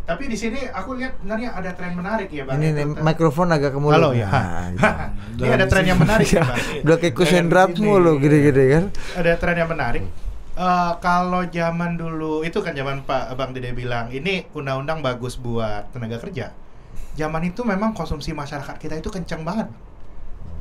Tapi 0.00 0.26
di 0.26 0.34
sini 0.34 0.66
aku 0.66 0.98
lihat 0.98 1.14
sebenarnya 1.16 1.54
ada 1.54 1.70
tren 1.70 1.94
menarik 1.94 2.26
ya, 2.28 2.42
Bang. 2.42 2.58
Ini 2.58 2.68
nih, 2.72 2.86
mikrofon 2.98 3.46
agak 3.48 3.70
ke 3.70 3.78
mulut. 3.78 3.94
Halo 3.94 4.10
ya. 4.10 4.26
Nah, 4.26 4.66
gitu. 5.30 5.46
ini 5.46 5.54
ada 5.54 5.66
tren 5.68 5.86
yang 5.86 6.00
menarik 6.00 6.26
ya, 6.34 6.42
Bang. 6.42 6.58
Udah 6.82 6.96
kayak 6.98 7.14
kusendrat 7.14 7.70
mulu 7.78 8.18
gede-gede 8.18 8.64
kan. 8.72 8.84
Ada 9.14 9.38
tren 9.38 9.56
yang 9.56 9.70
menarik. 9.70 10.02
Eh, 10.60 10.92
kalau 11.00 11.48
zaman 11.48 11.96
dulu 11.96 12.44
itu 12.44 12.60
kan 12.60 12.76
zaman 12.76 13.00
Pak 13.08 13.32
Bang 13.32 13.56
Dede 13.56 13.72
bilang 13.72 14.12
ini 14.12 14.44
undang-undang 14.52 15.00
bagus 15.00 15.40
buat 15.40 15.88
tenaga 15.88 16.20
kerja. 16.20 16.52
Zaman 17.16 17.48
itu 17.48 17.64
memang 17.64 17.96
konsumsi 17.96 18.36
masyarakat 18.36 18.76
kita 18.76 19.00
itu 19.00 19.08
kencang 19.08 19.40
banget. 19.40 19.72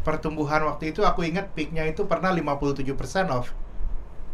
Pertumbuhan 0.07 0.63
waktu 0.71 0.95
itu 0.95 1.03
aku 1.03 1.27
ingat 1.27 1.51
peaknya 1.51 1.83
itu 1.83 2.07
pernah 2.07 2.31
57% 2.31 3.27
of 3.27 3.51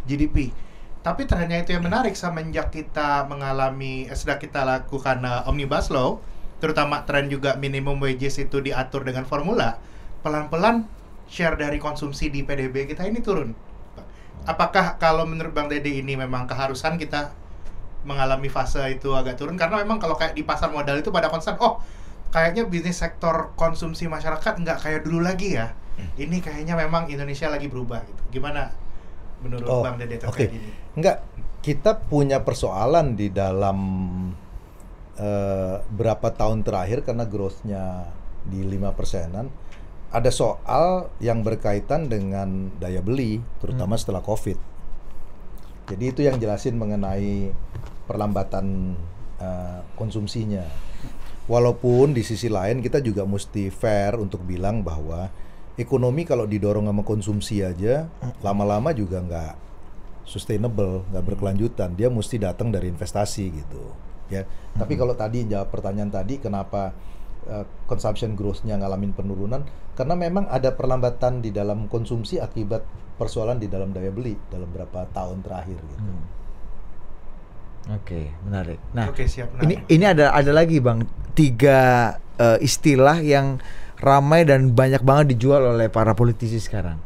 GDP. 0.05 0.53
Tapi 1.01 1.26
trennya 1.26 1.57
itu 1.66 1.74
yang 1.74 1.82
menarik 1.82 2.13
semenjak 2.13 2.70
kita 2.70 3.26
mengalami 3.26 4.05
eh, 4.05 4.13
sudah 4.13 4.38
kita 4.38 4.61
lakukan 4.61 5.26
eh, 5.26 5.49
omnibus 5.49 5.89
law, 5.89 6.22
terutama 6.61 7.09
tren 7.09 7.26
juga 7.26 7.57
minimum 7.57 7.97
wages 8.05 8.38
itu 8.38 8.61
diatur 8.61 9.01
dengan 9.01 9.26
formula, 9.26 9.82
pelan-pelan 10.22 10.86
share 11.26 11.57
dari 11.57 11.82
konsumsi 11.82 12.30
di 12.30 12.45
PDB 12.45 12.86
kita 12.86 13.01
ini 13.09 13.18
turun. 13.18 13.74
Apakah 14.45 15.01
kalau 15.01 15.25
menurut 15.25 15.51
Bang 15.51 15.67
Dede 15.67 15.89
ini 15.89 16.13
memang 16.13 16.45
keharusan 16.45 17.01
kita 17.01 17.33
mengalami 18.05 18.47
fase 18.53 18.85
itu 18.93 19.09
agak 19.17 19.35
turun 19.41 19.57
karena 19.57 19.81
memang 19.81 19.97
kalau 19.97 20.13
kayak 20.13 20.37
di 20.37 20.45
pasar 20.45 20.69
modal 20.69 21.01
itu 21.01 21.09
pada 21.09 21.25
concern 21.33 21.57
oh 21.57 21.81
kayaknya 22.29 22.69
bisnis 22.69 23.01
sektor 23.01 23.49
konsumsi 23.57 24.05
masyarakat 24.05 24.61
nggak 24.61 24.77
kayak 24.77 25.01
dulu 25.01 25.25
lagi 25.25 25.57
ya 25.57 25.73
ini 26.21 26.37
kayaknya 26.37 26.77
memang 26.77 27.09
Indonesia 27.09 27.49
lagi 27.49 27.65
berubah 27.65 28.05
gitu 28.05 28.21
gimana 28.37 28.69
menurut 29.41 29.65
Oh, 29.65 29.81
Bang 29.81 29.97
Dede 29.97 30.21
oke. 30.21 30.29
terkait 30.37 30.53
ini 30.53 30.69
Enggak, 30.95 31.25
kita 31.65 31.97
punya 31.97 32.45
persoalan 32.45 33.17
di 33.17 33.33
dalam 33.33 33.77
eh, 35.17 35.75
berapa 35.81 36.27
tahun 36.31 36.61
terakhir 36.61 37.03
karena 37.03 37.25
growth-nya 37.25 37.83
di 38.45 38.61
lima 38.61 38.93
persenan. 38.93 39.49
Ada 40.16 40.32
soal 40.32 41.11
yang 41.20 41.43
berkaitan 41.43 42.07
dengan 42.07 42.72
daya 42.80 43.03
beli, 43.03 43.43
terutama 43.59 43.99
setelah 43.99 44.24
COVID. 44.24 44.55
Jadi 45.91 46.05
itu 46.07 46.24
yang 46.24 46.39
jelasin 46.39 46.80
mengenai 46.80 47.51
perlambatan 48.07 48.95
eh, 49.43 49.80
konsumsinya. 49.99 50.63
Walaupun 51.51 52.16
di 52.16 52.24
sisi 52.24 52.47
lain 52.47 52.80
kita 52.80 53.03
juga 53.03 53.28
mesti 53.28 53.68
fair 53.70 54.16
untuk 54.16 54.41
bilang 54.47 54.88
bahwa 54.88 55.28
ekonomi 55.76 56.24
kalau 56.24 56.47
didorong 56.47 56.88
sama 56.88 57.03
konsumsi 57.03 57.59
aja 57.61 58.07
lama-lama 58.39 58.95
juga 58.95 59.20
nggak 59.20 59.53
sustainable, 60.26 61.05
nggak 61.11 61.24
berkelanjutan. 61.28 61.93
Dia 61.93 62.09
mesti 62.09 62.39
datang 62.41 62.72
dari 62.72 62.89
investasi 62.89 63.45
gitu, 63.51 63.84
ya. 64.32 64.47
Tapi 64.74 64.97
kalau 64.97 65.13
tadi 65.13 65.45
jawab 65.45 65.70
pertanyaan 65.70 66.09
tadi, 66.09 66.41
kenapa 66.41 66.95
uh, 67.49 67.65
consumption 67.89 68.33
growth-nya 68.37 68.77
ngalamin 68.77 69.15
penurunan? 69.15 69.63
Karena 69.95 70.13
memang 70.17 70.49
ada 70.51 70.75
perlambatan 70.75 71.39
di 71.39 71.49
dalam 71.55 71.87
konsumsi 71.87 72.37
akibat 72.41 72.83
persoalan 73.15 73.57
di 73.57 73.71
dalam 73.71 73.95
daya 73.95 74.11
beli 74.11 74.35
dalam 74.51 74.67
beberapa 74.69 75.07
tahun 75.15 75.39
terakhir 75.39 75.79
gitu. 75.79 76.09
Oke, 77.95 78.33
menarik. 78.43 78.81
Nah, 78.97 79.13
Oke, 79.13 79.29
siap. 79.29 79.55
Ini 79.61 79.85
ini 79.87 80.05
ada 80.05 80.33
ada 80.33 80.49
lagi 80.49 80.81
bang 80.81 81.05
tiga 81.37 82.11
eh, 82.41 82.57
istilah 82.59 83.21
yang 83.21 83.61
ramai 84.01 84.43
dan 84.43 84.73
banyak 84.73 85.05
banget 85.05 85.37
dijual 85.37 85.77
oleh 85.77 85.87
para 85.87 86.17
politisi 86.17 86.57
sekarang. 86.57 86.97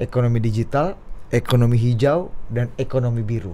Ekonomi 0.00 0.40
digital, 0.40 0.96
ekonomi 1.32 1.76
hijau, 1.76 2.32
dan 2.48 2.72
ekonomi 2.76 3.20
biru. 3.20 3.52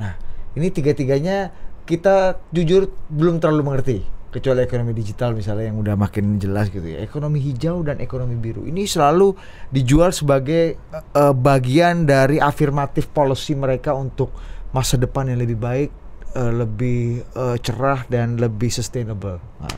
Nah, 0.00 0.16
ini 0.56 0.72
tiga-tiganya 0.72 1.52
kita 1.84 2.40
jujur 2.54 2.92
belum 3.12 3.40
terlalu 3.40 3.62
mengerti. 3.64 3.98
Kecuali 4.32 4.64
ekonomi 4.64 4.96
digital 4.96 5.36
misalnya 5.36 5.68
yang 5.68 5.76
udah 5.76 5.92
makin 5.92 6.40
jelas 6.40 6.72
gitu 6.72 6.88
ya. 6.88 7.04
Ekonomi 7.04 7.36
hijau 7.36 7.84
dan 7.84 8.00
ekonomi 8.00 8.32
biru. 8.40 8.64
Ini 8.64 8.88
selalu 8.88 9.36
dijual 9.68 10.08
sebagai 10.16 10.80
eh, 10.96 11.34
bagian 11.36 12.08
dari 12.08 12.40
afirmatif 12.40 13.12
policy 13.12 13.52
mereka 13.52 13.92
untuk 13.92 14.32
masa 14.72 14.96
depan 14.96 15.28
yang 15.28 15.44
lebih 15.44 15.60
baik, 15.60 15.90
eh, 16.32 16.52
lebih 16.52 17.20
eh, 17.28 17.56
cerah 17.60 18.08
dan 18.08 18.40
lebih 18.40 18.72
sustainable. 18.72 19.36
Nah, 19.60 19.76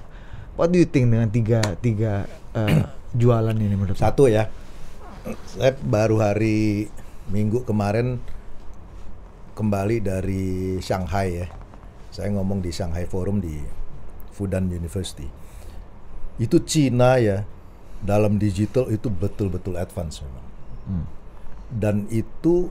what 0.54 0.70
do 0.70 0.78
you 0.78 0.86
think 0.86 1.10
dengan 1.10 1.26
tiga 1.34 1.60
tiga 1.82 2.30
eh, 2.54 2.86
jualan 3.20 3.58
ini 3.58 3.74
menurut 3.74 3.98
Satu 3.98 4.30
ya, 4.30 4.46
saya 5.58 5.74
baru 5.82 6.22
hari 6.22 6.86
Minggu 7.24 7.66
kemarin 7.66 8.22
kembali 9.58 9.96
dari 9.98 10.76
Shanghai 10.78 11.42
ya. 11.42 11.46
Saya 12.14 12.30
ngomong 12.30 12.62
di 12.62 12.70
Shanghai 12.70 13.08
Forum 13.10 13.42
di 13.42 13.58
Fudan 14.34 14.66
University. 14.66 15.30
Itu 16.36 16.58
Cina 16.66 17.22
ya, 17.22 17.46
dalam 18.02 18.36
digital 18.36 18.90
itu 18.90 19.06
betul-betul 19.06 19.78
advance 19.78 20.20
memang. 20.26 20.46
Hmm. 20.84 21.06
Dan 21.70 21.96
itu 22.10 22.68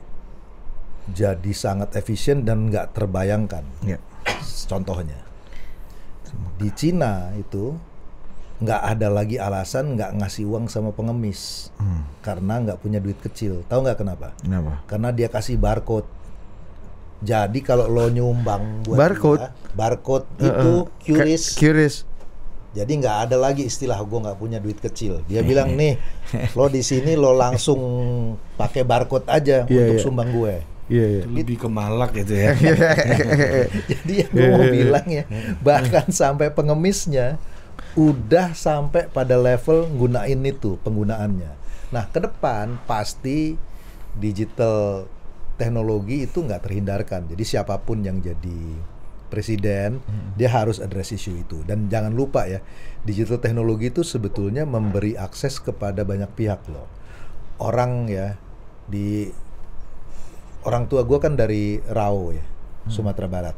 jadi 1.10 1.52
sangat 1.52 1.96
efisien 1.96 2.44
dan 2.44 2.68
nggak 2.68 2.92
terbayangkan. 2.92 3.64
Ya. 3.84 3.96
Contohnya, 4.68 5.20
di 6.56 6.68
Cina 6.72 7.32
itu 7.36 7.76
nggak 8.62 8.82
ada 8.96 9.08
lagi 9.10 9.36
alasan 9.36 9.98
nggak 9.98 10.14
ngasih 10.22 10.46
uang 10.46 10.70
sama 10.70 10.94
pengemis 10.94 11.68
Hmm. 11.76 12.06
karena 12.22 12.62
nggak 12.62 12.78
punya 12.80 13.02
duit 13.02 13.18
kecil. 13.18 13.66
Tahu 13.66 13.82
nggak 13.82 13.98
kenapa? 13.98 14.32
Kenapa? 14.40 14.80
Karena 14.86 15.10
dia 15.10 15.26
kasih 15.28 15.58
barcode. 15.58 16.06
Jadi 17.24 17.58
kalau 17.64 17.88
lo 17.88 18.06
nyumbang 18.06 18.84
buat 18.84 18.96
Barcode? 19.00 19.40
dia, 19.40 19.50
barcode 19.72 20.26
itu 20.38 20.72
QRIS. 21.00 21.44
Curious. 21.56 21.96
Jadi 22.74 22.90
nggak 22.98 23.30
ada 23.30 23.36
lagi 23.38 23.64
istilah 23.64 23.96
gue 24.02 24.18
nggak 24.18 24.36
punya 24.36 24.58
duit 24.58 24.76
kecil. 24.76 25.22
Dia 25.24 25.40
bilang 25.40 25.72
nih, 25.72 25.94
lo 26.58 26.66
di 26.68 26.82
sini 26.82 27.14
lo 27.14 27.32
langsung 27.32 27.80
pakai 28.54 28.82
barcode 28.82 29.30
aja 29.30 29.62
Iya, 29.64 29.80
untuk 29.88 29.96
iya. 29.96 30.04
sumbang 30.04 30.30
gue. 30.34 30.54
Iya, 30.90 31.04
iya. 31.06 31.20
Itu 31.24 31.30
lebih 31.32 31.56
ke 31.64 31.68
malak 31.70 32.12
gitu 32.12 32.34
ya. 32.34 32.52
Jadi 33.90 34.12
yang 34.26 34.30
gue 34.34 34.46
mau 34.50 34.66
bilang 34.66 35.06
ya, 35.06 35.24
bahkan 35.62 36.10
sampai 36.10 36.50
pengemisnya 36.50 37.38
udah 37.94 38.52
sampai 38.58 39.06
pada 39.06 39.38
level 39.38 39.86
gunain 39.94 40.42
itu 40.42 40.74
penggunaannya. 40.82 41.52
Nah, 41.94 42.04
ke 42.10 42.18
depan 42.18 42.74
pasti 42.90 43.54
digital 44.18 45.06
teknologi 45.54 46.26
itu 46.26 46.42
nggak 46.42 46.66
terhindarkan. 46.66 47.30
Jadi 47.30 47.44
siapa 47.46 47.78
pun 47.82 48.02
yang 48.02 48.18
jadi 48.18 48.60
presiden, 49.30 49.98
dia 50.38 50.46
harus 50.46 50.78
address 50.78 51.10
isu 51.14 51.32
itu. 51.42 51.58
Dan 51.66 51.90
jangan 51.90 52.14
lupa 52.14 52.46
ya, 52.46 52.62
digital 53.02 53.42
teknologi 53.42 53.90
itu 53.90 54.06
sebetulnya 54.06 54.62
memberi 54.62 55.18
akses 55.18 55.58
kepada 55.58 56.06
banyak 56.06 56.30
pihak 56.38 56.62
loh. 56.70 56.86
Orang 57.58 58.06
ya 58.06 58.38
di 58.86 59.26
orang 60.62 60.86
tua 60.86 61.02
gue 61.02 61.18
kan 61.18 61.34
dari 61.34 61.82
Rau 61.82 62.30
ya, 62.30 62.44
Sumatera 62.86 63.26
Barat. 63.26 63.56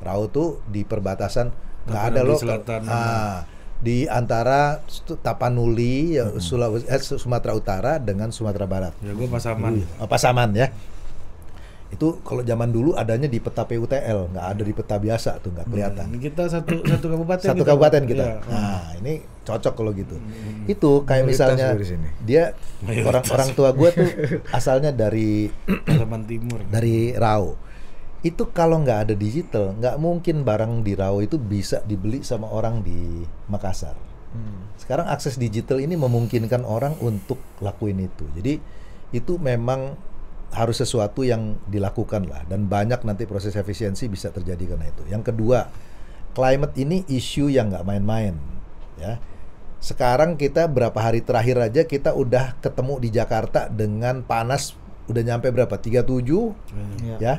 Rau 0.00 0.28
tuh 0.32 0.64
di 0.68 0.84
perbatasan 0.84 1.52
nggak 1.86 2.04
ada 2.12 2.20
loh. 2.24 2.38
Selatan. 2.40 2.80
Ah, 2.88 3.44
di 3.76 4.08
antara 4.08 4.80
Tapanuli, 5.20 6.16
ya, 6.16 6.32
Sulawesi, 6.40 6.88
eh, 6.88 7.00
Sumatera 7.00 7.52
Utara 7.52 7.92
dengan 8.00 8.32
Sumatera 8.32 8.64
Barat. 8.64 8.92
Ya 9.04 9.12
gue 9.12 9.28
pasaman. 9.28 9.84
Oh, 10.00 10.08
Pasaman 10.08 10.56
ya. 10.56 10.72
Itu 11.86 12.18
kalau 12.26 12.42
zaman 12.42 12.74
dulu 12.74 12.98
adanya 12.98 13.30
di 13.30 13.38
peta 13.38 13.62
PUTL, 13.62 14.34
nggak 14.34 14.46
ada 14.46 14.62
di 14.66 14.74
peta 14.74 14.96
biasa 14.98 15.38
tuh 15.38 15.54
nggak 15.54 15.66
kelihatan. 15.70 16.06
Ini 16.10 16.18
kita 16.18 16.42
satu 16.50 16.82
satu 16.82 17.06
kabupaten. 17.14 17.46
Satu 17.46 17.62
kita, 17.62 17.70
kabupaten 17.72 18.02
kita. 18.10 18.24
Iya. 18.26 18.36
Nah, 18.50 18.84
ini 18.98 19.14
cocok 19.46 19.72
kalau 19.78 19.92
gitu. 19.94 20.16
Itu 20.66 21.06
kayak 21.06 21.30
Mayoritas 21.30 21.54
misalnya 21.54 21.68
dia 22.26 22.42
Mayoritas. 22.82 23.06
orang 23.06 23.24
orang 23.30 23.50
tua 23.54 23.70
gue 23.70 23.88
tuh 23.94 24.10
asalnya 24.58 24.90
dari 24.90 25.46
Pasaman 25.86 26.26
Timur. 26.26 26.58
dari 26.66 27.14
Rau. 27.14 27.54
Itu 28.26 28.50
kalau 28.50 28.82
nggak 28.82 28.98
ada 29.06 29.14
digital, 29.14 29.78
nggak 29.78 30.02
mungkin 30.02 30.42
barang 30.42 30.82
di 30.82 30.98
Rau 30.98 31.22
itu 31.22 31.38
bisa 31.38 31.78
dibeli 31.86 32.26
sama 32.26 32.50
orang 32.50 32.82
di 32.82 33.22
Makassar. 33.46 33.94
Sekarang 34.76 35.08
akses 35.08 35.40
digital 35.40 35.80
ini 35.80 35.96
memungkinkan 35.96 36.60
orang 36.66 36.98
untuk 37.00 37.40
lakuin 37.64 38.04
itu. 38.04 38.28
Jadi 38.36 38.60
itu 39.14 39.38
memang 39.40 39.96
harus 40.52 40.78
sesuatu 40.78 41.26
yang 41.26 41.58
dilakukan 41.66 42.26
lah 42.30 42.46
dan 42.46 42.66
banyak 42.66 43.02
nanti 43.02 43.26
proses 43.26 43.54
efisiensi 43.54 44.06
bisa 44.06 44.30
terjadi 44.30 44.74
karena 44.76 44.86
itu. 44.88 45.02
Yang 45.10 45.34
kedua, 45.34 45.68
climate 46.32 46.74
ini 46.78 47.02
isu 47.06 47.50
yang 47.50 47.72
nggak 47.72 47.84
main-main, 47.84 48.34
ya. 48.96 49.18
Sekarang 49.76 50.34
kita 50.34 50.66
berapa 50.66 50.96
hari 50.96 51.20
terakhir 51.20 51.60
aja 51.60 51.82
kita 51.84 52.16
udah 52.16 52.56
ketemu 52.58 52.94
di 52.98 53.08
Jakarta 53.12 53.68
dengan 53.68 54.24
panas 54.24 54.72
udah 55.06 55.22
nyampe 55.22 55.52
berapa? 55.52 55.76
37 55.78 56.56
Iya. 57.04 57.16
ya 57.20 57.34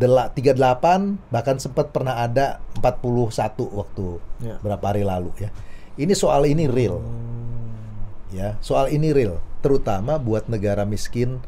dela- 0.00 0.32
38 0.32 1.20
bahkan 1.28 1.60
sempat 1.60 1.92
pernah 1.92 2.24
ada 2.24 2.62
41 2.80 3.68
waktu 3.68 4.16
Ya. 4.40 4.56
berapa 4.64 4.80
hari 4.80 5.04
lalu 5.04 5.28
ya. 5.36 5.52
Ini 6.00 6.16
soal 6.16 6.48
ini 6.48 6.64
real. 6.64 7.02
Ya, 8.30 8.54
soal 8.62 8.94
ini 8.94 9.10
real, 9.10 9.42
terutama 9.58 10.14
buat 10.16 10.46
negara 10.46 10.86
miskin, 10.86 11.42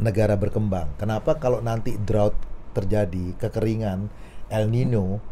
negara 0.00 0.34
berkembang. 0.34 0.88
Kenapa 0.96 1.36
kalau 1.36 1.60
nanti 1.60 1.94
drought 2.00 2.34
terjadi, 2.72 3.36
kekeringan, 3.36 4.08
El 4.50 4.66
Nino, 4.72 5.22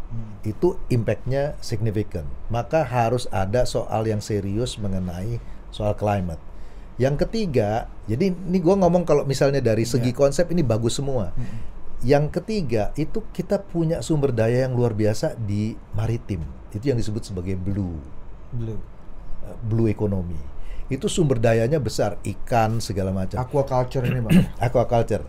itu 0.46 0.78
impactnya 0.92 1.58
signifikan. 1.58 2.28
Maka 2.52 2.86
harus 2.86 3.26
ada 3.34 3.66
soal 3.66 4.06
yang 4.06 4.22
serius 4.22 4.78
mengenai 4.78 5.42
soal 5.74 5.96
climate. 5.98 6.38
Yang 6.98 7.26
ketiga, 7.26 7.90
jadi 8.10 8.34
ini 8.34 8.58
gua 8.58 8.78
ngomong 8.78 9.06
kalau 9.06 9.22
misalnya 9.22 9.62
dari 9.62 9.86
segi 9.86 10.10
konsep 10.14 10.50
ini 10.50 10.62
bagus 10.62 10.98
semua. 10.98 11.30
Yang 12.02 12.38
ketiga 12.38 12.94
itu 12.94 13.26
kita 13.34 13.58
punya 13.58 14.02
sumber 14.06 14.30
daya 14.30 14.66
yang 14.66 14.74
luar 14.78 14.94
biasa 14.94 15.34
di 15.34 15.74
maritim. 15.94 16.46
Itu 16.70 16.94
yang 16.94 16.98
disebut 16.98 17.26
sebagai 17.26 17.58
blue 17.58 17.98
uh, 18.54 19.58
blue 19.66 19.90
economy. 19.90 20.57
Itu 20.88 21.06
sumber 21.06 21.36
dayanya 21.36 21.76
besar, 21.76 22.16
ikan 22.24 22.80
segala 22.80 23.12
macam. 23.12 23.36
Aquaculture 23.36 24.04
ini 24.08 24.20
bang. 24.24 24.48
Aquaculture. 24.64 25.24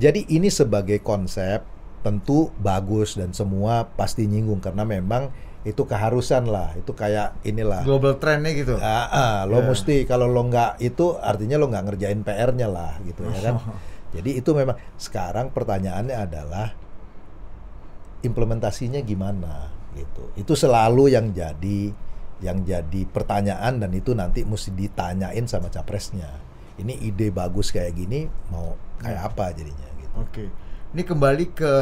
Jadi 0.00 0.24
ini 0.32 0.48
sebagai 0.48 0.98
konsep 1.04 1.62
tentu 2.02 2.50
bagus 2.58 3.14
dan 3.14 3.30
semua 3.30 3.86
pasti 3.86 4.26
nyinggung 4.26 4.58
karena 4.58 4.82
memang 4.82 5.28
itu 5.62 5.84
keharusan 5.86 6.48
lah. 6.48 6.74
Itu 6.74 6.96
kayak 6.96 7.44
inilah. 7.44 7.84
Global 7.86 8.18
trendnya 8.18 8.50
gitu. 8.56 8.74
Ah, 8.80 9.06
ah, 9.06 9.36
lo 9.46 9.62
Ya. 9.62 9.68
mesti 9.70 10.02
kalau 10.08 10.26
lo 10.26 10.42
nggak 10.48 10.80
itu 10.82 11.14
artinya 11.20 11.60
lo 11.60 11.68
nggak 11.70 11.84
ngerjain 11.92 12.20
PR-nya 12.24 12.66
lah 12.66 12.98
gitu 13.06 13.22
ya 13.28 13.52
kan. 13.52 13.54
Jadi 14.16 14.40
itu 14.40 14.50
memang 14.52 14.76
sekarang 14.96 15.52
pertanyaannya 15.54 16.16
adalah 16.18 16.68
implementasinya 18.22 19.00
gimana 19.02 19.70
gitu. 19.94 20.32
Itu 20.36 20.52
selalu 20.54 21.12
yang 21.12 21.32
jadi 21.32 21.90
yang 22.42 22.60
jadi 22.60 23.00
pertanyaan 23.06 23.78
dan 23.78 23.90
itu 23.90 24.12
nanti 24.12 24.42
mesti 24.42 24.70
ditanyain 24.70 25.46
sama 25.46 25.66
capresnya. 25.68 26.26
Ini 26.74 26.98
ide 27.00 27.30
bagus 27.30 27.70
kayak 27.70 27.94
gini 27.94 28.20
mau 28.48 28.74
kayak 28.98 29.22
apa 29.24 29.50
jadinya 29.52 29.88
gitu. 29.96 30.14
Oke. 30.18 30.44
Ini 30.90 31.02
kembali 31.02 31.44
ke 31.48 31.72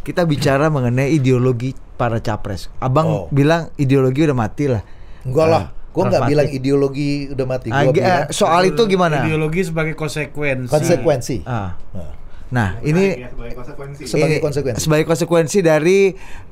kita 0.00 0.24
bicara 0.24 0.66
mengenai 0.66 1.12
ideologi 1.12 1.76
para 1.94 2.16
capres. 2.18 2.72
Abang 2.78 3.06
Oh. 3.06 3.24
bilang 3.28 3.68
ideologi 3.74 4.24
udah 4.24 4.34
mati 4.34 4.64
lah. 4.66 4.80
Enggak 5.20 5.46
lah, 5.46 5.62
gua 5.90 6.02
nggak 6.02 6.12
pragmatik. 6.16 6.30
bilang 6.30 6.48
ideologi 6.50 7.08
udah 7.28 7.46
mati. 7.46 7.68
Ah, 7.68 7.82
Gua 7.82 7.92
gi- 7.92 8.00
bilang 8.00 8.16
eh, 8.18 8.32
soal 8.32 8.62
itu 8.66 8.82
gimana? 8.86 9.14
Ideologi 9.20 9.60
sebagai 9.62 9.92
konsekuensi. 9.92 10.70
konsekuensi. 10.70 11.36
Ah. 11.44 11.76
Nah, 11.92 12.12
Nah, 12.48 12.80
ini 12.80 13.20
ya, 13.20 13.28
sebagai 13.28 13.54
konsekuensi. 13.60 14.02
Sebagai 14.08 14.38
ini 14.40 14.44
konsekuensi. 14.44 14.78
sebagai 14.80 15.04
konsekuensi 15.04 15.58
dari 15.60 15.98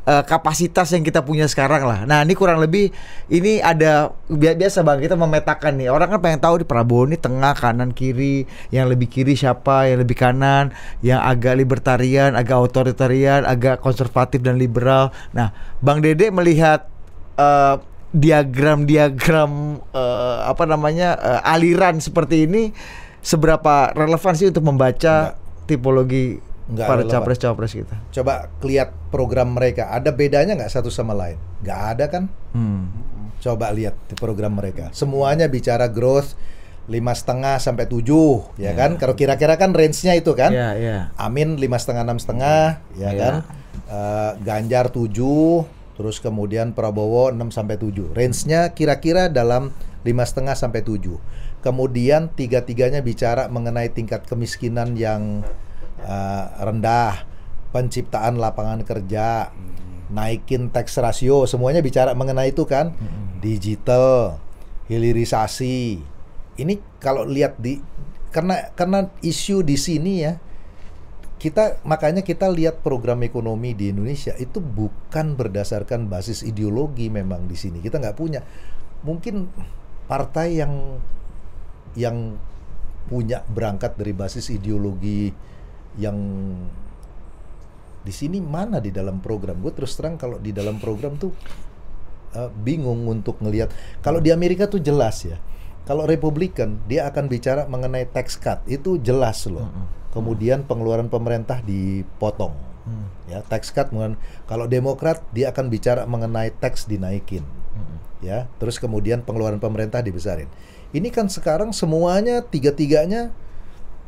eh, 0.05 0.25
kapasitas 0.29 0.93
yang 0.93 1.01
kita 1.01 1.25
punya 1.25 1.49
sekarang 1.49 1.89
lah. 1.89 2.05
Nah, 2.05 2.21
ini 2.21 2.37
kurang 2.37 2.61
lebih 2.61 2.93
ini 3.33 3.65
ada 3.65 4.13
bi- 4.29 4.53
biasa 4.53 4.85
Bang 4.85 5.01
kita 5.01 5.17
memetakan 5.17 5.81
nih. 5.81 5.89
Orang 5.89 6.13
kan 6.13 6.21
pengen 6.21 6.41
tahu 6.45 6.61
di 6.61 6.67
Prabowo 6.69 7.09
ini 7.09 7.17
tengah, 7.17 7.57
kanan, 7.57 7.97
kiri, 7.97 8.45
yang 8.69 8.93
lebih 8.93 9.09
kiri 9.09 9.33
siapa, 9.33 9.89
yang 9.89 10.05
lebih 10.05 10.21
kanan, 10.21 10.77
yang 11.01 11.25
agak 11.25 11.57
libertarian, 11.57 12.37
agak 12.37 12.61
otoritarian, 12.61 13.49
agak 13.49 13.81
konservatif 13.81 14.45
dan 14.45 14.61
liberal. 14.61 15.17
Nah, 15.33 15.49
Bang 15.81 16.05
Dede 16.05 16.29
melihat 16.29 16.93
eh, 17.41 17.81
diagram-diagram 18.13 19.53
eh, 19.97 20.39
apa 20.45 20.65
namanya 20.69 21.17
eh, 21.17 21.41
aliran 21.57 22.05
seperti 22.05 22.45
ini 22.45 22.77
seberapa 23.25 23.97
relevan 23.97 24.37
sih 24.37 24.53
untuk 24.53 24.63
membaca 24.63 25.46
tipologi 25.67 26.41
Nggak 26.67 26.87
para 26.91 27.03
capres-capres 27.07 27.73
kita? 27.79 27.95
Coba 28.11 28.51
lihat 28.67 28.91
program 29.15 29.55
mereka, 29.55 29.87
ada 29.95 30.11
bedanya 30.11 30.59
nggak 30.59 30.73
satu 30.73 30.91
sama 30.91 31.15
lain? 31.15 31.39
Nggak 31.63 31.81
ada 31.95 32.05
kan? 32.11 32.25
Hmm. 32.51 32.91
Coba 33.39 33.71
lihat 33.71 33.95
di 34.11 34.19
program 34.19 34.59
mereka. 34.59 34.91
Semuanya 34.91 35.47
bicara 35.47 35.87
growth 35.87 36.35
lima 36.87 37.15
setengah 37.15 37.59
sampai 37.59 37.87
tujuh, 37.91 38.47
ya 38.59 38.75
kan? 38.75 38.95
Kalau 38.99 39.19
kira-kira 39.19 39.59
kan 39.59 39.75
range-nya 39.75 40.15
itu 40.19 40.35
kan? 40.39 40.55
Iya, 40.55 40.71
iya. 40.79 40.99
Amin 41.19 41.59
lima 41.59 41.79
setengah 41.79 42.03
enam 42.07 42.19
setengah, 42.19 42.83
ya 42.95 43.11
Iya. 43.11 43.19
kan? 43.19 43.35
Eh, 43.87 44.31
Ganjar 44.43 44.91
7, 44.91 45.67
terus 45.99 46.19
kemudian 46.19 46.75
Prabowo 46.75 47.31
6 47.31 47.51
sampai 47.55 47.79
7. 47.79 48.11
Range-nya 48.15 48.75
kira-kira 48.75 49.27
dalam 49.31 49.71
lima 50.07 50.23
setengah 50.23 50.55
sampai 50.55 50.83
7. 50.83 51.19
Kemudian 51.67 52.31
tiga-tiganya 52.31 53.03
bicara 53.03 53.51
mengenai 53.51 53.91
tingkat 53.91 54.23
kemiskinan 54.31 54.95
yang 54.95 55.43
eh, 56.07 56.45
rendah, 56.63 57.27
penciptaan 57.75 58.39
lapangan 58.39 58.87
kerja, 58.87 59.51
naikin 60.15 60.71
tax 60.71 60.95
rasio, 61.03 61.43
semuanya 61.51 61.83
bicara 61.83 62.15
mengenai 62.15 62.55
itu 62.55 62.63
kan? 62.71 62.95
Digital, 63.43 64.39
hilirisasi. 64.87 65.99
Ini 66.55 67.03
kalau 67.03 67.27
lihat 67.27 67.59
di 67.59 67.83
karena 68.31 68.71
karena 68.79 69.11
isu 69.27 69.67
di 69.67 69.75
sini 69.75 70.13
ya 70.23 70.39
kita 71.37 71.85
makanya 71.85 72.25
kita 72.25 72.49
lihat 72.49 72.81
program 72.81 73.21
ekonomi 73.25 73.77
di 73.77 73.93
Indonesia 73.93 74.33
itu 74.41 74.61
bukan 74.61 75.37
berdasarkan 75.37 76.09
basis 76.09 76.41
ideologi 76.41 77.13
memang 77.13 77.45
di 77.45 77.57
sini 77.57 77.81
kita 77.85 78.01
nggak 78.01 78.17
punya 78.17 78.41
mungkin 79.05 79.49
partai 80.09 80.65
yang 80.65 81.01
yang 81.97 82.37
punya 83.07 83.43
berangkat 83.47 83.95
dari 83.97 84.13
basis 84.13 84.51
ideologi 84.51 85.31
yang 85.97 86.19
di 88.07 88.13
sini 88.15 88.39
mana 88.39 88.79
di 88.79 88.95
dalam 88.95 89.19
program? 89.19 89.59
Gue 89.59 89.75
terus 89.75 89.99
terang 89.99 90.15
kalau 90.15 90.39
di 90.39 90.55
dalam 90.55 90.79
program 90.79 91.19
tuh 91.19 91.35
eh, 92.39 92.51
bingung 92.63 93.03
untuk 93.11 93.43
ngelihat. 93.43 93.75
Kalau 93.99 94.23
di 94.23 94.31
Amerika 94.31 94.71
tuh 94.71 94.79
jelas 94.79 95.27
ya. 95.27 95.41
Kalau 95.87 96.03
Republikan 96.03 96.83
dia 96.91 97.07
akan 97.07 97.31
bicara 97.31 97.67
mengenai 97.67 98.07
tax 98.11 98.39
cut. 98.39 98.63
Itu 98.67 98.99
jelas 98.99 99.47
loh. 99.47 99.71
Kemudian 100.11 100.67
pengeluaran 100.67 101.07
pemerintah 101.07 101.63
dipotong. 101.63 102.55
Ya 103.27 103.43
tax 103.43 103.75
cut 103.75 103.91
kalau 104.47 104.67
Demokrat 104.71 105.23
dia 105.35 105.51
akan 105.51 105.67
bicara 105.71 106.07
mengenai 106.07 106.55
tax 106.55 106.87
dinaikin. 106.87 107.43
Ya 108.19 108.51
terus 108.59 108.83
kemudian 108.83 109.23
pengeluaran 109.23 109.63
pemerintah 109.63 110.03
dibesarin 110.03 110.51
ini 110.97 111.09
kan 111.09 111.29
sekarang 111.29 111.71
semuanya 111.71 112.41
tiga-tiganya 112.43 113.29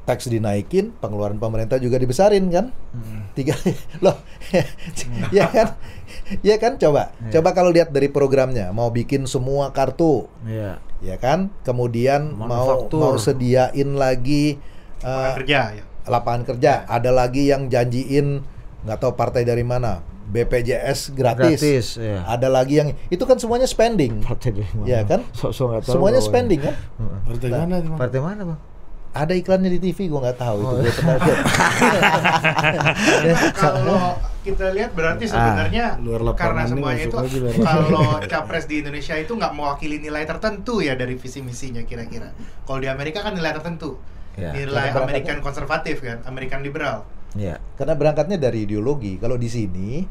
tax 0.03 0.25
dinaikin 0.25 0.97
pengeluaran 0.97 1.37
pemerintah 1.37 1.77
juga 1.77 2.01
dibesarin 2.01 2.49
kan? 2.49 2.73
Tiga 3.33 3.53
loh 4.05 4.17
ya 5.29 5.45
kan? 5.47 5.77
Ya 6.41 6.57
kan? 6.57 6.81
Coba 6.81 7.13
coba 7.29 7.49
kalau 7.53 7.69
lihat 7.69 7.93
dari 7.93 8.09
programnya 8.09 8.73
mau 8.73 8.89
bikin 8.89 9.29
semua 9.29 9.69
kartu 9.69 10.25
Iya. 10.43 10.81
ya 10.99 11.17
kan? 11.17 11.53
Kemudian 11.61 12.33
mau 12.33 12.49
Manufaktur. 12.49 12.99
mau 12.99 13.15
sediain 13.15 13.91
lagi 13.95 14.57
Lapangan 14.99 15.29
eh, 15.29 15.35
kerja 15.39 15.61
ya. 15.77 15.85
lapangan 16.09 16.43
kerja. 16.45 16.73
Ada 16.89 17.11
lagi 17.13 17.43
yang 17.47 17.69
janjiin 17.69 18.41
nggak 18.79 18.99
tahu 18.99 19.13
partai 19.13 19.45
dari 19.45 19.63
mana 19.63 20.01
BPJS 20.29 21.13
gratis, 21.13 21.59
Gratis, 21.59 21.87
ya. 21.97 22.21
ada 22.23 22.47
lagi 22.47 22.77
yang 22.77 22.93
itu 23.09 23.25
kan 23.25 23.37
semuanya 23.37 23.65
spending 23.65 24.21
Partai 24.21 24.53
dari 24.53 24.69
mana? 24.71 24.85
ya 24.85 25.01
kan 25.03 25.21
Sok-sok 25.33 25.67
nggak 25.67 25.83
tahu 25.83 25.93
semuanya 25.97 26.21
spending 26.21 26.61
kan 26.61 26.75
Partai 27.25 27.49
mana 27.51 27.75
itu? 27.77 27.89
Bang? 27.89 27.99
Partai 27.99 28.21
mana, 28.21 28.43
Bang? 28.45 28.61
ada 29.09 29.33
iklannya 29.33 29.73
di 29.73 29.81
TV 29.81 30.07
gua 30.07 30.21
nggak 30.23 30.39
tahu 30.39 30.59
itu 30.61 30.69
Oh. 30.69 30.77
gua 30.77 30.85
pernah 30.87 31.17
lihat. 31.19 31.41
Kalau 33.53 34.01
kita 34.45 34.67
lihat 34.71 34.91
berarti 34.93 35.25
Ah, 35.27 35.31
sebenarnya 35.33 35.85
luar 35.99 36.21
lapangan 36.23 36.39
karena 36.39 36.63
semuanya 36.69 37.03
itu 37.05 37.17
kalau 37.59 38.01
capres 38.25 38.65
di 38.65 38.81
Indonesia 38.81 39.15
itu 39.17 39.33
nggak 39.33 39.53
mewakili 39.53 39.97
nilai 39.99 40.25
tertentu 40.25 40.81
ya 40.81 40.95
dari 40.95 41.17
visi 41.17 41.41
misinya 41.41 41.83
kira-kira. 41.83 42.31
Kalau 42.63 42.79
di 42.79 42.89
Amerika 42.89 43.21
kan 43.21 43.35
nilai 43.35 43.53
tertentu. 43.53 43.99
Ya. 44.39 44.55
Nilai 44.55 44.95
American 44.95 45.43
konservatif 45.43 45.99
kan, 45.99 46.23
American 46.23 46.63
liberal. 46.63 47.03
Iya. 47.39 47.63
karena 47.79 47.95
berangkatnya 47.95 48.37
dari 48.37 48.67
ideologi. 48.67 49.15
Kalau 49.23 49.39
di 49.39 49.47
sini 49.47 50.03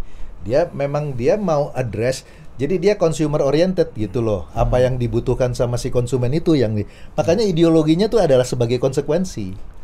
dia 0.48 0.72
memang 0.72 1.12
dia 1.14 1.36
mau 1.36 1.76
address 1.76 2.24
jadi 2.58 2.82
dia 2.82 2.94
consumer 2.98 3.44
oriented 3.46 3.94
gitu 3.94 4.24
loh. 4.24 4.50
Apa 4.58 4.82
yang 4.82 4.98
dibutuhkan 4.98 5.54
sama 5.54 5.78
si 5.78 5.94
konsumen 5.94 6.34
itu 6.34 6.58
yang 6.58 6.74
di, 6.74 6.88
makanya 7.14 7.46
ideologinya 7.46 8.10
tuh 8.10 8.24
adalah 8.24 8.48
sebagai 8.48 8.82
konsekuensi 8.82 9.77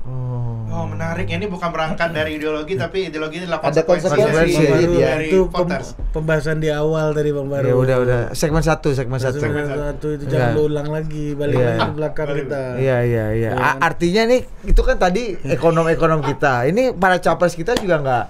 Oh. 0.00 0.64
Oh 0.66 0.84
menarik, 0.86 1.28
ini 1.28 1.44
bukan 1.44 1.68
berangkat 1.68 2.08
dari 2.08 2.34
ideologi 2.34 2.72
tapi 2.72 3.06
ideologi 3.06 3.36
ini 3.36 3.44
adalah 3.44 3.60
Ada 3.62 3.84
konsekuensi 3.84 4.06
konsekuensi, 4.08 4.32
dari, 4.32 4.52
jadi 4.56 4.86
dia- 4.88 5.08
dari 5.10 5.26
itu 5.28 5.38
pem- 5.44 5.68
voters. 5.68 5.88
pembahasan 6.10 6.56
di 6.56 6.68
awal 6.68 7.12
tadi 7.12 7.30
Bang 7.30 7.46
Baru. 7.46 7.66
Ya 7.66 7.76
udah 7.76 7.96
udah 8.00 8.20
segmen 8.32 8.60
satu 8.60 8.88
segmen 8.90 9.18
satu. 9.18 9.36
Segmen 9.38 9.66
satu 9.66 10.06
itu 10.10 10.24
Iya. 10.24 10.32
jangan 10.32 10.52
ulang 10.58 10.88
lagi, 10.88 11.26
balik 11.34 11.52
Iya. 11.54 11.66
lagi 11.66 11.80
ke 11.82 11.92
belakang 11.92 12.28
kita. 12.34 12.62
Iya 12.76 12.96
iya 12.98 12.98
iya. 13.04 13.24
Iya 13.30 13.48
A- 13.52 13.60
kan? 13.76 13.76
Artinya 13.84 14.22
nih 14.26 14.40
itu 14.64 14.80
kan 14.80 14.96
tadi 14.96 15.22
ekonom-ekonom 15.38 16.20
kita. 16.22 16.64
Ini 16.64 16.82
para 16.92 17.18
capres 17.18 17.52
kita 17.52 17.76
juga 17.76 17.96
nggak 17.98 18.24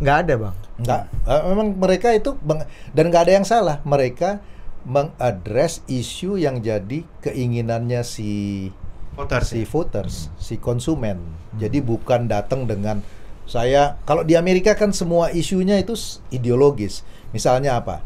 nggak 0.00 0.16
ada 0.18 0.34
bang. 0.36 0.54
Enggak, 0.74 1.02
Eh, 1.22 1.42
memang 1.46 1.68
mereka 1.78 2.08
itu 2.10 2.34
bang- 2.36 2.64
dan 2.90 3.04
nggak 3.06 3.22
ada 3.22 3.32
yang 3.34 3.46
salah. 3.46 3.78
Mereka 3.82 4.42
mengadres 4.84 5.80
isu 5.86 6.36
yang 6.36 6.58
jadi 6.58 7.06
keinginannya 7.20 8.02
si 8.02 8.68
Voters. 9.14 9.46
si 9.46 9.62
voters, 9.62 10.14
si 10.36 10.54
konsumen. 10.56 11.22
Jadi 11.54 11.78
bukan 11.78 12.26
datang 12.26 12.66
dengan 12.66 13.00
Saya 13.44 14.00
kalau 14.02 14.24
di 14.24 14.34
Amerika 14.34 14.72
kan 14.72 14.88
semua 14.90 15.28
isunya 15.28 15.76
itu 15.76 15.92
ideologis. 16.30 17.04
Misalnya 17.30 17.76
apa? 17.76 18.00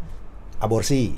Aborsi, 0.59 1.15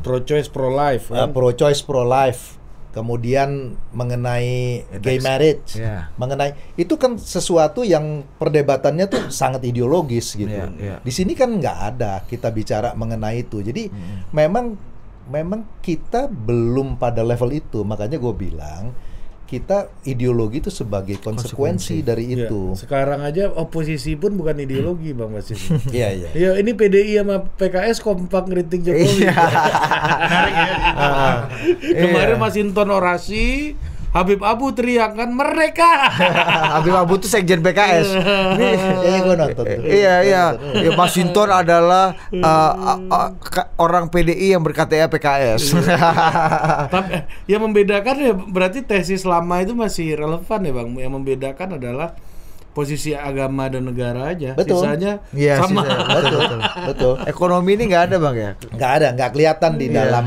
Pro 0.00 0.18
choice, 0.20 0.48
pro 0.48 0.72
life. 0.72 1.12
uh, 1.12 1.28
pro 1.28 1.52
choice, 1.52 1.84
pro 1.84 2.02
life. 2.02 2.56
Kemudian 2.88 3.76
mengenai 3.92 4.80
gay 4.98 5.20
marriage, 5.20 5.76
Ya. 5.76 6.08
mengenai 6.16 6.56
itu 6.74 6.96
kan 6.96 7.14
sesuatu 7.14 7.84
yang 7.84 8.24
perdebatannya 8.40 9.06
tuh 9.06 9.22
sangat 9.44 9.60
ideologis 9.62 10.32
gitu. 10.34 10.48
Iya, 10.48 10.72
iya. 10.80 10.96
Di 10.98 11.12
sini 11.12 11.36
kan 11.36 11.52
nggak 11.52 11.78
ada 11.94 12.24
kita 12.24 12.48
bicara 12.48 12.96
mengenai 12.96 13.44
itu. 13.44 13.60
Jadi 13.60 13.92
memang 14.32 14.74
memang 15.28 15.64
kita 15.84 16.26
belum 16.26 16.96
pada 16.96 17.22
level 17.22 17.52
itu. 17.52 17.84
Makanya 17.84 18.16
gue 18.16 18.34
bilang 18.34 18.92
kita 19.48 19.88
ideologi 20.04 20.60
itu 20.60 20.68
sebagai 20.68 21.16
konsekuensi, 21.24 22.04
dari 22.04 22.28
Ya, 22.28 22.44
itu. 22.44 22.76
Sekarang 22.76 23.24
aja 23.24 23.48
oposisi 23.48 24.12
pun 24.12 24.36
bukan 24.36 24.60
ideologi 24.60 25.16
Bang 25.16 25.32
Basim. 25.32 25.56
Iya 25.88 26.08
iya. 26.12 26.28
Iya, 26.36 26.50
ini 26.60 26.76
PDI 26.76 27.24
sama 27.24 27.48
PKS 27.56 28.04
kompak 28.04 28.44
ngeritik 28.44 28.84
Jokowi. 28.84 29.24
Iya. 29.24 29.32
Menarik 30.28 30.52
ya. 30.52 30.74
Kemarin 31.96 32.36
Iya. 32.36 32.42
Mas 32.44 32.56
Inton 32.60 32.88
orasi, 32.92 33.72
Habib 34.08 34.40
Abu 34.40 34.70
teriakan 34.70 35.30
mereka. 35.30 36.08
Habib 36.74 36.94
Abu 36.94 37.16
itu 37.16 37.26
sekjen 37.26 37.60
PKS. 37.60 38.08
Nih, 38.58 38.74
Kayaknya 38.74 39.20
gue 39.20 39.36
nonton 39.36 39.64
tuh. 39.64 39.84
iya 39.84 40.14
iya. 40.20 40.42
Ya, 40.74 40.90
Mas 40.92 41.12
Sinton 41.12 41.46
adalah 41.46 42.16
uh, 42.30 42.40
uh, 42.72 42.98
uh, 43.06 43.28
ka- 43.38 43.68
orang 43.76 44.08
PDI 44.08 44.52
yang 44.52 44.62
berKTA 44.62 45.06
PKS. 45.06 45.76
Tapi 46.88 47.10
eh, 47.12 47.22
yang 47.46 47.62
membedakan 47.62 48.14
ya 48.16 48.32
berarti 48.32 48.80
tesis 48.80 49.22
lama 49.22 49.58
itu 49.58 49.72
masih 49.72 50.16
relevan 50.16 50.60
ya 50.60 50.72
Bang. 50.72 50.88
Yang 50.94 51.12
membedakan 51.12 51.68
adalah 51.76 52.08
posisi 52.70 53.10
agama 53.10 53.66
dan 53.66 53.84
negara 53.84 54.30
aja. 54.30 54.54
Betul. 54.54 54.86
Sisanya 54.86 55.18
Iya, 55.30 55.58
sama. 55.58 55.82
sisanya. 55.82 56.06
Betul, 56.14 56.40
betul. 56.86 57.14
Ekonomi 57.26 57.70
ini 57.74 57.84
nggak 57.86 58.04
ada 58.06 58.16
bang 58.18 58.36
ya? 58.36 58.50
nggak 58.70 58.90
ada 58.94 59.08
nggak 59.12 59.30
kelihatan 59.32 59.72
di 59.74 59.86
Iya. 59.88 59.96
dalam 59.98 60.24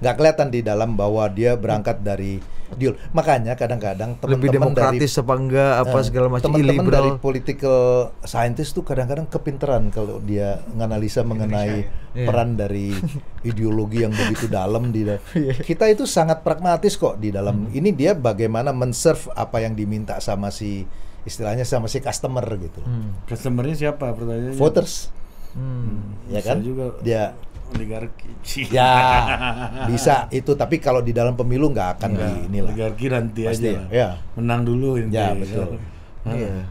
nggak 0.00 0.14
kelihatan 0.14 0.48
di 0.48 0.60
dalam 0.60 0.92
bahwa 0.92 1.28
dia 1.28 1.54
berangkat 1.54 2.00
dari 2.00 2.40
deal 2.72 2.94
makanya 3.10 3.52
kadang-kadang 3.52 4.14
Lebih 4.16 4.22
teman-teman 4.48 4.70
dari 4.70 5.02
demokratis 5.02 5.12
apa 5.16 5.34
enggak 5.34 5.72
apa 5.76 5.90
eh, 5.92 6.04
segala 6.04 6.26
macam 6.28 6.46
teman-teman 6.46 6.86
dari 6.88 7.10
political 7.18 7.78
scientist 8.22 8.70
tuh 8.72 8.80
kadang-kadang 8.80 9.26
kepinteran 9.26 9.90
kalau 9.90 10.18
dia 10.20 10.62
menganalisa 10.68 11.20
mengenai 11.22 11.90
Iya. 12.10 12.26
peran 12.26 12.54
dari 12.54 12.90
ideologi 13.42 14.02
yang 14.02 14.10
begitu 14.10 14.46
dalam 14.46 14.88
di 14.88 15.02
da- 15.02 15.22
Iya. 15.36 15.54
kita 15.58 15.86
itu 15.86 16.04
sangat 16.04 16.40
pragmatis 16.40 16.94
kok 16.94 17.16
di 17.16 17.30
dalam 17.30 17.66
Hmm. 17.66 17.72
ini 17.72 17.90
dia 17.90 18.12
bagaimana 18.12 18.70
men-serve 18.70 19.30
apa 19.32 19.58
yang 19.58 19.74
diminta 19.74 20.18
sama 20.18 20.48
si 20.48 20.86
istilahnya 21.20 21.62
sama 21.62 21.86
si 21.86 21.98
customer 21.98 22.42
gitu 22.56 22.80
Hmm. 22.80 23.18
Customernya 23.26 23.74
siapa 23.76 24.10
pertanyaannya? 24.10 24.54
voters 24.54 25.10
Hmm. 25.50 26.14
ya 26.26 26.38
kan 26.40 26.62
juga. 26.62 26.94
dia 27.00 27.34
Oligarki. 27.70 28.30
Ya, 28.70 28.92
bisa 29.90 30.26
itu. 30.30 30.52
Tapi 30.54 30.76
kalau 30.82 31.00
di 31.00 31.14
dalam 31.14 31.34
pemilu 31.34 31.70
nggak 31.70 31.88
akan 31.98 32.10
Enggak, 32.14 32.28
di 32.28 32.38
inilah. 32.50 32.70
Oligarki 32.74 33.06
nanti 33.08 33.40
Pasti 33.46 33.68
aja. 33.70 33.82
ya, 33.88 33.94
ya. 33.94 34.08
Menang 34.38 34.60
dulu 34.66 34.98
ini. 34.98 35.10
Ya, 35.14 35.32
betul. 35.34 35.76
Iya. 36.20 36.68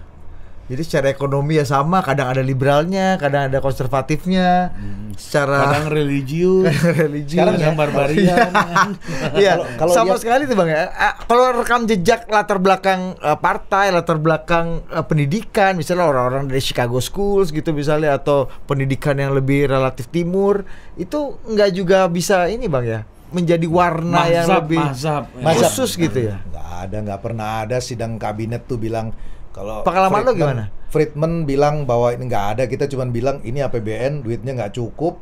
Jadi 0.70 0.82
secara 0.82 1.10
ekonomi 1.10 1.58
ya 1.58 1.66
sama, 1.66 2.00
kadang 2.00 2.30
ada 2.30 2.40
liberalnya, 2.40 3.18
kadang 3.18 3.50
ada 3.50 3.58
konservatifnya. 3.58 4.70
Secara 5.18 5.66
Kadang 5.66 5.90
religius, 5.90 6.70
religi. 6.96 7.36
Sekarang 7.36 7.58
kadang 7.58 7.74
ya. 7.74 7.80
barbarian. 7.82 8.50
Iya, 9.36 9.54
Kalau- 9.56 9.68
kalau 9.76 9.92
sama 9.92 10.06
lihat- 10.14 10.22
sekali 10.22 10.44
tuh 10.46 10.56
bang 10.56 10.70
ya. 10.70 10.82
Kalau 11.26 11.46
rekam 11.54 11.82
jejak 11.84 12.22
latar 12.28 12.58
belakang 12.58 13.18
eh, 13.18 13.34
partai, 13.36 13.90
latar 13.90 14.16
belakang 14.16 14.86
eh, 14.88 15.02
pendidikan, 15.02 15.74
misalnya 15.74 16.06
orang-orang 16.06 16.46
dari 16.46 16.62
Chicago 16.62 17.00
Schools 17.00 17.50
gitu 17.50 17.72
misalnya, 17.72 18.14
atau 18.14 18.48
pendidikan 18.64 19.16
yang 19.16 19.34
lebih 19.34 19.66
relatif 19.66 20.06
timur, 20.08 20.64
itu 20.96 21.18
nggak 21.44 21.70
juga 21.72 22.06
bisa 22.06 22.46
ini 22.46 22.66
bang 22.66 22.86
ya, 22.86 23.00
menjadi 23.30 23.66
warna 23.66 24.22
yang 24.26 24.46
Mazhab, 24.46 24.60
lebih 24.64 24.80
mazhab. 24.80 25.24
Mazhab. 25.36 25.66
khusus 25.66 25.92
gitu 25.96 26.20
ya. 26.28 26.38
Nggak 26.46 26.68
ada, 26.80 26.98
nggak 27.04 27.20
pernah 27.20 27.50
ada 27.64 27.78
sidang 27.80 28.16
kabinet 28.16 28.64
tuh 28.64 28.78
bilang 28.78 29.12
kalau 29.60 29.84
Pengalaman 29.84 30.24
lo 30.24 30.32
gimana? 30.32 30.64
Friedman 30.88 31.44
bilang 31.44 31.84
bahwa 31.84 32.16
ini 32.16 32.24
nggak 32.32 32.46
ada. 32.56 32.64
Kita 32.72 32.88
cuma 32.88 33.04
bilang 33.12 33.44
ini 33.44 33.60
APBN 33.60 34.24
duitnya 34.24 34.56
nggak 34.56 34.80
cukup. 34.80 35.20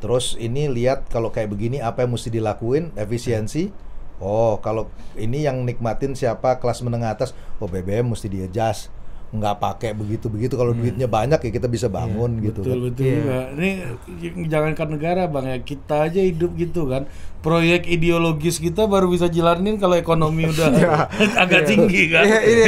Terus 0.00 0.32
ini 0.40 0.72
lihat 0.72 1.12
kalau 1.12 1.28
kayak 1.28 1.52
begini 1.52 1.84
apa 1.84 2.08
yang 2.08 2.16
mesti 2.16 2.32
dilakuin 2.32 2.96
efisiensi. 2.96 3.68
Oh 4.16 4.56
kalau 4.64 4.88
ini 5.12 5.44
yang 5.44 5.68
nikmatin 5.68 6.16
siapa 6.16 6.56
kelas 6.56 6.80
menengah 6.80 7.12
atas. 7.12 7.36
Oh 7.60 7.68
BBM 7.68 8.08
mesti 8.08 8.32
di 8.32 8.40
adjust. 8.40 8.88
Nggak 9.30 9.56
pakai 9.56 9.90
begitu 9.92 10.26
begitu. 10.26 10.54
Kalau 10.54 10.72
duitnya 10.72 11.06
banyak 11.06 11.38
ya 11.38 11.50
kita 11.52 11.66
bisa 11.66 11.86
bangun 11.86 12.38
gitu. 12.40 12.60
betul 12.60 12.74
kan. 12.74 12.84
betul 12.90 13.04
Iya. 13.04 13.14
juga. 13.14 13.38
Ini 13.54 13.70
jangankan 14.44 14.88
negara 14.90 15.22
bang 15.24 15.46
ya 15.46 15.58
kita 15.60 15.96
aja 16.04 16.18
hidup 16.18 16.50
gitu 16.54 16.84
kan. 16.84 17.06
Proyek 17.40 17.86
ideologis 17.86 18.58
kita 18.58 18.84
baru 18.84 19.08
bisa 19.08 19.24
jalanin 19.26 19.78
kalau 19.78 19.94
ekonomi 19.94 20.44
udah 20.44 21.08
agak 21.42 21.64
tinggi 21.64 22.10
kan. 22.10 22.26
Iya, 22.26 22.38
ini, 22.42 22.64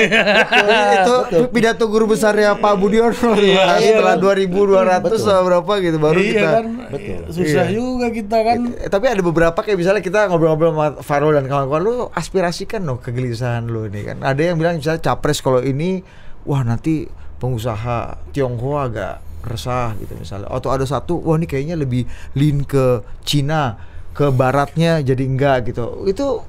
itu 0.97 1.15
pidato 1.49 1.85
guru 1.87 2.09
besarnya 2.09 2.55
Pak 2.55 2.75
Budiono 2.75 3.13
ya, 3.35 3.77
Iya, 3.77 4.01
setelah 4.01 4.17
iya. 4.17 4.49
2200 4.49 5.05
Betul. 5.05 5.19
atau 5.21 5.45
berapa 5.45 5.73
gitu 5.79 5.99
baru 5.99 6.17
iya 6.17 6.31
kita 6.31 6.49
kan, 6.49 6.65
Betul. 6.89 7.21
susah 7.29 7.65
Iya. 7.65 7.75
juga 7.75 8.07
kita 8.09 8.39
kan. 8.41 8.59
Eh, 8.73 8.89
tapi 8.89 9.07
ada 9.09 9.21
beberapa 9.21 9.59
kayak 9.59 9.77
misalnya 9.77 10.01
kita 10.01 10.25
ngobrol-ngobrol 10.27 10.71
sama 10.71 10.87
Farul 11.01 11.35
dan 11.35 11.45
kawan-kawan 11.45 11.83
lu 11.83 11.95
aspirasikan 12.11 12.81
loh 12.83 12.97
kegelisahan 12.97 13.67
lu 13.67 13.85
ini 13.85 14.01
kan. 14.05 14.17
Ada 14.21 14.41
yang 14.47 14.57
bilang 14.57 14.79
misalnya 14.79 15.05
capres 15.05 15.39
kalau 15.39 15.61
ini 15.61 16.01
wah 16.47 16.62
nanti 16.62 17.07
pengusaha 17.43 18.30
Tionghoa 18.30 18.80
agak 18.86 19.14
resah 19.43 19.99
gitu 19.99 20.14
misalnya. 20.14 20.49
Atau 20.51 20.70
ada 20.70 20.86
satu 20.86 21.18
wah 21.18 21.34
ini 21.34 21.51
kayaknya 21.51 21.74
lebih 21.74 22.07
lean 22.38 22.62
ke 22.62 23.03
Cina, 23.26 23.78
ke 24.14 24.30
baratnya 24.30 25.03
jadi 25.03 25.22
enggak 25.26 25.74
gitu. 25.74 26.07
Itu 26.07 26.47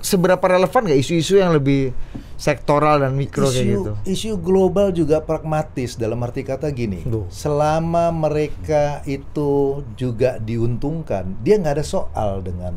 seberapa 0.00 0.40
relevan 0.40 0.88
nggak 0.88 1.00
isu-isu 1.00 1.36
yang 1.38 1.52
lebih 1.52 1.92
sektoral 2.40 3.04
dan 3.04 3.12
mikro 3.12 3.44
kayak 3.52 3.68
isu, 3.68 3.68
gitu? 3.68 3.92
isu 4.08 4.30
global 4.40 4.96
juga 4.96 5.20
pragmatis 5.20 6.00
dalam 6.00 6.24
arti 6.24 6.40
kata 6.40 6.72
gini 6.72 7.04
Duh. 7.04 7.28
selama 7.28 8.08
mereka 8.08 9.04
itu 9.04 9.84
juga 10.00 10.40
diuntungkan 10.40 11.36
dia 11.44 11.60
nggak 11.60 11.76
ada 11.76 11.84
soal 11.84 12.40
dengan 12.40 12.72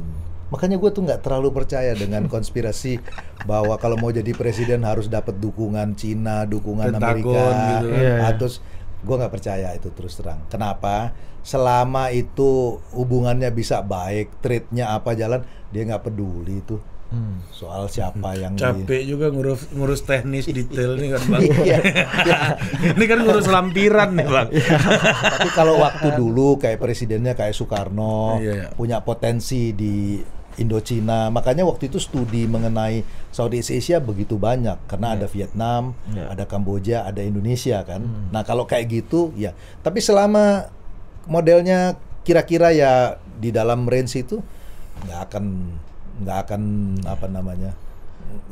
makanya 0.54 0.78
gue 0.78 0.88
tuh 0.88 1.02
nggak 1.02 1.20
terlalu 1.20 1.50
percaya 1.52 1.92
dengan 1.94 2.28
konspirasi 2.28 3.02
bahwa 3.44 3.74
kalau 3.76 3.98
mau 3.98 4.10
jadi 4.10 4.30
presiden 4.32 4.82
harus 4.82 5.08
dapat 5.08 5.34
dukungan 5.36 5.94
Cina 5.94 6.46
dukungan 6.46 6.94
Pentagon 6.94 7.34
Amerika 7.34 7.42
gitu 7.74 7.88
kan. 7.90 7.98
Iya, 7.98 8.14
iya. 8.14 8.30
atau 8.30 8.48
gue 9.02 9.16
nggak 9.18 9.34
percaya 9.34 9.68
itu 9.72 9.90
terus 9.90 10.14
terang 10.14 10.46
kenapa 10.48 11.12
selama 11.42 12.08
itu 12.10 12.52
hubungannya 12.92 13.50
bisa 13.50 13.82
baik 13.82 14.40
trade-nya 14.40 14.94
apa 14.94 15.12
jalan 15.12 15.42
dia 15.68 15.84
nggak 15.84 16.04
peduli 16.04 16.60
itu 16.60 16.78
Hmm. 17.06 17.46
soal 17.48 17.86
siapa 17.86 18.34
yang 18.34 18.58
di- 18.58 18.66
Capek 18.66 19.06
juga 19.06 19.30
ngurus 19.30 19.70
ngurus 19.70 20.02
teknis 20.02 20.50
detail 20.50 20.98
nih 20.98 21.14
kan 21.14 21.22
bang. 21.28 21.42
Iya. 21.46 21.78
Ini 22.98 23.06
kan 23.06 23.20
ngurus 23.22 23.46
lampiran 23.46 24.18
nih 24.18 24.26
bang. 24.26 24.48
Tapi 25.22 25.50
kalau 25.52 25.78
waktu 25.78 26.10
dulu 26.12 26.58
kayak 26.58 26.82
presidennya 26.82 27.34
kayak 27.34 27.54
Soekarno 27.54 28.42
Iya, 28.42 28.54
iya. 28.56 28.68
punya 28.74 28.98
potensi 29.00 29.78
di 29.78 30.18
Indochina, 30.58 31.34
makanya 31.34 31.66
waktu 31.66 31.90
itu 31.90 31.98
studi 31.98 32.46
mengenai 32.46 33.02
Southeast 33.34 33.74
Asia 33.74 33.98
begitu 33.98 34.38
banyak 34.38 34.78
karena 34.86 35.18
ada 35.18 35.26
Vietnam, 35.26 35.98
Iya. 36.14 36.30
ada 36.30 36.44
Kamboja, 36.46 36.98
ada 37.04 37.22
Indonesia 37.26 37.82
kan. 37.82 38.06
Nah 38.30 38.46
kalau 38.46 38.70
kayak 38.70 38.86
gitu 38.90 39.34
ya, 39.34 39.58
tapi 39.82 39.98
selama 39.98 40.70
modelnya 41.26 41.98
kira-kira 42.22 42.70
ya 42.72 43.18
di 43.40 43.50
dalam 43.50 43.90
range 43.90 44.14
itu 44.22 44.38
nggak 45.04 45.20
akan 45.32 45.46
nggak 46.24 46.38
akan 46.48 46.62
apa 47.10 47.26
namanya 47.26 47.74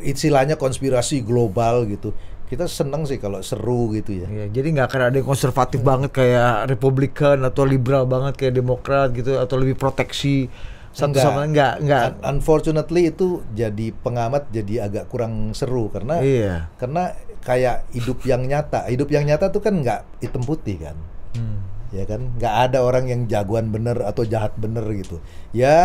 istilahnya 0.02 0.58
konspirasi 0.58 1.22
global 1.22 1.86
gitu. 1.88 2.12
Kita 2.52 2.68
seneng 2.68 3.08
sih 3.08 3.16
kalau 3.16 3.39
seru 3.39 3.95
gitu 3.95 4.12
ya. 4.12 4.28
Iya, 4.28 4.45
jadi 4.52 4.68
nggak 4.76 4.88
akan 4.91 5.02
ada 5.08 5.16
yang 5.16 5.24
konservatif 5.24 5.80
banget 5.80 6.12
kayak 6.12 6.68
Republikan 6.68 7.39
atau 7.47 7.64
liberal 7.64 8.04
banget 8.04 8.36
kayak 8.36 8.60
Demokrat 8.60 9.16
gitu 9.16 9.39
atau 9.39 9.56
lebih 9.56 9.80
proteksi 9.80 10.52
satu 10.92 11.16
Enggak. 11.16 11.24
sama 11.24 11.38
lain 11.44 11.52
nggak 11.56 11.74
nggak 11.88 12.04
Un- 12.04 12.20
Unfortunately 12.36 13.02
itu 13.12 13.42
jadi 13.56 13.96
pengamat 14.04 14.52
jadi 14.52 14.92
agak 14.92 15.08
kurang 15.08 15.56
seru 15.56 15.88
karena 15.88 16.20
iya 16.20 16.68
karena 16.76 17.16
kayak 17.42 17.89
hidup 17.96 18.22
yang 18.28 18.46
nyata. 18.46 18.86
Hidup 18.86 19.10
yang 19.10 19.26
nyata 19.26 19.50
tuh 19.50 19.66
kan 19.66 19.74
nggak 19.82 20.06
hitam 20.22 20.46
putih 20.46 20.78
kan. 20.78 20.94
Hmm. 21.34 21.58
Ya 21.92 22.08
kan? 22.08 22.24
nggak 22.39 22.56
ada 22.72 22.88
orang 22.88 23.12
yang 23.12 23.28
jagoan 23.28 23.68
bener 23.68 24.00
atau 24.08 24.24
jahat 24.24 24.56
bener 24.56 24.86
gitu. 24.96 25.20
Ya 25.52 25.76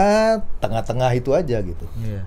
tengah-tengah 0.62 1.10
itu 1.16 1.34
aja 1.34 1.58
gitu. 1.64 1.86
iya 1.98 2.22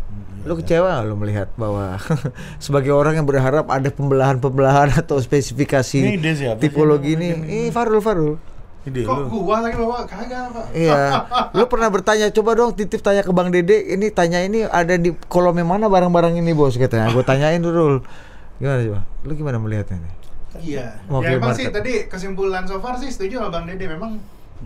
lu 0.47 0.55
kecewa 0.55 0.88
nggak 0.88 1.05
lu 1.07 1.15
melihat 1.19 1.51
bahwa 1.59 1.99
sebagai 2.63 2.95
orang 2.95 3.19
yang 3.19 3.27
berharap 3.27 3.67
ada 3.67 3.91
pembelahan-pembelahan 3.91 4.95
atau 5.03 5.19
spesifikasi 5.19 5.99
Ini 6.15 6.55
tipologi 6.63 7.19
ini 7.19 7.27
ini 7.43 7.59
Farul 7.75 7.99
Farul 7.99 8.39
Ide 8.89 9.05
Kok 9.05 9.15
lu. 9.15 9.45
gua 9.45 9.61
lagi 9.61 9.77
bawa 9.77 10.03
kagak 10.09 10.49
apa? 10.49 10.61
Iya, 10.73 11.23
lu 11.57 11.63
pernah 11.69 11.89
bertanya, 11.93 12.27
coba 12.33 12.57
dong 12.57 12.73
titip 12.73 12.99
tanya 13.05 13.21
ke 13.21 13.29
Bang 13.29 13.53
Dede, 13.53 13.77
ini 13.93 14.09
tanya 14.09 14.41
ini 14.41 14.65
ada 14.65 14.97
di 14.97 15.13
kolom 15.29 15.53
yang 15.55 15.69
mana 15.69 15.85
barang-barang 15.85 16.33
ini 16.41 16.51
bos 16.57 16.73
katanya. 16.75 17.13
Gue 17.13 17.21
tanyain 17.21 17.61
dulu. 17.61 18.01
Gimana 18.57 18.81
coba? 18.83 18.99
Lu 19.23 19.31
gimana 19.37 19.57
melihatnya 19.61 20.01
nih? 20.01 20.13
Iya. 20.59 20.97
Mobil 21.05 21.37
ya 21.37 21.39
emang 21.39 21.53
sih 21.53 21.69
market. 21.69 21.77
tadi 21.77 21.93
kesimpulan 22.09 22.65
so 22.65 22.81
far 22.81 22.97
sih 22.97 23.13
setuju 23.13 23.45
sama 23.45 23.49
Bang 23.53 23.69
Dede 23.69 23.85
memang 23.85 24.17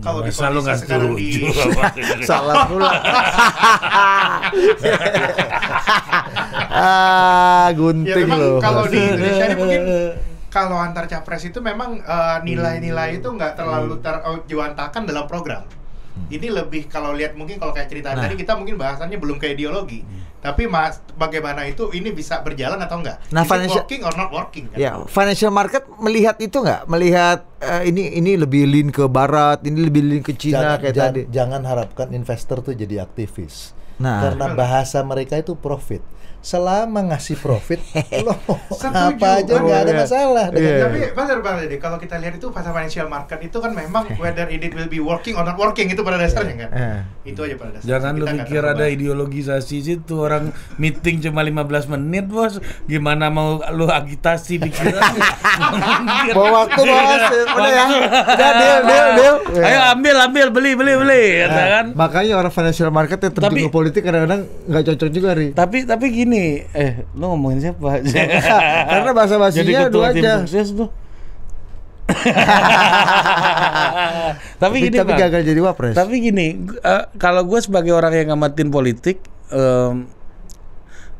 kalau 0.02 0.26
di 0.26 0.32
Masa 0.34 0.50
lu 0.50 0.58
kondisi 0.58 0.66
nggak 0.66 0.78
sekarang 0.82 1.10
di 1.14 1.22
setuju 1.30 1.52
sama 1.54 1.82
Salah 2.28 2.66
pula. 2.66 2.90
ah, 6.74 7.70
ya 7.70 7.76
gunting 7.78 8.26
memang 8.26 8.40
loh. 8.42 8.58
kalau 8.58 8.82
di 8.90 8.98
Indonesia 8.98 9.44
ini 9.46 9.54
mungkin 9.54 9.82
kalau 10.54 10.78
antar 10.78 11.10
capres 11.10 11.42
itu 11.42 11.58
memang 11.58 11.98
eh, 11.98 12.38
nilai-nilai 12.40 13.18
itu 13.18 13.26
nggak 13.26 13.58
terlalu 13.58 13.98
terjuantakan 13.98 15.02
dalam 15.02 15.26
program. 15.26 15.66
Ini 16.30 16.46
lebih 16.46 16.86
kalau 16.86 17.10
lihat 17.10 17.34
mungkin 17.34 17.58
kalau 17.58 17.74
kayak 17.74 17.90
cerita 17.90 18.14
Nah. 18.14 18.22
tadi 18.22 18.38
kita 18.38 18.54
mungkin 18.54 18.78
bahasannya 18.78 19.18
belum 19.18 19.34
ke 19.34 19.50
ideologi. 19.50 20.06
Tapi 20.38 20.68
mas 20.68 21.00
bagaimana 21.16 21.64
itu 21.64 21.88
ini 21.90 22.12
bisa 22.12 22.38
berjalan 22.38 22.76
atau 22.76 23.00
enggak? 23.00 23.16
Nah, 23.32 23.42
Is 23.42 23.48
it 23.48 23.50
financial- 23.50 23.80
working 23.82 24.02
or 24.04 24.14
not 24.14 24.30
working? 24.30 24.64
kan? 24.68 24.76
Ya, 24.76 24.92
financial 25.08 25.48
market 25.50 25.88
melihat 25.98 26.36
itu 26.38 26.54
nggak? 26.54 26.86
Melihat 26.86 27.42
eh, 27.58 27.88
ini 27.88 28.14
ini 28.14 28.36
lebih 28.36 28.62
lean 28.64 28.88
ke 28.88 29.08
barat, 29.08 29.64
ini 29.64 29.82
lebih 29.82 30.04
lean 30.04 30.22
ke 30.22 30.36
Cina 30.36 30.54
jangan, 30.54 30.76
kayak 30.78 30.94
jangan- 30.94 31.10
tadi. 31.10 31.22
jangan 31.32 31.62
harapkan 31.64 32.08
investor 32.12 32.62
tuh 32.62 32.76
jadi 32.76 33.02
aktivis. 33.02 33.72
Nah. 33.96 34.20
Karena 34.22 34.54
bahasa 34.54 35.02
mereka 35.02 35.34
itu 35.34 35.56
profit. 35.56 36.04
Selama 36.44 37.00
ngasih 37.02 37.36
profit, 37.36 37.80
lo 38.20 38.36
Setuju. 38.68 39.16
apa 39.16 39.28
aja 39.38 39.52
nggak 39.54 39.78
ada 39.78 39.88
Oh, 39.88 39.88
iya. 39.88 39.96
masalah. 39.98 40.46
dengan 40.48 40.68
Iya. 40.68 40.82
Tapi 40.84 40.98
benar 41.10 41.38
Bang 41.40 41.56
Dede, 41.56 41.76
kalau 41.78 41.96
kita 41.96 42.14
lihat 42.16 42.34
itu 42.34 42.46
pasar 42.48 42.70
financial 42.70 43.08
market 43.08 43.40
itu 43.40 43.56
kan 43.56 43.72
memang 43.72 44.04
whether 44.20 44.44
it 44.46 44.68
will 44.70 44.86
be 44.86 45.00
working 45.00 45.32
or 45.32 45.42
not 45.42 45.56
working 45.56 45.88
itu 45.88 46.00
pada 46.00 46.14
dasarnya 46.16 46.54
kan. 46.58 46.70
Eh. 46.70 47.00
Itu 47.26 47.40
aja 47.40 47.56
pada 47.56 47.70
dasarnya. 47.72 47.88
Jangan 47.90 48.12
lu 48.12 48.24
Kita 48.26 48.34
pikir 48.38 48.62
ada 48.62 48.84
ideologisasi 48.86 49.76
situ 49.80 50.14
orang 50.18 50.44
meeting 50.76 51.18
cuma 51.22 51.40
15 51.40 51.64
menit 51.90 52.26
bos 52.26 52.58
gimana 52.84 53.26
mau 53.26 53.48
lu 53.70 53.88
agitasi 53.88 54.60
pikiran 54.60 55.00
Bawa 56.30 56.48
waktu 56.62 56.80
bos, 56.82 57.22
udah 57.48 57.70
ya, 57.70 57.84
udah 57.88 58.50
deal 58.52 58.80
deal 58.82 59.08
deal. 59.14 59.36
ayo 59.56 59.80
ambil 59.90 60.16
ambil 60.20 60.46
beli 60.50 60.72
beli 60.74 60.92
beli 60.94 61.24
kata 61.40 61.62
kan 61.64 61.86
Makanya 61.94 62.34
orang 62.36 62.52
financial 62.52 62.90
market 62.90 63.18
yang 63.18 63.32
terjun 63.32 63.48
Tapi- 63.50 63.62
ke 63.62 63.72
politik 63.72 64.02
kadang-kadang 64.02 64.40
nggak 64.66 64.82
cocok 64.84 65.08
juga 65.10 65.30
ri. 65.32 65.48
tapi 65.52 65.84
tapi 65.84 66.06
gini 66.10 66.33
eh 66.72 66.92
lu 67.14 67.24
ngomongin 67.34 67.58
siapa 67.60 68.00
Karena 68.92 69.10
bahasa 69.12 69.34
basinya 69.38 69.88
ketua 69.88 69.90
dua 69.90 70.06
aja. 70.12 70.32
sukses 70.44 70.74
tuh 70.78 70.88
tapi 74.60 74.74
gini 74.88 74.96
tapi 74.96 75.12
Bang. 75.16 75.20
gagal 75.28 75.42
jadi 75.44 75.60
wapres. 75.60 75.94
Tapi 75.96 76.14
gini, 76.20 76.46
eh, 76.68 77.04
kalau 77.16 77.42
gue 77.48 77.60
sebagai 77.60 77.92
orang 77.96 78.12
yang 78.12 78.36
ngamatin 78.36 78.68
politik 78.68 79.20
em, 79.48 80.08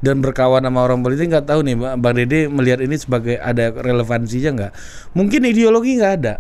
dan 0.05 0.21
berkawan 0.21 0.61
sama 0.61 0.85
orang 0.85 1.01
politik 1.01 1.33
nggak 1.33 1.49
tahu 1.49 1.65
nih, 1.65 1.77
Bang 1.97 2.17
Dede 2.17 2.53
melihat 2.53 2.85
ini 2.85 2.97
sebagai 3.01 3.41
ada 3.41 3.73
relevansinya 3.73 4.51
nggak? 4.53 4.73
Mungkin 5.17 5.41
ideologi 5.49 5.97
nggak 5.97 6.13
ada, 6.21 6.35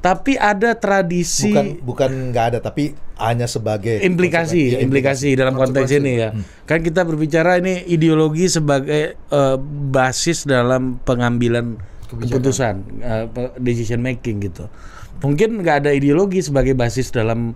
tapi 0.00 0.32
ada 0.34 0.72
tradisi 0.74 1.52
bukan 1.52 1.66
bukan 1.80 2.10
nggak 2.32 2.44
ada 2.50 2.58
tapi 2.58 2.96
hanya 3.20 3.44
sebagai 3.44 4.00
implikasi. 4.00 4.72
Ya, 4.72 4.78
implikasi 4.80 5.36
dalam 5.36 5.52
konteks 5.54 5.92
ini 5.92 6.12
ya. 6.16 6.28
Kan 6.64 6.80
kita 6.80 7.04
berbicara 7.04 7.60
ini 7.60 7.84
ideologi 7.84 8.48
sebagai 8.48 9.14
eh, 9.14 9.56
basis 9.86 10.48
dalam 10.48 10.96
pengambilan 10.98 11.76
keputusan, 12.08 12.74
eh, 12.98 13.24
pe- 13.28 13.54
decision 13.60 14.00
making 14.00 14.40
gitu. 14.42 14.72
Mungkin 15.20 15.60
nggak 15.60 15.84
ada 15.84 15.90
ideologi 15.92 16.40
sebagai 16.40 16.72
basis 16.72 17.12
dalam 17.12 17.52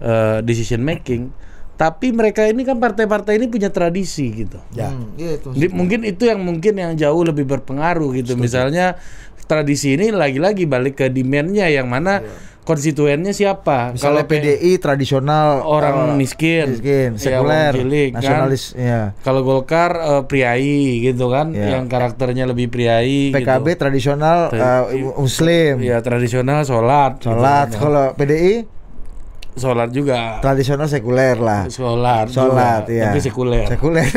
eh, 0.00 0.38
decision 0.44 0.80
making, 0.80 1.32
tapi 1.80 2.12
mereka 2.12 2.44
ini 2.44 2.60
kan 2.60 2.76
partai-partai 2.76 3.40
ini 3.40 3.48
punya 3.48 3.72
tradisi 3.72 4.28
gitu. 4.28 4.60
Ya. 4.76 4.92
Hmm, 4.92 5.16
iya 5.16 5.40
itu. 5.40 5.48
Di- 5.56 5.72
mungkin 5.72 6.04
itu 6.04 6.28
yang 6.28 6.44
mungkin 6.44 6.76
yang 6.76 6.92
jauh 6.92 7.24
lebih 7.24 7.48
berpengaruh 7.48 8.20
gitu. 8.20 8.36
Misalnya 8.36 9.00
tradisi 9.48 9.96
ini 9.96 10.12
lagi-lagi 10.12 10.68
balik 10.68 11.00
ke 11.00 11.08
demandnya 11.08 11.72
yang 11.72 11.88
mana 11.88 12.20
konstituennya 12.60 13.32
siapa. 13.32 13.96
Kalau 13.96 14.28
pe- 14.28 14.38
PDI 14.38 14.76
tradisional 14.76 15.64
orang 15.64 16.14
eh, 16.14 16.20
miskin, 16.20 16.76
miskin, 16.76 17.10
Ya, 17.16 17.40
sekuler, 17.40 17.72
orang 17.72 17.76
cilik, 17.80 18.10
kan. 18.12 18.16
nasionalis, 18.20 18.62
ya. 18.76 19.00
Kalau 19.24 19.40
Golkar 19.40 19.90
eh, 19.96 20.22
priai 20.28 21.00
gitu 21.00 21.32
kan, 21.32 21.50
Ya. 21.50 21.80
yang 21.80 21.88
karakternya 21.88 22.44
lebih 22.44 22.68
priai. 22.68 23.32
PKB 23.32 23.66
gitu. 23.66 23.80
tradisional 23.80 24.52
eh, 24.52 24.84
muslim, 25.16 25.80
ya 25.80 26.04
tradisional 26.04 26.60
sholat, 26.62 27.18
gitu. 27.18 27.32
sholat. 27.32 27.72
Kalau 27.72 28.12
PDI 28.14 28.68
sholat 29.52 29.90
juga, 29.90 30.38
tradisional 30.38 30.86
sekuler 30.86 31.34
lah. 31.34 31.66
Sholat, 31.66 32.26
juga, 32.28 32.86
ya. 32.86 33.10
tapi 33.10 33.20
sekuler, 33.20 33.66
Sekuler. 33.66 34.06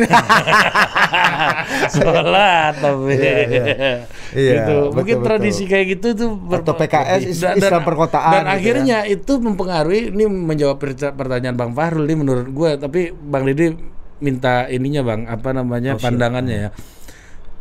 sholat 1.93 2.73
tapi, 2.77 3.13
Iya, 3.13 3.33
iya. 3.43 3.65
Iya, 4.33 4.53
gitu. 4.55 4.77
Mungkin 4.93 5.15
betul, 5.19 5.27
tradisi 5.27 5.63
betul. 5.63 5.71
kayak 5.71 5.85
gitu 5.89 6.07
tuh 6.13 6.29
ber- 6.35 6.61
Atau 6.61 6.73
PKS 6.75 7.21
is- 7.23 7.43
Islam 7.43 7.81
perkotaan 7.81 8.31
Dan 8.31 8.41
gitu 8.41 8.47
ya. 8.47 8.53
akhirnya 8.55 8.97
itu 9.05 9.33
mempengaruhi. 9.37 10.01
Ini 10.09 10.25
menjawab 10.25 10.77
perta- 10.77 11.13
pertanyaan 11.13 11.53
Bang 11.53 11.71
Fahrul 11.71 12.05
ini 12.05 12.15
menurut 12.15 12.47
gue, 12.47 12.71
tapi 12.77 12.99
Bang 13.11 13.45
Dede 13.45 13.77
minta 14.19 14.65
ininya 14.67 15.01
Bang, 15.03 15.27
apa 15.27 15.49
namanya 15.51 15.95
pandangannya 15.95 16.57
ya. 16.57 16.69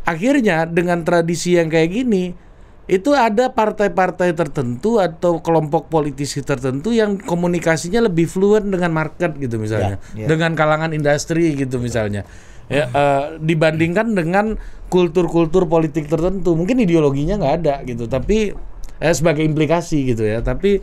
Akhirnya 0.03 0.67
dengan 0.67 1.03
tradisi 1.03 1.55
yang 1.55 1.69
kayak 1.69 1.91
gini, 1.93 2.35
itu 2.91 3.15
ada 3.15 3.55
partai-partai 3.55 4.35
tertentu 4.35 4.99
atau 4.99 5.39
kelompok 5.39 5.87
politisi 5.87 6.43
tertentu 6.43 6.91
yang 6.91 7.15
komunikasinya 7.15 8.11
lebih 8.11 8.27
fluent 8.27 8.67
dengan 8.75 8.91
market 8.91 9.39
gitu 9.39 9.55
misalnya, 9.63 10.03
Ya, 10.19 10.27
ya. 10.27 10.27
dengan 10.27 10.59
kalangan 10.59 10.91
industri 10.91 11.55
gitu 11.55 11.79
misalnya. 11.79 12.27
Ya, 12.67 12.89
eh, 12.91 13.25
dibandingkan 13.39 14.17
dengan 14.17 14.57
kultur-kultur 14.91 15.71
politik 15.71 16.09
tertentu, 16.11 16.59
mungkin 16.59 16.81
ideologinya 16.83 17.39
nggak 17.39 17.55
ada 17.63 17.75
gitu, 17.87 18.11
tapi 18.11 18.51
eh, 18.99 19.15
sebagai 19.15 19.47
implikasi 19.47 20.15
gitu 20.15 20.27
ya. 20.27 20.43
Tapi 20.43 20.83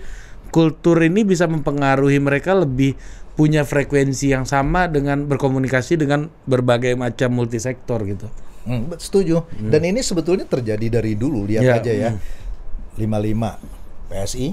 kultur 0.56 1.04
ini 1.04 1.28
bisa 1.28 1.46
mempengaruhi 1.52 2.18
mereka 2.24 2.56
lebih 2.56 2.96
punya 3.36 3.64
frekuensi 3.64 4.36
yang 4.36 4.44
sama 4.44 4.92
dengan 4.92 5.24
berkomunikasi 5.28 5.96
dengan 5.96 6.28
berbagai 6.48 6.96
macam 7.00 7.32
multisektor 7.32 8.04
gitu. 8.04 8.28
Hmm, 8.64 8.92
setuju. 8.96 9.44
Dan 9.56 9.82
ini 9.84 10.00
sebetulnya 10.00 10.44
terjadi 10.44 11.00
dari 11.00 11.16
dulu, 11.16 11.48
lihat 11.48 11.64
Ya, 11.64 11.76
aja 11.80 11.92
ya. 11.92 12.12
55 12.96 13.60
PSI 14.10 14.48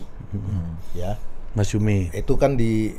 ya. 0.95 1.19
Mas 1.57 1.73
Yumi. 1.73 2.13
Itu 2.13 2.37
kan 2.37 2.55
di 2.55 2.93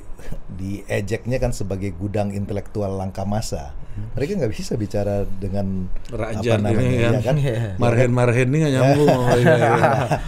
di 0.50 0.82
ejeknya 0.90 1.38
kan 1.38 1.54
sebagai 1.54 1.94
gudang 1.94 2.34
intelektual 2.34 2.98
langka 2.98 3.24
masa. 3.24 3.72
Mereka 4.14 4.38
nggak 4.38 4.54
bisa 4.54 4.74
bicara 4.76 5.26
dengan 5.26 5.90
Raja 6.10 6.38
apa 6.38 6.62
namanya 6.62 6.86
ini 6.86 6.98
kan, 7.02 7.14
ya 7.14 7.22
kan? 7.22 7.36
Marhen-Marhen 7.78 8.48
ini 8.50 8.58
nggak 8.62 8.74
nyambung 8.74 9.08
sama 9.10 9.34
ini, 9.34 9.46
ya. 9.50 9.74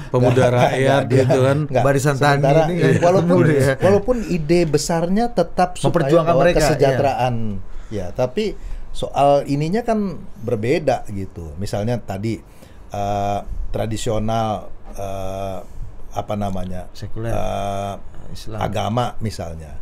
pemuda 0.09 0.45
rakyat 0.49 1.01
dia- 1.05 1.17
gitu 1.21 1.39
kan. 1.41 1.57
nggak. 1.69 1.84
Barisan 1.86 2.15
tani 2.17 2.49
ini 2.49 2.73
nggak 2.77 3.01
walaupun 3.01 3.38
dia. 3.45 3.73
walaupun 3.77 4.17
ide 4.25 4.59
besarnya 4.65 5.25
tetap 5.30 5.77
supaya 5.77 6.21
mereka, 6.25 6.57
kesejahteraan 6.65 7.36
ya 7.89 8.13
tapi 8.13 8.53
soal 8.91 9.45
ininya 9.45 9.85
kan 9.85 10.17
berbeda 10.43 11.05
gitu. 11.13 11.53
Misalnya 11.61 12.01
tadi 12.01 12.39
eh, 12.89 13.39
tradisional 13.69 14.69
eh, 14.97 15.59
apa 16.09 16.33
namanya 16.33 16.89
Sekuler. 16.97 17.29
eh, 17.31 17.95
Islam. 18.33 18.59
agama 18.59 19.05
misalnya. 19.21 19.77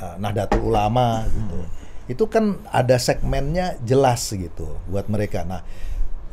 Eh, 0.00 0.14
Nahdlatul 0.20 0.62
Ulama 0.64 1.24
gitu. 1.28 1.58
Itu 2.10 2.24
kan 2.28 2.60
ada 2.68 2.98
segmennya 2.98 3.78
jelas 3.80 4.26
gitu 4.28 4.76
buat 4.90 5.06
mereka. 5.08 5.46
Nah 5.46 5.62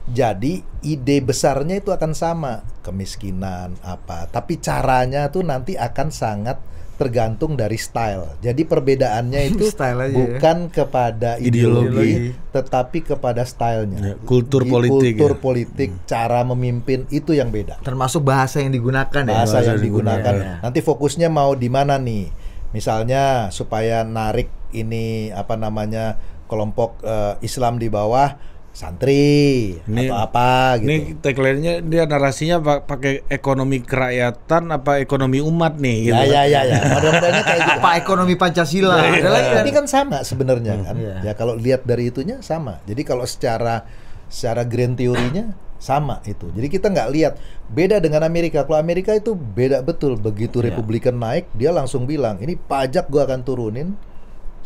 jadi 0.10 0.66
ide 0.82 1.18
besarnya 1.22 1.78
itu 1.78 1.94
akan 1.94 2.18
sama. 2.18 2.66
Kemiskinan 2.82 3.78
apa. 3.86 4.26
Tapi 4.26 4.58
caranya 4.58 5.30
tuh 5.30 5.46
nanti 5.46 5.78
akan 5.78 6.10
sangat 6.10 6.58
tergantung 7.00 7.56
dari 7.56 7.80
style 7.80 8.36
jadi 8.38 8.60
perbedaannya 8.60 9.42
itu 9.48 9.64
Style 9.74 9.96
aja 9.98 10.12
ya. 10.12 10.18
bukan 10.20 10.58
kepada 10.68 11.40
Ideologi. 11.40 11.88
ideologi, 11.88 12.12
tetapi 12.52 12.98
kepada 13.06 13.42
stylenya 13.42 14.00
Ya, 14.00 14.14
kultur 14.22 14.62
Di 14.62 14.70
politik 14.70 15.14
kultur 15.16 15.32
ya. 15.32 15.40
politik 15.40 15.90
cara 16.04 16.44
memimpin 16.44 17.08
itu 17.08 17.32
yang 17.32 17.48
beda 17.48 17.80
Termasuk 17.80 18.22
bahasa 18.22 18.60
yang 18.60 18.70
digunakan 18.70 19.24
ya. 19.24 19.32
bahasa 19.34 19.64
yang 19.64 19.80
digunakan. 19.80 20.34
ya. 20.34 20.54
Nanti 20.60 20.80
fokusnya 20.80 21.28
mau 21.28 21.56
di 21.56 21.68
mana 21.68 21.96
nih? 21.96 22.28
Misalnya 22.70 23.24
supaya 23.50 24.04
narik 24.04 24.46
ini 24.72 25.32
apa 25.32 25.56
namanya 25.56 26.20
kelompok 26.46 27.02
eh, 27.02 27.34
Islam 27.40 27.78
di 27.78 27.88
bawah 27.88 28.36
santri 28.80 29.76
Ini- 29.84 30.08
atau 30.08 30.18
apa 30.18 30.80
gitu. 30.80 30.88
Ini 30.88 30.98
tagline-nya 31.20 31.74
dia 31.84 32.04
narasinya 32.06 32.58
pa- 32.58 32.80
pakai 32.80 33.28
ekonomi 33.28 33.84
kerakyatan 33.84 34.72
apa 34.72 35.04
ekonomi 35.04 35.44
umat 35.44 35.76
nih 35.76 35.98
gitu. 36.08 36.16
ya 36.16 36.24
ya 36.24 36.42
ya 36.48 36.62
ya. 36.64 36.80
Mudah-mudahannya 36.96 37.44
kayak 37.44 37.62
gitu. 37.62 37.80
Pak 37.84 37.94
ekonomi 38.00 38.34
Pancasila. 38.34 38.96
Iya, 39.04 39.20
Ada 39.20 39.30
lagi 39.60 39.72
kan? 39.72 39.84
Kan 39.84 39.86
sama 39.86 40.18
sebenarnya 40.24 40.74
kan. 40.82 40.96
Iya. 40.96 41.16
Ya 41.22 41.34
kalau 41.34 41.60
lihat 41.60 41.84
dari 41.84 42.08
itunya 42.08 42.40
sama. 42.40 42.80
Jadi 42.88 43.02
kalau 43.04 43.28
secara 43.28 43.84
secara 44.32 44.64
grand 44.64 44.96
teorinya 44.96 45.52
sama 45.76 46.24
itu. 46.24 46.48
Jadi 46.50 46.68
kita 46.70 46.88
nggak 46.88 47.10
lihat 47.12 47.34
beda 47.68 48.00
dengan 48.00 48.24
Amerika. 48.24 48.64
Kalau 48.64 48.76
Amerika 48.76 49.12
itu 49.12 49.36
beda 49.36 49.84
betul. 49.84 50.16
Begitu 50.16 50.60
Iya. 50.60 50.72
Republikan 50.72 51.16
naik, 51.16 51.52
dia 51.52 51.72
langsung 51.72 52.04
bilang 52.04 52.40
ini 52.40 52.56
pajak 52.56 53.08
gua 53.08 53.28
akan 53.28 53.44
turunin, 53.44 53.92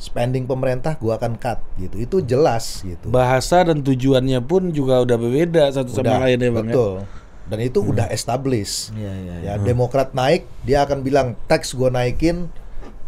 spending 0.03 0.43
pemerintah 0.43 0.99
gua 0.99 1.15
akan 1.15 1.39
cut 1.39 1.63
gitu. 1.79 1.95
Itu 1.95 2.17
jelas 2.19 2.83
gitu. 2.83 3.07
Bahasa 3.07 3.63
dan 3.63 3.79
tujuannya 3.79 4.43
pun 4.43 4.75
juga 4.75 4.99
udah 4.99 5.15
berbeda 5.15 5.71
satu 5.71 5.95
sama 5.95 6.03
Udah, 6.03 6.19
lain 6.27 6.37
ya 6.43 6.49
Bang 6.51 6.67
ya. 6.67 6.75
betul. 6.75 6.93
Dan 7.43 7.59
itu 7.59 7.79
udah 7.83 8.07
established. 8.11 8.91
Iya, 8.95 9.13
iya, 9.19 9.35
Ya, 9.43 9.53
Demokrat 9.59 10.11
naik, 10.15 10.47
dia 10.63 10.83
akan 10.87 11.03
bilang 11.03 11.35
tax 11.47 11.75
gue 11.75 11.91
naikin, 11.91 12.47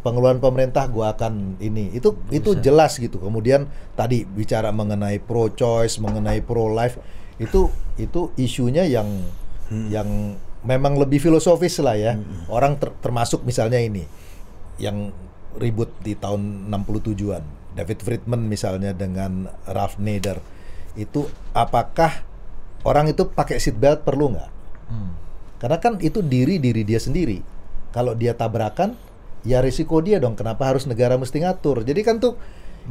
pengeluaran 0.04 0.44
pemerintah 0.44 0.88
gue 0.92 1.04
akan 1.04 1.60
ini. 1.60 1.92
Itu 1.96 2.20
itu 2.32 2.56
jelas 2.60 3.00
gitu. 3.00 3.20
Kemudian 3.20 3.68
tadi 3.96 4.28
bicara 4.28 4.72
mengenai 4.76 5.20
pro 5.24 5.52
choice, 5.52 6.00
mengenai 6.04 6.44
pro 6.44 6.68
life, 6.72 7.00
itu 7.40 7.72
itu 7.96 8.32
isunya 8.36 8.84
yang 8.88 9.08
yang 9.88 10.36
memang 10.68 11.00
lebih 11.00 11.18
filosofis 11.24 11.80
lah 11.80 11.96
ya. 11.96 12.20
Orang 12.52 12.76
ter- 12.76 12.94
termasuk 13.00 13.42
misalnya 13.48 13.80
ini 13.80 14.04
yang 14.76 15.16
ribut 15.58 15.92
di 16.04 16.16
tahun 16.16 16.70
67-an. 16.72 17.44
David 17.76 18.00
Friedman 18.00 18.48
misalnya 18.48 18.96
dengan 18.96 19.52
Ralph 19.68 20.00
Nader. 20.00 20.40
Itu 20.96 21.28
apakah 21.52 22.24
orang 22.88 23.12
itu 23.12 23.28
pakai 23.28 23.60
seatbelt 23.60 24.08
perlu 24.08 24.32
nggak? 24.36 24.52
Karena 25.60 25.78
kan 25.80 26.00
itu 26.00 26.24
diri 26.24 26.60
diri 26.60 26.88
dia 26.88 27.00
sendiri. 27.00 27.44
Kalau 27.92 28.16
dia 28.16 28.36
tabrakan, 28.36 28.96
ya 29.44 29.60
risiko 29.64 30.00
dia 30.00 30.20
dong. 30.20 30.36
Kenapa 30.36 30.72
harus 30.72 30.88
negara 30.88 31.16
mesti 31.16 31.44
ngatur? 31.44 31.84
Jadi 31.84 32.02
kan 32.04 32.20
tuh 32.20 32.36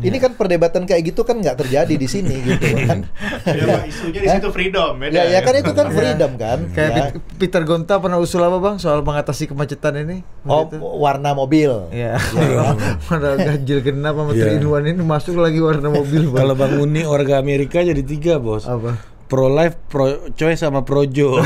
ini 0.02 0.18
kan 0.18 0.34
perdebatan 0.34 0.90
kayak 0.90 1.14
gitu 1.14 1.22
kan 1.22 1.38
nggak 1.38 1.54
terjadi 1.62 1.94
di 1.94 2.08
sini 2.10 2.34
gitu 2.50 2.66
kan. 2.82 3.06
Ya, 3.46 3.86
isunya 3.86 4.20
di 4.24 4.28
situ 4.28 4.48
freedom, 4.50 4.98
beda. 4.98 5.14
ya, 5.14 5.22
ya 5.38 5.40
kan 5.46 5.54
itu 5.54 5.70
kan 5.70 5.86
freedom 5.94 6.32
kan. 6.34 6.58
Kayak 6.74 6.90
ya. 6.90 7.04
Peter 7.38 7.62
Gonta 7.62 8.02
pernah 8.02 8.18
usul 8.18 8.42
apa 8.42 8.58
bang 8.58 8.76
soal 8.82 9.06
mengatasi 9.06 9.46
kemacetan 9.46 10.02
ini? 10.02 10.26
Oh, 10.42 10.66
Begitu. 10.66 10.82
warna 10.82 11.30
mobil. 11.38 11.70
Iya. 11.94 12.18
Mana 13.06 13.38
ganjil 13.38 13.78
genap 13.86 14.18
sama. 14.18 14.32
3 14.34 14.58
in 14.58 14.66
1 14.66 14.90
ini 14.90 15.02
masuk 15.06 15.38
lagi 15.38 15.62
warna 15.62 15.86
mobil. 15.94 16.26
Kalau 16.34 16.54
Bang 16.58 16.74
Uni 16.82 17.06
warga 17.06 17.38
Amerika 17.38 17.78
jadi 17.78 18.02
tiga 18.02 18.42
bos. 18.42 18.66
apa? 18.66 19.13
Pro 19.24 19.48
life, 19.48 19.76
pro 19.88 20.28
choice 20.36 20.60
sama 20.60 20.84
projo. 20.84 21.40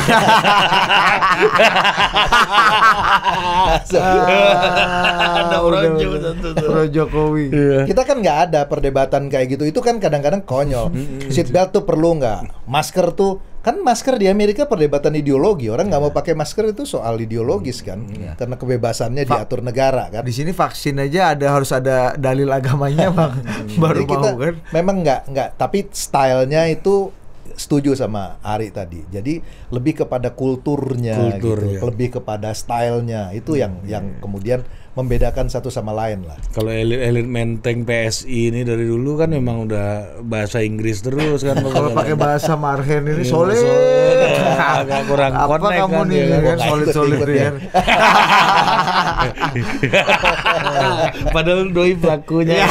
Ada 5.39 5.59
Projo. 5.63 6.09
Pro 6.59 6.83
Jokowi. 6.89 7.47
Iya. 7.53 7.81
Kita 7.87 8.03
kan 8.05 8.19
nggak 8.21 8.39
ada 8.51 8.61
perdebatan 8.67 9.31
kayak 9.31 9.59
gitu. 9.59 9.65
Itu 9.69 9.81
kan 9.81 10.03
kadang-kadang 10.03 10.43
konyol. 10.45 10.93
Seatbelt 11.31 11.71
tuh 11.75 11.85
perlu 11.85 12.19
nggak? 12.19 12.67
Masker 12.69 13.15
tuh 13.15 13.41
kan 13.59 13.85
masker 13.85 14.17
di 14.17 14.31
Amerika 14.31 14.65
perdebatan 14.65 15.13
ideologi. 15.19 15.69
Orang 15.69 15.93
nggak 15.93 16.03
mau 16.03 16.13
pakai 16.15 16.33
masker 16.33 16.73
itu 16.73 16.89
soal 16.89 17.21
ideologis 17.21 17.85
kan, 17.85 18.01
karena 18.39 18.57
kebebasannya 18.57 19.29
diatur 19.29 19.61
negara 19.61 20.09
kan. 20.09 20.23
Di 20.25 20.33
sini 20.33 20.57
vaksin 20.57 20.97
aja 20.97 21.37
ada 21.37 21.53
harus 21.53 21.69
ada 21.75 22.17
dalil 22.17 22.49
agamanya 22.49 23.13
bang. 23.13 23.33
Baru 23.77 24.07
Jadi 24.07 24.13
kita 24.15 24.29
mau 24.33 24.41
kan? 24.41 24.55
memang 24.73 24.97
nggak 25.05 25.21
nggak, 25.29 25.49
tapi 25.61 25.85
stylenya 25.91 26.71
itu 26.71 27.13
setuju 27.55 27.95
sama 27.95 28.37
Ari 28.43 28.69
tadi. 28.75 29.05
Jadi 29.09 29.41
lebih 29.73 30.05
kepada 30.05 30.35
kulturnya, 30.35 31.17
Kultur, 31.17 31.59
gitu, 31.63 31.75
ya. 31.79 31.81
lebih 31.87 32.09
kepada 32.21 32.53
stylenya 32.53 33.33
itu 33.33 33.57
yang 33.57 33.81
yang 33.87 34.19
kemudian 34.19 34.67
membedakan 34.99 35.47
satu 35.47 35.71
sama 35.71 35.95
lain 35.95 36.27
lah. 36.27 36.35
Kalau 36.51 36.75
elit-elit 36.75 37.23
menteng 37.23 37.87
PSI 37.87 38.51
ini 38.51 38.67
dari 38.67 38.83
dulu 38.83 39.15
kan 39.15 39.31
memang 39.31 39.71
udah 39.71 40.19
bahasa 40.27 40.59
Inggris 40.59 41.07
terus 41.07 41.47
kan. 41.47 41.55
Kalau 41.75 41.95
pakai 41.95 42.19
bahasa 42.19 42.59
Marhen 42.59 43.07
ini 43.07 43.23
Iya, 43.23 43.31
solid. 43.31 43.63
Agak 44.59 45.07
kurang 45.11 45.39
Apa 45.39 45.55
connect 45.63 45.79
kamu 45.79 45.95
kan, 45.95 46.07
nih 46.11 46.19
ya 46.19 46.27
kan? 46.27 46.43
kan 46.43 46.59
solid 46.67 46.89
solid 46.91 47.21
ya. 47.31 47.51
Padahal 51.35 51.71
doi 51.71 51.95
pelakunya. 51.95 52.67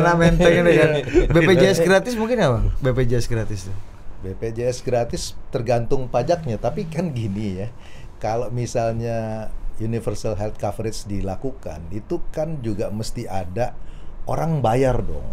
Anak 0.00 0.16
menteng 0.16 0.64
ini 0.64 0.72
kan. 0.80 0.90
BPJS 1.28 1.84
gratis 1.84 2.16
mungkin 2.16 2.40
ya 2.40 2.48
bang? 2.56 2.64
BPJS 2.80 3.28
gratis 3.28 3.68
tuh. 3.68 3.76
BPJS 4.20 4.80
gratis 4.80 5.36
tergantung 5.52 6.08
pajaknya, 6.08 6.56
tapi 6.56 6.88
kan 6.88 7.12
gini 7.12 7.64
ya. 7.64 7.68
Kalau 8.20 8.52
misalnya 8.52 9.48
universal 9.80 10.36
health 10.36 10.60
coverage 10.60 11.08
dilakukan, 11.08 11.88
itu 11.90 12.20
kan 12.30 12.60
juga 12.60 12.92
mesti 12.92 13.24
ada 13.26 13.74
orang 14.28 14.60
bayar 14.60 15.00
dong. 15.02 15.28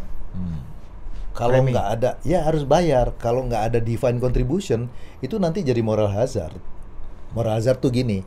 Kalau 1.38 1.62
Premi. 1.62 1.70
nggak 1.70 1.88
ada, 2.02 2.10
ya 2.26 2.42
harus 2.42 2.66
bayar. 2.66 3.14
Kalau 3.22 3.46
nggak 3.46 3.64
ada 3.70 3.80
divine 3.84 4.18
contribution, 4.18 4.90
itu 5.22 5.38
nanti 5.38 5.62
jadi 5.62 5.86
moral 5.86 6.10
hazard. 6.10 6.58
Moral 7.38 7.62
hazard 7.62 7.78
tuh 7.78 7.94
gini, 7.94 8.26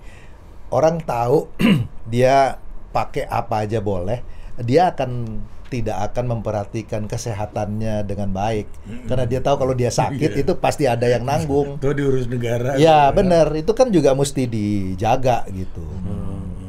orang 0.71 1.03
tahu 1.03 1.51
dia 2.13 2.63
pakai 2.95 3.27
apa 3.27 3.67
aja 3.67 3.83
boleh, 3.83 4.23
dia 4.63 4.95
akan 4.95 5.43
tidak 5.71 6.11
akan 6.11 6.37
memperhatikan 6.37 7.07
kesehatannya 7.07 8.03
dengan 8.03 8.35
baik, 8.35 8.67
karena 9.07 9.25
dia 9.25 9.39
tahu 9.39 9.57
kalau 9.63 9.75
dia 9.79 9.95
sakit 9.95 10.43
itu 10.43 10.53
pasti 10.59 10.91
ada 10.91 11.07
yang 11.07 11.23
nanggung. 11.23 11.79
Tuh 11.79 11.95
diurus 11.95 12.27
negara. 12.27 12.75
Ya 12.75 13.09
benar, 13.15 13.55
itu 13.55 13.71
kan 13.71 13.95
juga 13.95 14.13
mesti 14.19 14.51
dijaga 14.51 15.47
gitu. 15.55 15.87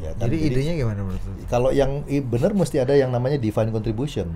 Ya 0.05 0.13
kan? 0.13 0.29
Jadi 0.29 0.37
idenya 0.45 0.73
gimana 0.77 1.01
menurut 1.01 1.21
kalau 1.49 1.73
yang 1.73 2.07
benar 2.29 2.55
mesti 2.55 2.79
ada 2.79 2.95
yang 2.95 3.11
namanya 3.11 3.35
divine 3.41 3.73
contribution. 3.75 4.29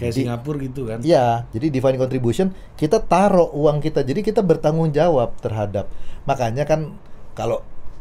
Kayak 0.00 0.16
Di- 0.16 0.24
Singapura 0.24 0.58
gitu 0.64 0.88
kan. 0.88 0.98
Iya, 1.04 1.44
jadi 1.52 1.66
divine 1.68 2.00
contribution 2.00 2.56
kita 2.80 3.04
taruh 3.04 3.52
uang 3.52 3.84
kita, 3.84 4.00
jadi 4.00 4.24
kita 4.24 4.40
bertanggung 4.40 4.90
jawab 4.96 5.36
terhadap. 5.44 5.92
Makanya 6.24 6.64
kan 6.64 6.96
kalau 7.36 7.60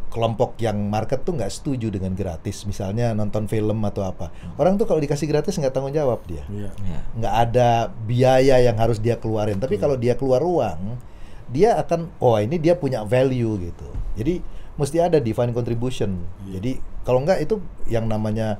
kelompok 0.09 0.57
yang 0.57 0.89
market 0.89 1.21
tuh 1.21 1.37
nggak 1.37 1.49
setuju 1.49 1.87
dengan 1.87 2.11
gratis, 2.11 2.65
misalnya 2.65 3.13
nonton 3.13 3.45
film 3.45 3.77
atau 3.85 4.01
apa. 4.03 4.33
Orang 4.57 4.75
tuh 4.75 4.83
kalau 4.83 4.97
dikasih 4.97 5.25
gratis 5.25 5.53
nggak 5.55 5.69
tanggung 5.69 5.93
jawab 5.93 6.19
dia, 6.25 6.41
Iya. 6.49 6.73
nggak 7.15 7.35
ada 7.47 7.69
biaya 8.03 8.57
yang 8.59 8.75
harus 8.75 8.97
dia 8.97 9.15
keluarin. 9.15 9.57
Tapi 9.57 9.77
kalau 9.77 9.93
dia 9.95 10.17
keluar 10.17 10.41
uang, 10.41 10.97
dia 11.47 11.77
akan, 11.77 12.09
oh 12.17 12.37
ini 12.37 12.57
dia 12.57 12.73
punya 12.73 13.05
value 13.05 13.69
gitu. 13.69 13.87
Jadi 14.17 14.41
mesti 14.75 14.97
ada 14.97 15.17
divine 15.17 15.53
contribution. 15.53 16.17
Jadi 16.45 16.77
kalau 17.01 17.21
nggak 17.21 17.39
itu 17.41 17.61
yang 17.85 18.05
namanya 18.05 18.57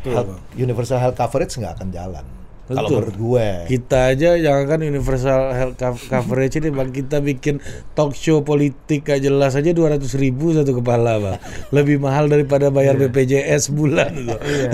Betul, 0.00 0.12
health- 0.14 0.40
universal 0.54 0.96
health 0.96 1.16
coverage 1.16 1.52
nggak 1.52 1.76
akan 1.76 1.88
jalan. 1.90 2.24
Kalau 2.68 2.84
Betul. 2.84 2.96
menurut 3.00 3.16
gue. 3.18 3.48
Kita 3.66 3.98
aja 4.08 4.36
jangan 4.36 4.64
kan 4.66 4.80
universal 4.82 5.40
health 5.50 5.74
co- 5.74 6.04
coverage 6.06 6.54
ini 6.54 6.68
bang 6.68 6.90
kita 6.90 7.18
bikin 7.18 7.64
talk 7.92 8.12
show 8.12 8.40
politik 8.40 9.02
gak 9.02 9.18
jelas 9.18 9.52
aja 9.52 9.70
200 9.70 9.96
ribu 10.14 10.52
satu 10.52 10.76
kepala 10.76 11.16
bang 11.16 11.38
lebih 11.70 11.96
mahal 11.98 12.26
daripada 12.26 12.68
bayar 12.68 12.94
BPJS 12.94 13.70
bulan. 13.70 14.12
Iya. 14.38 14.68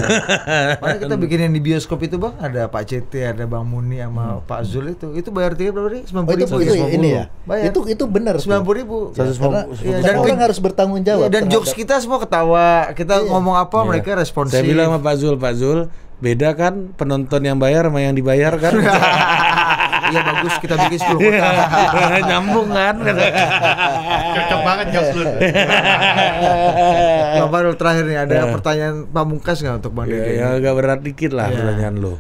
Makanya 0.76 0.99
kita 1.01 1.16
bikin 1.16 1.38
yang 1.40 1.53
di 1.53 1.62
bioskop 1.62 1.99
itu 2.01 2.16
bang 2.16 2.34
ada 2.36 2.66
Pak 2.66 2.82
CT, 2.84 3.12
ada 3.28 3.45
Bang 3.45 3.62
Muni 3.64 3.99
sama 3.99 4.40
Pak 4.40 4.61
Zul 4.64 4.90
itu. 4.90 5.14
Itu 5.14 5.30
bayar 5.30 5.55
tiket 5.55 5.70
berapa 5.70 5.88
nih? 5.88 6.03
Sembilan 6.05 6.24
Oh, 6.24 6.32
itu, 6.32 6.45
ribu. 6.45 6.57
itu 6.61 6.74
ini 6.92 7.09
ya. 7.12 7.24
Bayar. 7.45 7.70
Itu 7.70 7.80
itu 7.86 8.05
benar. 8.05 8.34
tuh. 8.34 8.42
sembilan 8.45 8.62
puluh 8.62 8.76
ribu. 8.76 8.99
Ya, 9.12 9.22
karena 9.30 9.62
Iya, 9.76 9.97
dan 9.97 10.03
dan 10.05 10.14
orang 10.18 10.40
harus 10.40 10.59
bertanggung 10.59 11.01
jawab. 11.01 11.22
Iya, 11.22 11.32
dan 11.32 11.42
jokes 11.47 11.70
terhadap- 11.70 11.80
kita 11.80 11.95
semua 12.01 12.18
ketawa. 12.18 12.68
Kita 12.92 13.14
Iya. 13.16 13.28
ngomong 13.28 13.57
apa 13.57 13.76
Iya. 13.76 13.86
mereka 13.86 14.11
responsif. 14.16 14.57
Saya 14.57 14.66
bilang 14.66 14.88
sama 14.88 15.01
Pak 15.01 15.14
Zul, 15.16 15.34
Pak 15.36 15.55
Zul 15.55 15.80
beda 16.18 16.54
kan 16.54 16.94
penonton 16.94 17.42
yang 17.42 17.58
bayar 17.58 17.90
sama 17.90 18.00
yang 18.02 18.14
dibayar 18.14 18.54
kan? 18.58 18.74
Iya 20.04 20.20
bagus 20.20 20.60
kita 20.60 20.76
bikin 20.84 21.00
10 21.00 21.16
kota. 21.16 21.48
Nyambung 22.28 22.68
kan? 22.76 22.94
Cocok 24.36 24.60
banget 24.60 24.86
jokes 24.92 25.16
lu. 25.16 25.24
Farul 27.54 27.78
terakhir 27.78 28.04
nih 28.10 28.18
ada 28.18 28.50
pertanyaan 28.50 29.06
pamungkas 29.08 29.62
nggak 29.62 29.74
untuk 29.78 29.94
Bang 29.94 30.10
ya, 30.10 30.18
Dede? 30.18 30.34
ya 30.34 30.46
agak 30.58 30.72
berat 30.74 31.00
dikit 31.06 31.30
lah 31.32 31.46
Iya. 31.48 31.54
pertanyaan 31.56 31.94
lo. 32.02 32.14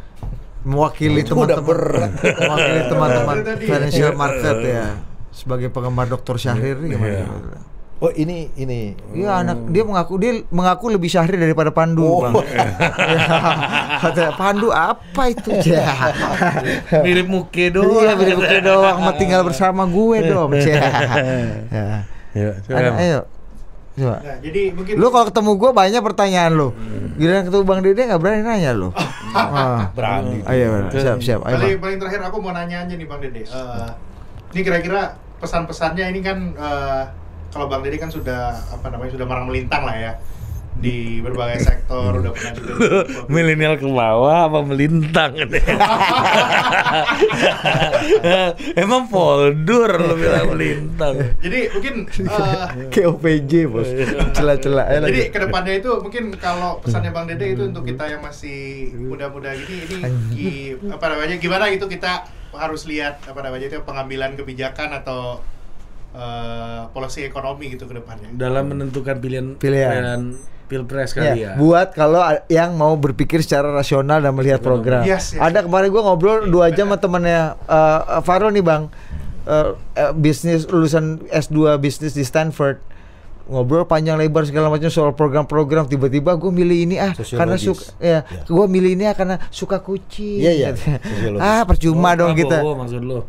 Mewakili 0.64 1.20
teman-teman 1.26 1.76
mewakili 2.14 2.80
teman-teman 2.88 3.36
financial 3.60 4.12
market 4.14 4.56
ya. 4.62 4.86
Sebagai 5.34 5.68
penggemar 5.74 6.06
Dr. 6.06 6.38
Syahrir 6.38 6.78
nih 6.78 6.94
gimana? 6.94 7.26
Iya. 7.94 8.02
Oh 8.02 8.10
ini 8.10 8.50
ini. 8.54 8.92
Iya 9.12 9.40
anak 9.40 9.70
dia 9.70 9.82
mengaku 9.82 10.18
dia 10.18 10.42
mengaku 10.48 10.90
lebih 10.90 11.06
syahrir 11.06 11.38
daripada 11.38 11.70
Pandu 11.70 12.02
Oh. 12.02 12.20
bang. 12.20 12.34
Ya, 12.44 13.20
kata 14.02 14.34
Pandu 14.34 14.68
apa 14.68 15.22
itu 15.30 15.50
ya? 15.64 16.10
Mirip 17.00 17.26
muke 17.26 17.70
doang. 17.70 18.02
Iya 18.02 18.12
beda 18.12 18.34
beda 18.34 18.58
doang, 18.60 18.96
mau 19.00 19.14
tinggal 19.14 19.40
bersama 19.42 19.86
gue 19.86 20.16
dong. 20.24 20.50
Ya. 20.58 20.76
Ya. 21.70 21.86
Ya, 22.34 22.50
Ada, 22.68 22.90
ayo. 22.98 23.20
Coba. 23.94 24.18
Nah, 24.18 24.36
jadi 24.42 24.74
mungkin 24.74 24.98
Lu 24.98 25.06
kalau 25.08 25.30
ketemu 25.30 25.50
gue 25.54 25.70
banyak 25.70 26.02
pertanyaan 26.02 26.52
lu. 26.52 26.68
Giliran 27.14 27.46
ketemu 27.46 27.62
Bang 27.62 27.78
Dede 27.78 28.02
nggak 28.04 28.18
berani 28.18 28.42
nanya 28.42 28.74
lu. 28.74 28.90
Ah. 29.34 29.90
Berani. 29.90 30.42
Ayo, 30.46 30.90
siap 30.90 31.18
siap. 31.18 31.40
Ayo, 31.42 31.58
paling, 31.58 31.78
paling 31.78 31.98
terakhir 31.98 32.22
aku 32.22 32.38
mau 32.38 32.50
nanya 32.50 32.82
aja 32.82 32.90
nih 32.90 33.06
Bang 33.06 33.18
Dede. 33.18 33.42
Eh, 33.42 33.88
ini 34.50 34.60
kira-kira 34.62 35.14
pesan-pesannya 35.38 36.10
ini 36.10 36.20
kan 36.20 36.38
eh, 36.52 37.02
kalau 37.54 37.66
Bang 37.66 37.80
Dede 37.80 37.96
kan 37.96 38.10
sudah 38.10 38.42
apa 38.66 38.90
namanya 38.90 39.14
sudah 39.14 39.24
marang 39.24 39.46
melintang 39.46 39.86
lah 39.86 39.94
ya 39.94 40.12
di 40.74 41.22
berbagai 41.22 41.62
sektor 41.62 42.18
udah 42.18 42.34
di- 42.34 42.66
Milenial 43.32 43.78
ke 43.78 43.86
bawah 43.86 44.50
apa 44.50 44.58
melintang 44.60 45.38
nih? 45.38 45.62
Emang 48.76 49.06
poldur 49.06 49.86
lo 49.92 50.14
bilang 50.14 50.50
melintang. 50.50 51.14
Jadi 51.38 51.70
mungkin 51.70 51.94
eh, 52.10 52.90
Kayak 52.90 53.08
OPJ 53.08 53.52
bos. 53.66 53.86
Celah-celah. 54.32 54.84
Jadi 55.04 55.30
ke 55.30 55.38
depannya 55.40 55.74
itu 55.78 55.90
mungkin 55.96 56.34
kalau 56.36 56.78
pesannya 56.80 57.10
Bang 57.10 57.26
Dede 57.26 57.54
itu 57.54 57.62
untuk 57.64 57.86
kita 57.86 58.10
yang 58.10 58.20
masih 58.20 58.58
muda-muda 58.96 59.54
gini 59.54 59.78
ini 59.78 59.96
gi- 60.32 60.74
apa 60.90 61.06
namanya 61.08 61.38
gimana 61.38 61.70
itu 61.70 61.86
kita 61.86 62.26
harus 62.50 62.82
lihat 62.84 63.22
apa 63.24 63.40
namanya 63.40 63.66
itu 63.68 63.78
pengambilan 63.80 64.34
kebijakan 64.34 64.90
atau 64.96 65.38
eh, 66.14 66.80
policy 66.88 67.20
ekonomi 67.22 67.68
gitu 67.68 67.84
ke 67.84 67.94
depannya. 67.94 68.30
dalam 68.32 68.64
menentukan 68.66 69.18
pilihan 69.18 69.46
Pilihan. 69.54 70.38
pilpres 70.64 71.12
Ya, 71.12 71.16
kali 71.28 71.40
ya. 71.42 71.52
buat 71.54 71.92
kalau 71.92 72.22
yang 72.48 72.72
mau 72.72 72.94
berpikir 72.94 73.38
secara 73.38 73.68
rasional 73.68 74.18
dan 74.18 74.32
melihat 74.32 74.58
program. 74.60 75.04
Yes, 75.04 75.30
yes, 75.30 75.42
Ada 75.42 75.60
kemarin 75.60 75.90
gua 75.90 76.02
ngobrol 76.04 76.46
dua 76.46 76.70
jam 76.70 76.86
sama 76.86 76.96
temannya 76.96 77.40
uh, 77.62 78.18
Faro 78.20 78.48
nih 78.48 78.62
bang, 78.62 78.88
Uh, 79.44 79.76
uh, 79.92 80.16
bisnis 80.16 80.64
lulusan 80.64 81.20
S2 81.28 81.76
bisnis 81.76 82.12
di 82.12 82.24
Stanford. 82.24 82.80
Ngobrol 83.44 83.84
panjang 83.84 84.16
lebar 84.16 84.40
segala 84.42 84.72
macam 84.72 84.88
soal 84.88 85.12
program-program 85.12 85.84
tiba-tiba 85.84 86.32
gue 86.32 86.48
milih 86.50 86.78
ini 86.82 86.96
ah 86.96 87.12
karena 87.12 87.60
Sosiologis. 87.60 87.92
suka 87.92 88.00
ya, 88.00 88.18
Ya. 88.24 88.40
gue 88.40 88.66
milih 88.66 88.90
ini 88.94 89.04
ah 89.04 89.12
karena 89.12 89.36
suka 89.50 89.76
kucing 89.78 90.40
Iya, 90.40 90.52
iya. 90.54 90.68
katanya. 90.72 90.96
Sosiologis. 91.04 91.44
ah 91.44 91.62
percuma 91.62 92.08
Oh, 92.08 92.14
dong 92.16 92.32
kita 92.32 92.56
maksud 92.64 93.02
lo. 93.04 93.28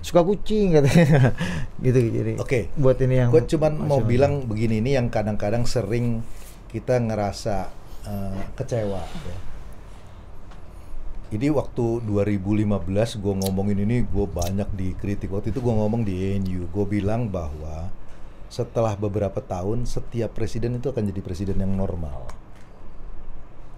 Suka 0.00 0.20
kucing 0.24 0.78
katanya 0.78 1.32
gitu 1.84 1.98
jadi 1.98 2.32
Oke. 2.40 2.72
buat 2.76 2.98
ini 3.00 3.14
yang 3.24 3.30
Gue 3.30 3.44
cuman 3.44 3.72
mau 3.76 4.00
bilang 4.00 4.44
begini 4.44 4.80
ini 4.80 4.96
yang 4.96 5.12
kadang-kadang 5.12 5.64
sering 5.68 6.24
kita 6.70 7.02
ngerasa 7.02 7.68
eh, 8.06 8.42
kecewa. 8.54 9.02
ya. 9.02 9.38
Ini 11.30 11.46
waktu 11.54 12.02
2015 12.10 13.22
gue 13.22 13.34
ngomongin 13.46 13.78
ini 13.86 14.02
gue 14.02 14.26
banyak 14.26 14.66
dikritik. 14.74 15.30
Waktu 15.30 15.54
itu 15.54 15.62
gue 15.62 15.74
ngomong 15.74 16.02
di 16.02 16.34
ANU, 16.34 16.66
gue 16.66 16.86
bilang 16.90 17.30
bahwa 17.30 17.86
setelah 18.50 18.98
beberapa 18.98 19.38
tahun 19.38 19.86
setiap 19.86 20.34
presiden 20.34 20.82
itu 20.82 20.90
akan 20.90 21.06
jadi 21.06 21.22
presiden 21.22 21.62
yang 21.62 21.70
normal. 21.78 22.26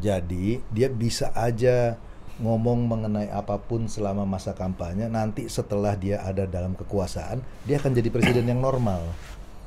Jadi 0.01 0.65
dia 0.73 0.89
bisa 0.89 1.29
aja 1.37 2.01
ngomong 2.41 2.89
mengenai 2.89 3.29
apa 3.29 3.61
pun 3.61 3.91
selama 3.91 4.25
masa 4.25 4.57
kampanye. 4.57 5.11
Nanti 5.11 5.51
setelah 5.51 5.99
dia 5.99 6.25
ada 6.25 6.49
dalam 6.49 6.73
kekuasaan, 6.73 7.45
dia 7.69 7.77
akan 7.77 7.93
jadi 7.93 8.09
presiden 8.09 8.49
yang 8.49 8.63
normal. 8.63 9.05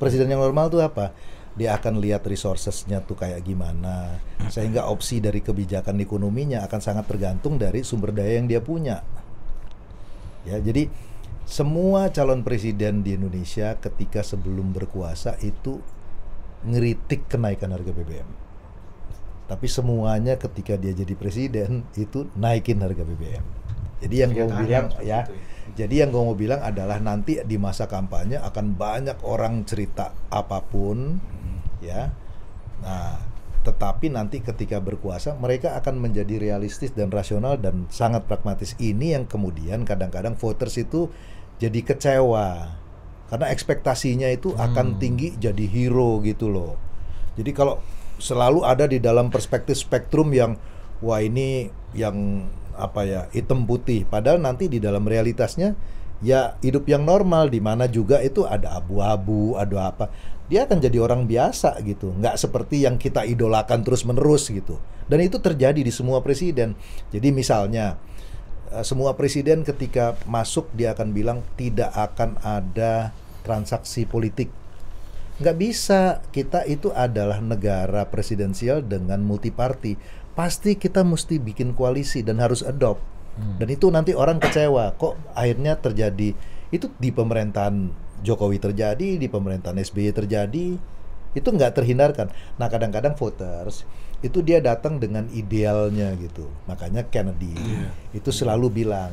Presiden 0.02 0.26
yang 0.32 0.42
normal 0.42 0.72
itu 0.72 0.82
apa? 0.82 1.14
Dia 1.56 1.78
akan 1.78 2.02
lihat 2.04 2.26
resourcesnya 2.26 3.00
tuh 3.00 3.16
kayak 3.16 3.40
gimana, 3.40 4.20
sehingga 4.52 4.92
opsi 4.92 5.24
dari 5.24 5.40
kebijakan 5.40 5.96
ekonominya 6.04 6.66
akan 6.68 6.80
sangat 6.84 7.08
tergantung 7.08 7.56
dari 7.56 7.80
sumber 7.80 8.12
daya 8.12 8.36
yang 8.36 8.44
dia 8.44 8.60
punya. 8.60 9.00
Ya, 10.44 10.60
jadi 10.60 10.92
semua 11.48 12.12
calon 12.12 12.44
presiden 12.44 13.00
di 13.00 13.16
Indonesia 13.16 13.78
ketika 13.80 14.20
sebelum 14.20 14.76
berkuasa 14.76 15.40
itu 15.40 15.80
ngeritik 16.66 17.30
kenaikan 17.30 17.72
harga 17.72 17.94
BBM. 17.94 18.45
Tapi 19.46 19.66
semuanya 19.70 20.34
ketika 20.34 20.74
dia 20.74 20.90
jadi 20.90 21.14
presiden 21.14 21.86
itu 21.94 22.26
naikin 22.34 22.82
harga 22.82 23.06
BBM. 23.06 23.44
Jadi 24.02 24.14
yang 24.20 24.30
gue 24.34 24.44
mau 24.44 24.58
bilang 24.60 24.86
ya, 25.00 25.24
itu 25.24 25.32
ya. 25.32 25.42
jadi 25.72 25.94
yang 26.04 26.10
gue 26.12 26.22
mau 26.22 26.36
bilang 26.36 26.60
adalah 26.60 26.98
nanti 27.00 27.40
di 27.46 27.56
masa 27.56 27.88
kampanye 27.88 28.36
akan 28.42 28.76
banyak 28.76 29.18
orang 29.24 29.64
cerita 29.64 30.12
apa 30.28 30.60
pun, 30.60 31.16
ya. 31.80 32.12
Nah, 32.84 33.16
tetapi 33.66 34.14
nanti 34.14 34.44
ketika 34.44 34.78
berkuasa 34.78 35.34
mereka 35.42 35.74
akan 35.74 35.98
menjadi 35.98 36.38
realistis 36.38 36.94
dan 36.94 37.10
rasional 37.10 37.58
dan 37.58 37.90
sangat 37.90 38.22
pragmatis. 38.30 38.78
Ini 38.78 39.18
yang 39.18 39.24
kemudian 39.26 39.82
kadang-kadang 39.82 40.38
voters 40.38 40.78
itu 40.78 41.10
jadi 41.58 41.82
kecewa 41.82 42.78
karena 43.26 43.46
ekspektasinya 43.50 44.30
itu 44.30 44.54
akan 44.54 45.02
tinggi 45.02 45.34
jadi 45.34 45.66
hero 45.66 46.22
gitu 46.22 46.46
loh. 46.46 46.78
Jadi 47.34 47.50
kalau 47.50 47.82
selalu 48.16 48.64
ada 48.64 48.88
di 48.88 48.98
dalam 49.00 49.28
perspektif 49.28 49.80
spektrum 49.80 50.32
yang 50.32 50.56
wah 51.04 51.20
ini 51.20 51.68
yang 51.92 52.48
apa 52.76 53.02
ya 53.08 53.20
hitam 53.32 53.64
putih. 53.64 54.04
Padahal 54.08 54.40
nanti 54.40 54.68
di 54.68 54.80
dalam 54.80 55.04
realitasnya 55.08 55.76
ya 56.24 56.56
hidup 56.64 56.88
yang 56.88 57.04
normal 57.04 57.52
di 57.52 57.60
mana 57.60 57.88
juga 57.88 58.20
itu 58.24 58.44
ada 58.44 58.76
abu-abu 58.76 59.56
ada 59.56 59.92
apa. 59.92 60.06
Dia 60.46 60.62
akan 60.68 60.78
jadi 60.78 61.02
orang 61.02 61.26
biasa 61.26 61.82
gitu. 61.82 62.14
Nggak 62.14 62.38
seperti 62.38 62.86
yang 62.86 63.00
kita 63.00 63.26
idolakan 63.26 63.82
terus 63.82 64.06
menerus 64.06 64.46
gitu. 64.46 64.78
Dan 65.10 65.22
itu 65.22 65.42
terjadi 65.42 65.82
di 65.82 65.90
semua 65.90 66.22
presiden. 66.22 66.78
Jadi 67.10 67.34
misalnya 67.34 67.98
eh, 68.70 68.84
semua 68.86 69.18
presiden 69.18 69.66
ketika 69.66 70.14
masuk 70.28 70.70
dia 70.76 70.94
akan 70.94 71.10
bilang 71.10 71.42
tidak 71.58 71.90
akan 71.96 72.38
ada 72.44 73.10
transaksi 73.42 74.06
politik 74.06 74.50
nggak 75.40 75.56
bisa. 75.56 76.20
Kita 76.32 76.64
itu 76.64 76.92
adalah 76.92 77.40
negara 77.40 78.08
presidensial 78.08 78.84
dengan 78.84 79.24
multiparty 79.24 79.96
pasti 80.36 80.76
kita 80.76 81.00
mesti 81.00 81.40
bikin 81.40 81.72
koalisi 81.72 82.20
dan 82.20 82.38
harus 82.44 82.60
adopt. 82.60 83.00
Dan 83.36 83.68
itu 83.68 83.92
nanti 83.92 84.16
orang 84.16 84.40
kecewa. 84.40 84.96
Kok 84.96 85.36
akhirnya 85.36 85.76
terjadi? 85.76 86.32
Itu 86.72 86.88
di 86.96 87.12
pemerintahan 87.12 87.92
Jokowi 88.24 88.56
terjadi 88.56 89.20
di 89.20 89.28
pemerintahan 89.28 89.76
SBY 89.76 90.16
terjadi. 90.16 90.80
Itu 91.36 91.48
nggak 91.52 91.76
terhindarkan. 91.76 92.32
Nah 92.56 92.68
kadang-kadang 92.72 93.12
voters 93.12 93.84
itu 94.24 94.40
dia 94.40 94.64
datang 94.64 94.96
dengan 94.96 95.28
idealnya 95.36 96.16
gitu. 96.16 96.48
Makanya 96.64 97.04
Kennedy 97.12 97.52
itu 98.16 98.32
selalu 98.32 98.72
bilang 98.72 99.12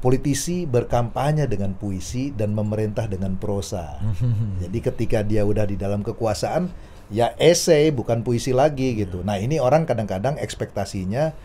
politisi 0.00 0.64
berkampanye 0.64 1.44
dengan 1.44 1.76
puisi 1.76 2.32
dan 2.32 2.56
memerintah 2.56 3.04
dengan 3.06 3.36
prosa. 3.36 4.00
Jadi 4.64 4.78
ketika 4.80 5.20
dia 5.20 5.44
udah 5.44 5.68
di 5.68 5.76
dalam 5.76 6.00
kekuasaan, 6.00 6.72
ya 7.12 7.36
esai 7.36 7.92
bukan 7.92 8.24
puisi 8.24 8.56
lagi 8.56 8.96
gitu. 8.96 9.20
Nah 9.20 9.36
ini 9.36 9.60
orang 9.60 9.84
kadang-kadang 9.84 10.40
ekspektasinya 10.40 11.36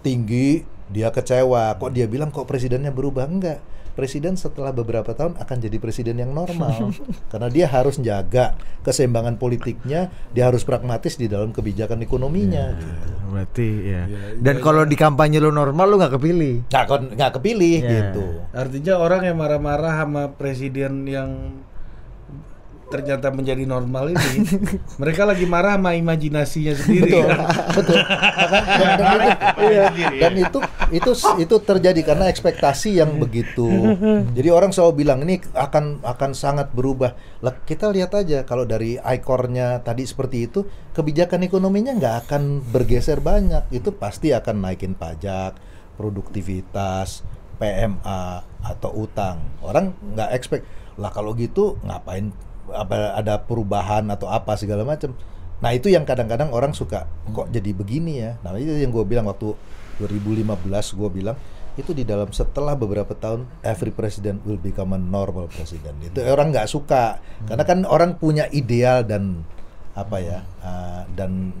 tinggi, 0.00 0.64
dia 0.88 1.12
kecewa. 1.12 1.76
Kok 1.76 1.92
dia 1.92 2.08
bilang 2.08 2.32
kok 2.32 2.48
presidennya 2.48 2.90
berubah? 2.90 3.28
Enggak. 3.28 3.60
Presiden 4.00 4.32
setelah 4.32 4.72
beberapa 4.72 5.12
tahun 5.12 5.36
akan 5.36 5.56
jadi 5.60 5.76
presiden 5.76 6.16
yang 6.16 6.32
normal 6.32 6.88
karena 7.30 7.52
dia 7.52 7.68
harus 7.68 8.00
jaga 8.00 8.56
keseimbangan 8.80 9.36
politiknya, 9.36 10.08
dia 10.32 10.48
harus 10.48 10.64
pragmatis 10.64 11.14
di 11.14 11.28
dalam 11.28 11.52
kebijakan 11.52 12.00
ekonominya. 12.00 12.72
gitu. 12.72 12.88
berarti 13.30 13.68
ya 13.84 14.02
Ya, 14.08 14.22
dan 14.40 14.56
ya, 14.56 14.62
kalau 14.64 14.82
di 14.82 14.96
kampanye 14.96 15.36
lu 15.36 15.52
normal 15.52 15.86
lu 15.86 16.00
nggak 16.00 16.16
kepilih 16.16 16.64
Nggak 16.66 16.84
nggak 17.14 17.32
kepilih 17.36 17.78
Ya. 17.78 17.90
gitu. 17.92 18.24
Artinya 18.50 18.94
orang 18.96 19.20
yang 19.22 19.36
marah-marah 19.36 20.00
sama 20.00 20.32
presiden 20.32 21.04
yang 21.04 21.60
ternyata 22.90 23.30
menjadi 23.30 23.62
normal 23.64 24.12
ini, 24.12 24.42
mereka 25.00 25.22
lagi 25.22 25.46
marah 25.46 25.78
sama 25.78 25.94
imajinasinya 25.94 26.74
sendiri. 26.74 27.22
kan? 27.22 27.38
betul. 27.78 27.98
Dan, 28.00 28.90
dan 28.98 29.20
itu, 29.22 29.46
iya, 29.62 29.84
dan 30.18 30.32
itu 30.34 30.58
itu 30.90 31.10
itu 31.38 31.54
terjadi 31.62 32.00
karena 32.02 32.26
ekspektasi 32.26 32.98
yang 32.98 33.16
begitu. 33.22 33.94
Jadi 34.34 34.48
orang 34.50 34.74
selalu 34.74 35.06
bilang 35.06 35.22
ini 35.22 35.38
akan 35.54 36.02
akan 36.02 36.30
sangat 36.34 36.74
berubah. 36.74 37.14
Lah 37.40 37.54
kita 37.62 37.88
lihat 37.94 38.12
aja 38.18 38.42
kalau 38.42 38.66
dari 38.66 38.98
ikornya 38.98 39.80
tadi 39.86 40.02
seperti 40.02 40.50
itu 40.50 40.66
kebijakan 40.90 41.46
ekonominya 41.46 41.94
nggak 41.94 42.16
akan 42.26 42.42
bergeser 42.74 43.22
banyak. 43.22 43.70
Itu 43.70 43.94
pasti 43.94 44.34
akan 44.34 44.66
naikin 44.66 44.98
pajak 44.98 45.54
produktivitas 45.94 47.22
PMA 47.62 48.24
atau 48.66 48.90
utang. 49.06 49.38
Orang 49.62 49.94
nggak 50.16 50.30
expect 50.34 50.64
lah 50.98 51.08
kalau 51.14 51.32
gitu 51.38 51.78
ngapain 51.86 52.34
apa 52.72 53.14
ada 53.14 53.38
perubahan 53.38 54.06
atau 54.08 54.26
apa 54.26 54.54
segala 54.56 54.82
macam 54.84 55.12
Nah 55.60 55.76
itu 55.76 55.92
yang 55.92 56.08
kadang-kadang 56.08 56.48
orang 56.56 56.72
suka 56.72 57.04
kok 57.36 57.52
jadi 57.52 57.76
begini 57.76 58.16
ya. 58.16 58.40
Nah 58.40 58.56
itu 58.56 58.72
yang 58.80 58.88
gue 58.88 59.04
bilang 59.04 59.28
waktu 59.28 59.52
2015 60.00 60.56
gue 60.96 61.10
bilang 61.12 61.36
itu 61.76 61.92
di 61.92 62.02
dalam 62.02 62.32
setelah 62.32 62.72
beberapa 62.74 63.12
tahun 63.12 63.44
every 63.60 63.92
president 63.92 64.40
will 64.48 64.56
become 64.56 64.96
a 64.96 65.00
normal 65.00 65.52
president. 65.52 66.00
Itu 66.00 66.24
orang 66.24 66.48
nggak 66.50 66.64
suka 66.64 67.20
karena 67.44 67.64
kan 67.68 67.84
orang 67.84 68.16
punya 68.16 68.48
ideal 68.50 69.04
dan 69.04 69.44
apa 69.92 70.16
ya 70.16 70.38
uh, 70.64 71.04
dan 71.12 71.52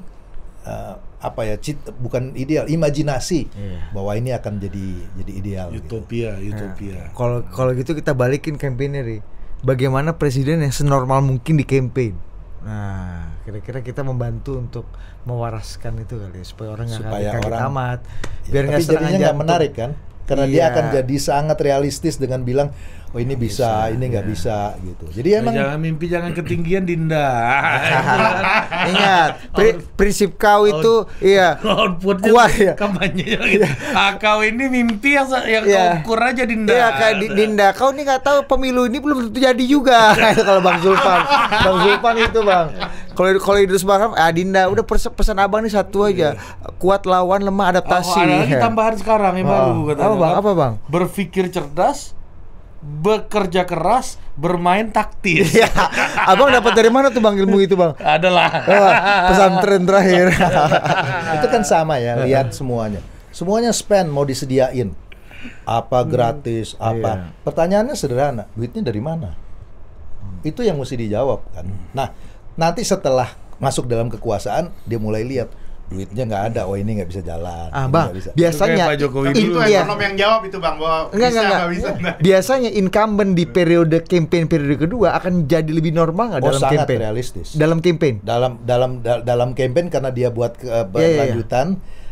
uh, 0.64 0.96
apa 1.20 1.40
ya 1.44 1.54
cit, 1.60 1.76
bukan 2.00 2.32
ideal 2.32 2.64
imajinasi 2.72 3.52
Iya. 3.52 3.92
bahwa 3.92 4.16
ini 4.16 4.32
akan 4.32 4.52
jadi 4.64 4.86
jadi 5.20 5.32
ideal. 5.36 5.66
gitu. 5.76 6.00
Utopia, 6.00 6.40
utopia. 6.40 7.12
kalau 7.12 7.44
kalau 7.52 7.76
gitu 7.76 7.92
kita 7.92 8.16
balikin 8.16 8.56
kampanye 8.56 9.00
nih 9.04 9.20
bagaimana 9.62 10.14
presiden 10.14 10.60
yang 10.60 10.70
senormal 10.70 11.20
mungkin 11.20 11.54
di 11.54 11.64
campaign 11.64 12.14
nah 12.60 13.32
kira-kira 13.40 13.80
kita 13.80 14.00
membantu 14.00 14.54
untuk 14.54 14.84
mewaraskan 15.22 15.96
itu 15.98 16.16
kali 16.16 16.40
ya, 16.40 16.46
supaya 16.46 16.68
orang 16.70 16.86
nggak 16.86 17.00
Supaya 17.02 17.30
kaget 17.30 17.44
orang- 17.46 17.64
amat 17.66 17.98
Ya, 18.00 18.50
biar 18.50 18.62
nggak 18.62 18.72
tapi 18.74 18.84
serangan 18.84 19.00
jadinya 19.00 19.08
nggak 19.10 19.20
jantung. 19.26 19.40
menarik 19.42 19.72
kan? 19.72 19.90
Karena 20.22 20.46
dia 20.46 20.54
Iya. 20.54 20.66
akan 20.70 20.84
jadi 20.94 21.16
sangat 21.18 21.58
realistis 21.58 22.14
dengan 22.14 22.40
bilang, 22.40 22.68
oh 23.10 23.18
ini 23.18 23.34
bisa, 23.34 23.88
ini 23.88 24.06
nggak 24.06 24.22
bisa 24.24 24.74
gitu. 24.78 25.04
Jadi 25.10 25.28
emang 25.34 25.50
jangan 25.52 25.78
mimpi 25.78 26.06
jangan 26.06 26.30
ketinggian 26.30 26.82
Dinda. 26.82 27.26
ingat 28.90 29.30
pri- 29.50 29.82
prinsip 29.92 30.34
kau 30.34 30.64
itu 30.64 30.94
iya 31.20 31.58
Outputnya 31.60 32.30
Kuat, 32.30 32.50
ya. 32.54 32.74
kampanye 32.74 33.36
gitu. 33.36 33.66
Ah, 33.92 34.14
kau 34.14 34.40
ini 34.40 34.66
mimpi 34.66 35.14
yang 35.14 35.26
yang 35.44 35.64
Iya. 35.64 35.82
kau 36.00 36.14
ukur 36.14 36.20
aja 36.22 36.42
Dinda. 36.44 36.70
Iya 36.70 36.86
kayak 36.92 37.14
Di- 37.18 37.30
Dinda, 37.34 37.66
kau 37.72 37.90
nih 37.90 38.02
nggak 38.04 38.22
tahu 38.22 38.38
pemilu 38.46 38.86
ini 38.86 38.98
belum 38.98 39.28
tentu 39.28 39.38
jadi 39.38 39.64
juga. 39.64 40.14
kalau 40.46 40.60
Bang 40.60 40.78
Zulfan, 40.78 41.20
Bang 41.60 41.78
Zulfan 41.80 42.14
itu 42.16 42.40
bang. 42.40 42.66
Kalau 43.10 43.30
kalau 43.36 43.58
Idrus 43.58 43.82
Marham, 43.82 44.14
ah 44.14 44.30
Dinda, 44.30 44.64
udah 44.66 44.86
pesan 44.86 45.36
abang 45.36 45.60
nih 45.60 45.68
satu 45.68 46.06
aja, 46.06 46.38
kuat 46.78 47.04
lawan 47.04 47.42
lemah 47.42 47.66
Oh, 47.66 47.72
adaptasi. 47.74 48.16
ada 48.18 48.34
lagi 48.40 48.54
tambahan 48.56 48.94
sekarang 48.96 49.34
yang 49.34 49.46
baru 49.46 49.68
Oh, 49.68 49.82
katanya. 49.84 50.06
apa, 50.06 50.14
Bang? 50.16 50.32
Apa, 50.32 50.50
Bang? 50.54 50.72
Berpikir 50.86 51.44
cerdas, 51.50 52.14
bekerja 52.80 53.68
keras, 53.68 54.16
bermain 54.34 54.88
taktis. 54.88 55.52
Iya. 55.52 55.68
Abang 56.24 56.48
dapat 56.48 56.72
dari 56.72 56.88
mana 56.88 57.12
tuh 57.12 57.20
Bang 57.20 57.36
ilmu 57.36 57.60
itu 57.60 57.76
Bang? 57.76 57.92
Adalah. 58.00 58.64
Wah, 58.64 58.96
pesantren 59.28 59.84
terakhir. 59.84 60.32
itu 61.36 61.46
kan 61.46 61.62
sama 61.62 62.00
ya 62.00 62.18
lihat 62.20 62.52
semuanya 62.52 63.00
semuanya 63.30 63.70
spend 63.70 64.10
mau 64.10 64.26
disediain 64.26 64.90
apa 65.64 66.02
gratis 66.02 66.74
apa 66.76 67.30
Iya. 67.30 67.44
pertanyaannya 67.46 67.94
sederhana 67.96 68.44
duitnya 68.52 68.82
dari 68.84 69.00
mana 69.00 69.32
itu 70.42 70.60
yang 70.60 70.76
mesti 70.76 70.98
dijawab 70.98 71.40
kan 71.54 71.64
nah 71.94 72.10
nanti 72.58 72.82
setelah 72.82 73.30
masuk 73.56 73.86
dalam 73.86 74.10
kekuasaan 74.10 74.74
dia 74.84 74.98
mulai 74.98 75.22
lihat 75.22 75.48
duitnya 75.90 76.22
nggak 76.24 76.42
ada 76.48 76.60
oh 76.64 76.74
ini 76.74 76.96
nggak 76.96 77.08
bisa 77.08 77.18
jalan 77.20 77.66
Ah, 77.68 77.84
Bang, 77.84 78.08
nggak 78.08 78.16
bisa. 78.16 78.30
biasanya 78.32 78.84
Pak 78.86 78.96
Jokowi 78.96 79.26
itu 79.32 79.58
iya. 79.60 79.82
ekonom 79.82 79.98
yang 79.98 80.14
jawab 80.14 80.40
itu 80.44 80.56
bang 80.56 80.76
bahwa 80.76 80.98
Enggak, 81.10 81.18
bisa 81.26 81.26
enggak, 81.36 81.50
nggak 81.50 81.70
bisa 81.70 81.88
enggak. 81.90 82.14
Biasanya 82.20 82.70
incumbent 82.72 83.32
di 83.32 83.44
periode 83.44 83.96
campaign 84.04 84.44
periode 84.46 84.76
kedua 84.80 85.08
akan 85.12 85.32
jadi 85.44 85.66
lebih 85.68 85.90
normal 85.92 86.24
nggak 86.30 86.40
oh 86.40 86.46
dalam 86.48 86.62
sangat 86.62 86.78
campaign? 86.80 86.98
realistis 87.00 87.48
Dalam 87.52 87.78
campaign. 87.78 88.14
dalam 88.22 88.62
dalam 88.62 88.90
da- 89.00 89.18
dalam 89.20 89.50
campaign 89.50 89.86
karena 89.88 90.08
dia 90.08 90.30
buat 90.30 90.54
uh, 90.60 90.62
iya, 90.62 90.78
iya. 90.78 90.86
berlanjutan 90.86 91.66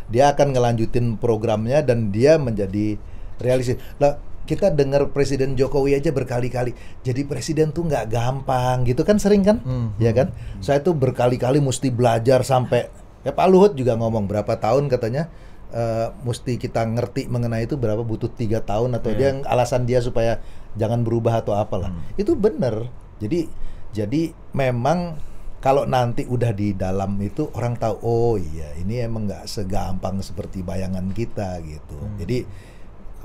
dia 0.09 0.25
akan 0.29 0.47
ngelanjutin 0.51 1.07
programnya 1.15 1.79
dan 1.81 2.11
dia 2.11 2.35
menjadi 2.35 2.99
realistis 3.39 3.79
lah 3.97 4.19
kita 4.43 4.73
dengar 4.73 5.13
Presiden 5.13 5.55
Jokowi 5.55 5.93
aja 5.93 6.09
berkali-kali 6.09 6.73
jadi 6.99 7.21
presiden 7.23 7.69
tuh 7.69 7.85
nggak 7.85 8.09
gampang 8.09 8.83
gitu 8.83 9.05
kan 9.05 9.21
sering 9.21 9.45
kan 9.45 9.61
Hmm. 9.61 9.93
ya 9.99 10.11
kan 10.11 10.33
saya 10.59 10.81
tuh 10.81 10.97
berkali-kali 10.97 11.61
mesti 11.61 11.89
belajar 11.89 12.41
sampai 12.41 12.89
ya 13.23 13.33
Pak 13.33 13.47
Luhut 13.49 13.73
juga 13.75 13.95
ngomong 13.95 14.27
berapa 14.27 14.55
tahun 14.57 14.87
katanya 14.87 15.27
eh, 15.71 16.09
mesti 16.23 16.57
kita 16.57 16.87
ngerti 16.87 17.27
mengenai 17.27 17.67
itu 17.67 17.75
berapa 17.75 18.01
butuh 18.01 18.31
tiga 18.31 18.63
tahun 18.63 18.97
atau 18.97 19.11
dia 19.13 19.35
alasan 19.45 19.85
dia 19.85 19.99
supaya 19.99 20.39
jangan 20.75 21.03
berubah 21.03 21.43
atau 21.43 21.53
apalah. 21.55 21.91
Itu 22.15 22.39
bener 22.39 22.89
jadi 23.19 23.51
jadi 23.91 24.31
memang 24.55 25.19
kalau 25.59 25.83
nanti 25.91 26.23
udah 26.23 26.55
di 26.55 26.71
dalam 26.71 27.19
itu 27.19 27.51
orang 27.51 27.75
tahu 27.75 27.95
oh 28.07 28.35
iya 28.39 28.79
ini 28.79 29.03
emang 29.03 29.27
nggak 29.27 29.51
segampang 29.51 30.23
seperti 30.23 30.63
bayangan 30.63 31.11
kita 31.11 31.59
gitu. 31.67 31.99
Jadi 32.23 32.47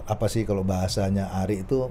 apa 0.03 0.25
sih 0.27 0.43
kalau 0.43 0.65
bahasanya 0.65 1.31
Ari 1.31 1.63
itu 1.63 1.87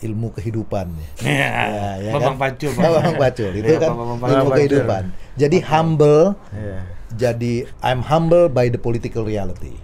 ilmu 0.00 0.32
kehidupan 0.32 0.96
ya, 0.96 1.10
Ya, 1.28 2.08
ya 2.08 2.10
Bambang 2.16 2.40
kan? 2.40 2.56
Pacul. 2.56 2.72
Bambang 2.80 3.18
Pacul 3.20 3.50
itu 3.52 3.68
Iya, 3.68 3.78
kan 3.82 3.90
Bambang 3.92 4.28
ilmu 4.32 4.48
Pacul. 4.48 4.56
kehidupan. 4.56 5.02
Jadi 5.36 5.56
humble. 5.60 6.22
Iya. 6.56 6.80
Jadi 7.14 7.66
I'm 7.82 8.06
humble 8.06 8.46
by 8.50 8.70
the 8.70 8.78
political 8.78 9.26
reality. 9.26 9.74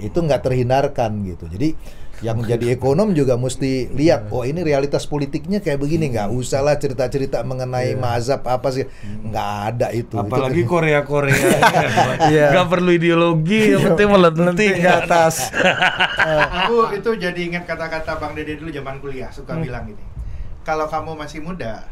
Itu 0.00 0.24
nggak 0.24 0.44
terhindarkan 0.48 1.24
gitu. 1.28 1.48
Jadi 1.48 1.76
yang 2.20 2.44
jadi 2.44 2.76
ekonom 2.76 3.16
juga 3.16 3.40
mesti 3.40 3.88
lihat 3.96 4.28
oh 4.28 4.44
ini 4.44 4.60
realitas 4.60 5.08
politiknya 5.08 5.64
kayak 5.64 5.80
begini. 5.80 6.12
Nggak 6.12 6.28
usah 6.36 6.60
lah 6.60 6.76
cerita-cerita 6.76 7.40
mengenai 7.44 7.96
mazhab 7.96 8.44
apa 8.44 8.68
sih. 8.72 8.84
Nggak 9.24 9.48
ada 9.72 9.88
itu. 9.92 10.16
Apalagi 10.20 10.64
itu, 10.64 10.68
Korea 10.68 11.00
Korea, 11.04 11.36
Iya. 12.32 12.52
nggak 12.52 12.68
perlu 12.68 12.90
ideologi, 12.92 13.72
yang 13.72 13.92
penting 13.92 14.08
melenting 14.12 14.72
ke 14.80 14.88
atas. 14.88 15.48
aku 16.70 16.94
itu 16.96 17.10
jadi 17.16 17.40
ingat 17.40 17.64
kata-kata 17.64 18.20
bang 18.20 18.32
Dede 18.36 18.60
dulu 18.60 18.70
zaman 18.70 19.00
kuliah 19.00 19.30
suka 19.32 19.56
bilang 19.56 19.88
gini 19.88 20.02
kalau 20.64 20.86
kamu 20.86 21.16
masih 21.16 21.40
muda 21.42 21.88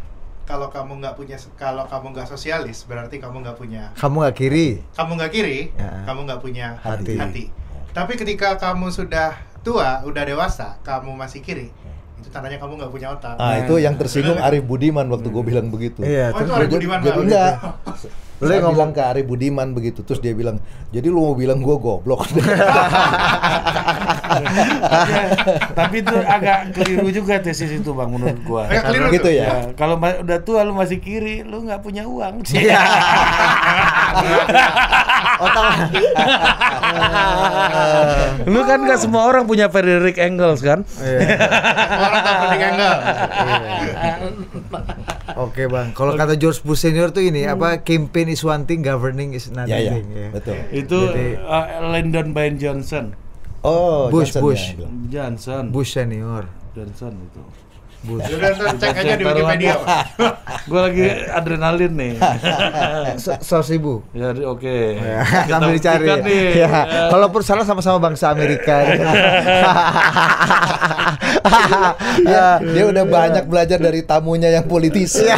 kalau 0.49 0.67
kamu 0.67 0.97
nggak 0.99 1.13
punya 1.13 1.37
kalau 1.55 1.85
kamu 1.85 2.07
nggak 2.11 2.25
sosialis 2.27 2.83
berarti 2.83 3.21
kamu 3.21 3.45
nggak 3.45 3.55
punya 3.55 3.93
Kamu 3.95 4.25
nggak 4.25 4.35
kiri. 4.35 4.81
kamu 4.91 5.11
nggak 5.15 5.31
kiri 5.31 5.59
Ya. 5.77 5.91
kamu 6.03 6.21
nggak 6.25 6.41
punya 6.41 6.67
Hati. 6.81 7.15
hati. 7.15 7.45
tapi 7.93 8.17
ketika 8.17 8.57
kamu 8.57 8.89
sudah 8.89 9.37
tua 9.61 10.01
udah 10.03 10.25
dewasa 10.25 10.81
kamu 10.81 11.13
masih 11.13 11.45
kiri 11.45 11.69
itu 12.17 12.29
tandanya 12.31 12.57
kamu 12.57 12.81
nggak 12.81 12.91
punya 12.91 13.13
otak 13.13 13.37
ah 13.37 13.61
itu 13.61 13.77
yang 13.77 13.95
tersinggung 13.95 14.41
Arif 14.49 14.65
Budiman 14.65 15.05
waktu 15.07 15.29
gue 15.29 15.45
bilang 15.45 15.69
begitu 15.69 16.01
Iya, 16.01 16.33
oh 16.33 16.41
itu 16.41 16.51
Arif 16.51 16.69
Budiman 16.73 16.99
enggak 16.99 17.53
Lu 18.39 18.47
Saya 18.47 18.63
yang 18.63 18.71
bilang 18.71 18.95
ke 18.95 19.03
Arif 19.03 19.27
Budiman 19.27 19.75
begitu 19.75 20.07
terus 20.07 20.23
dia 20.23 20.31
bilang 20.31 20.63
jadi 20.95 21.11
lu 21.11 21.21
mau 21.27 21.35
bilang 21.35 21.59
gue 21.59 21.75
goblok 21.75 22.31
Tapi 25.79 25.95
itu 26.03 26.17
agak 26.23 26.73
keliru 26.75 27.09
juga 27.11 27.41
tesis 27.41 27.71
itu 27.73 27.91
bang 27.95 28.09
menurut 28.11 28.39
gua. 28.45 28.69
Agak 28.69 28.93
keliru 28.93 29.07
gitu 29.15 29.31
ya? 29.33 29.47
Ya, 29.49 29.59
Kalau 29.75 29.97
ma- 29.99 30.19
udah 30.21 30.39
tua 30.43 30.63
lu 30.63 30.73
masih 30.77 30.99
kiri, 31.01 31.43
lu 31.43 31.65
nggak 31.65 31.81
punya 31.83 32.05
uang. 32.07 32.43
Iya. 32.59 32.81
Otak. 35.39 35.95
lu 38.51 38.61
kan 38.67 38.79
nggak 38.83 38.99
semua 38.99 39.23
orang 39.31 39.45
punya 39.47 39.71
Frederick 39.71 40.19
Engels 40.19 40.61
kan? 40.65 40.83
Iya. 40.99 41.39
orang 41.99 42.21
tak 42.25 42.35
penting 42.43 42.63
angle 42.67 42.99
Oke 45.39 45.65
bang, 45.65 45.95
kalau 45.95 46.13
kata 46.13 46.35
George 46.35 46.61
Bush 46.61 46.83
senior 46.83 47.09
tuh 47.09 47.23
ini 47.23 47.47
apa 47.47 47.79
campaign 47.81 48.27
is 48.29 48.43
one 48.43 48.67
thing, 48.67 48.83
governing 48.83 49.31
is 49.33 49.47
another 49.47 49.71
ya 49.71 49.79
ya 49.79 49.93
thing. 49.95 50.07
ya. 50.11 50.29
betul 50.35 50.57
Itu 50.75 50.99
Jadi- 51.07 51.39
uh, 51.39 51.67
Lyndon 51.89 52.35
Baines 52.35 52.59
Johnson. 52.59 53.15
oh 53.61 54.07
Bush, 54.09 54.35
Johnson 54.35 54.43
Bush. 54.43 54.65
ya. 54.75 54.89
Johnson. 55.09 55.63
Bush 55.71 55.91
senior. 55.93 56.51
Johnson 56.73 57.15
itu. 57.23 57.41
Bush. 57.99 58.31
udah 58.31 58.51
ntar 58.55 58.75
cek 58.79 58.95
aja 58.97 59.15
di 59.15 59.25
Wikipedia. 59.25 59.75
Gue 60.71 60.81
lagi 60.81 61.03
adrenalin 61.29 61.93
nih. 61.93 62.13
Se- 63.23 63.41
Seratus 63.41 63.69
ribu. 63.69 64.07
Ya, 64.13 64.31
oke. 64.45 64.77
Ya, 64.95 65.19
Kita 65.25 65.59
sambil 65.59 65.75
dicari. 65.75 65.99
buktikan 66.01 66.19
nih. 66.23 66.47
Ya, 66.57 66.71
kalaupun 67.09 67.41
salah 67.43 67.65
sama-sama 67.65 67.99
bangsa 68.01 68.31
Amerika. 68.31 68.77
Ya, 72.21 72.59
dia 72.61 72.85
udah 72.87 73.05
banyak 73.05 73.45
belajar 73.45 73.79
dari 73.79 74.01
tamunya 74.03 74.51
yang 74.51 74.65
politis. 74.65 75.19
Ya. 75.19 75.37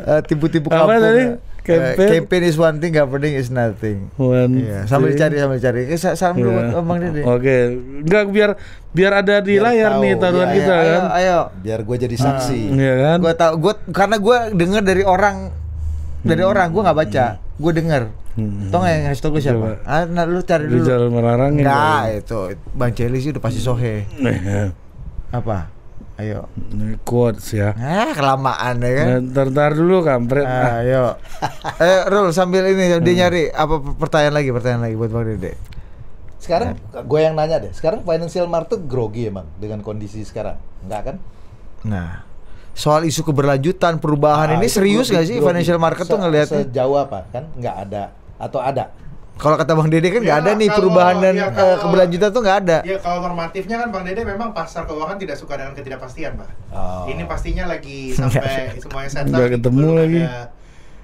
Eh, 0.00 0.20
Tipu-tipu 0.24 0.68
Apa 0.68 0.86
kampung. 0.88 1.02
tadi? 1.02 1.24
Campaign? 1.68 2.08
campaign 2.16 2.42
is 2.44 2.56
one 2.56 2.76
thing, 2.76 2.92
governing 2.92 3.34
is 3.34 3.48
nothing. 3.48 4.08
One 4.14 4.52
Iya, 4.56 4.86
sambil 4.86 5.10
thing. 5.10 5.18
dicari, 5.18 5.34
sambil 5.36 5.56
dicari. 5.56 5.80
Eh, 5.84 5.96
sa- 5.96 6.14
salam 6.14 6.36
dulu 6.36 6.50
Iya. 6.52 6.70
buat 6.72 6.84
Bang 6.84 6.98
Dede. 7.00 7.20
Oke, 7.22 7.56
enggak 8.00 8.24
biar 8.28 8.50
biar 8.90 9.12
ada 9.16 9.34
di 9.38 9.54
Biar 9.54 9.64
layar 9.66 9.90
tahu, 9.92 10.00
nih 10.00 10.12
taruhan 10.16 10.46
iya, 10.46 10.54
kita 10.54 10.72
ayo, 10.74 10.88
kan. 10.88 11.04
ayo. 11.12 11.38
Biar 11.58 11.80
gue 11.82 11.96
jadi 11.98 12.16
saksi. 12.16 12.60
Iya 12.72 12.94
kan? 12.96 13.18
Gue 13.18 13.34
tau, 13.34 13.52
gue 13.56 13.72
karena 13.90 14.16
gue 14.16 14.36
denger 14.54 14.82
dari 14.82 15.02
orang 15.02 15.36
dari 16.22 16.42
orang 16.42 16.66
gue 16.68 16.82
nggak 16.82 16.98
baca, 16.98 17.26
gue 17.38 17.72
denger. 17.72 18.02
Hmm. 18.32 18.68
Tau 18.68 18.78
nggak 18.78 18.92
yang 18.92 19.02
ngasih 19.06 19.22
tau 19.22 19.30
gue 19.30 19.42
siapa? 19.42 19.68
Ah, 19.82 20.04
nah, 20.04 20.24
lu 20.24 20.40
cari 20.40 20.64
Lu 20.64 20.76
dulu. 20.76 20.84
jangan 20.84 21.08
merarangin. 21.08 21.62
Enggak, 21.62 22.02
itu 22.18 22.38
Bang 22.72 22.92
Celi 22.92 23.18
sih 23.18 23.30
udah 23.30 23.40
pasti 23.40 23.58
sohe. 23.58 24.04
Nih, 24.14 24.70
Apa? 25.28 25.72
Ayo. 26.16 26.48
quotes 27.02 27.52
ya. 27.52 27.76
Ah, 27.76 28.10
kelamaan 28.10 28.80
ya 28.80 28.90
kan. 28.90 29.06
Nah, 29.06 29.18
Ntar, 29.22 29.46
ntar 29.50 29.70
dulu 29.72 30.00
kampret. 30.00 30.42
Ah, 30.42 30.80
ayo. 30.80 31.04
Eh, 31.78 32.00
Rul 32.06 32.32
sambil 32.32 32.64
ini 32.66 32.88
dia 32.96 33.14
nyari 33.18 33.48
apa 33.48 33.76
pertanyaan 33.94 34.32
lagi, 34.34 34.48
pertanyaan 34.48 34.82
lagi 34.82 34.96
buat 34.96 35.10
Bang 35.10 35.28
Dede. 35.28 35.52
Sekarang 36.38 36.72
gue 36.80 37.20
yang 37.20 37.34
nanya 37.34 37.58
deh. 37.58 37.68
Sekarang 37.70 38.00
financial 38.00 38.46
market 38.46 38.80
grogi 38.82 39.26
emang 39.26 39.44
dengan 39.56 39.80
kondisi 39.80 40.22
sekarang, 40.22 40.56
enggak 40.80 41.00
kan? 41.04 41.16
Nah, 41.82 42.24
soal 42.72 43.04
isu 43.04 43.20
keberlanjutan 43.22 43.98
perubahan 43.98 44.48
Ah, 44.50 44.56
ini 44.56 44.66
serius 44.66 45.06
grogi- 45.06 45.14
gak 45.14 45.24
sih 45.26 45.36
grogi. 45.36 45.48
financial 45.52 45.78
market 45.78 46.04
tuh 46.04 46.16
Se- 46.16 46.22
ngelihatnya? 46.22 46.60
Sejauh 46.64 46.96
apa 46.98 47.18
kan? 47.28 47.44
Enggak 47.52 47.76
ada 47.78 48.02
atau 48.36 48.60
ada? 48.60 48.88
Kalau 49.36 49.52
kata 49.54 49.76
Bang 49.76 49.92
Dede 49.92 50.08
kan 50.08 50.24
nggak 50.24 50.32
Ya, 50.32 50.40
ada 50.40 50.50
nih 50.52 50.64
kalau- 50.66 50.78
perubahan 50.80 51.16
dan 51.20 51.34
ya, 51.36 51.46
eh, 51.46 51.76
keberlanjutan 51.76 52.28
tuh 52.32 52.40
nggak 52.40 52.58
ada. 52.64 52.78
Ya 52.82 52.96
kalau 52.96 53.18
normatifnya 53.20 53.76
kan 53.78 53.88
Bang 53.92 54.04
Dede 54.04 54.24
memang 54.24 54.50
pasar 54.50 54.88
keuangan 54.88 55.16
tidak 55.16 55.36
suka 55.36 55.60
dengan 55.60 55.76
ketidakpastian, 55.76 56.40
Pak. 56.40 56.48
Oh. 56.72 57.04
Ini 57.04 57.22
pastinya 57.24 57.68
lagi 57.68 58.10
sampai 58.16 58.80
semuanya 58.80 59.10
setup. 59.12 59.36
Nggak 59.36 59.50
ketemu 59.54 59.76
belum 59.76 59.94
lagi. 59.94 60.22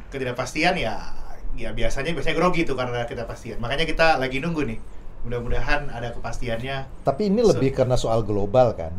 Ketidakpastian 0.08 0.74
ya, 0.76 0.96
ya 1.54 1.70
biasanya 1.72 2.12
biasanya 2.12 2.36
grogi 2.36 2.64
tuh 2.64 2.72
karena 2.72 3.04
ketidakpastian. 3.04 3.60
Makanya 3.60 3.84
kita 3.84 4.16
lagi 4.16 4.40
nunggu 4.40 4.64
nih. 4.64 4.78
Mudah-mudahan 5.22 5.86
ada 5.86 6.10
kepastiannya. 6.10 7.04
Tapi 7.04 7.30
ini 7.30 7.40
lebih 7.40 7.70
karena 7.70 7.94
soal 7.94 8.24
global 8.24 8.74
kan? 8.74 8.90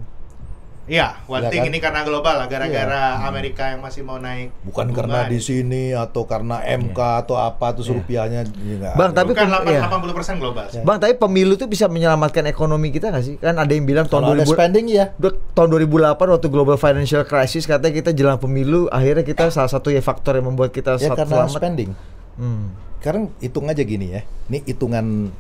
Iya, 0.84 1.16
one 1.26 1.40
Iya 1.40 1.48
thing 1.48 1.64
kan? 1.64 1.70
ini 1.72 1.80
karena 1.80 2.04
global 2.04 2.36
lah, 2.36 2.52
gara-gara 2.52 3.16
Iya. 3.16 3.24
Amerika 3.24 3.72
yang 3.72 3.80
masih 3.80 4.04
mau 4.04 4.20
naik. 4.20 4.52
Bukan 4.62 4.92
bunga 4.92 4.98
karena 5.00 5.20
di 5.26 5.40
sini 5.40 5.96
atau 5.96 6.28
karena 6.28 6.60
MK 6.60 7.00
atau 7.24 7.40
apa 7.40 7.72
terus 7.72 7.88
rupiahnya 7.88 8.44
ya 8.44 8.76
nggak 8.78 8.94
Bang, 8.94 9.10
ada. 9.10 9.24
tapi 9.24 9.32
Bukan 9.32 9.48
iya. 9.64 9.80
80% 9.82 10.44
global 10.44 10.66
sih. 10.68 10.84
Bang, 10.84 11.00
tapi 11.00 11.16
pemilu 11.16 11.56
tuh 11.56 11.66
bisa 11.66 11.88
menyelamatkan 11.88 12.44
ekonomi 12.46 12.92
kita 12.92 13.10
nggak 13.10 13.24
sih? 13.24 13.36
Kan 13.38 13.56
ada 13.56 13.72
yang 13.72 13.88
bilang 13.88 14.06
tahun 14.06 14.22
kalau 14.22 14.36
ada 14.36 14.44
2000 14.44 14.52
spending 14.54 14.86
ya 14.88 15.06
Dua- 15.16 15.40
tahun 15.54 15.68
2008 15.72 16.20
waktu 16.30 16.48
global 16.48 16.76
financial 16.76 17.24
crisis 17.24 17.64
katanya 17.64 17.94
kita 17.96 18.12
jelang 18.12 18.36
pemilu 18.36 18.92
akhirnya 18.92 19.24
kita 19.24 19.48
salah 19.50 19.72
satu 19.72 19.88
ya 19.88 20.04
faktor 20.04 20.36
yang 20.36 20.52
membuat 20.52 20.70
kita 20.70 21.00
ya 21.00 21.16
karena 21.16 21.48
selamat. 21.48 21.56
spending. 21.56 21.90
Hmm. 22.36 22.76
Sekarang 23.00 23.32
hitung 23.40 23.72
aja 23.72 23.80
gini 23.80 24.12
ya. 24.12 24.28
Ini 24.48 24.60
hitungan 24.66 25.32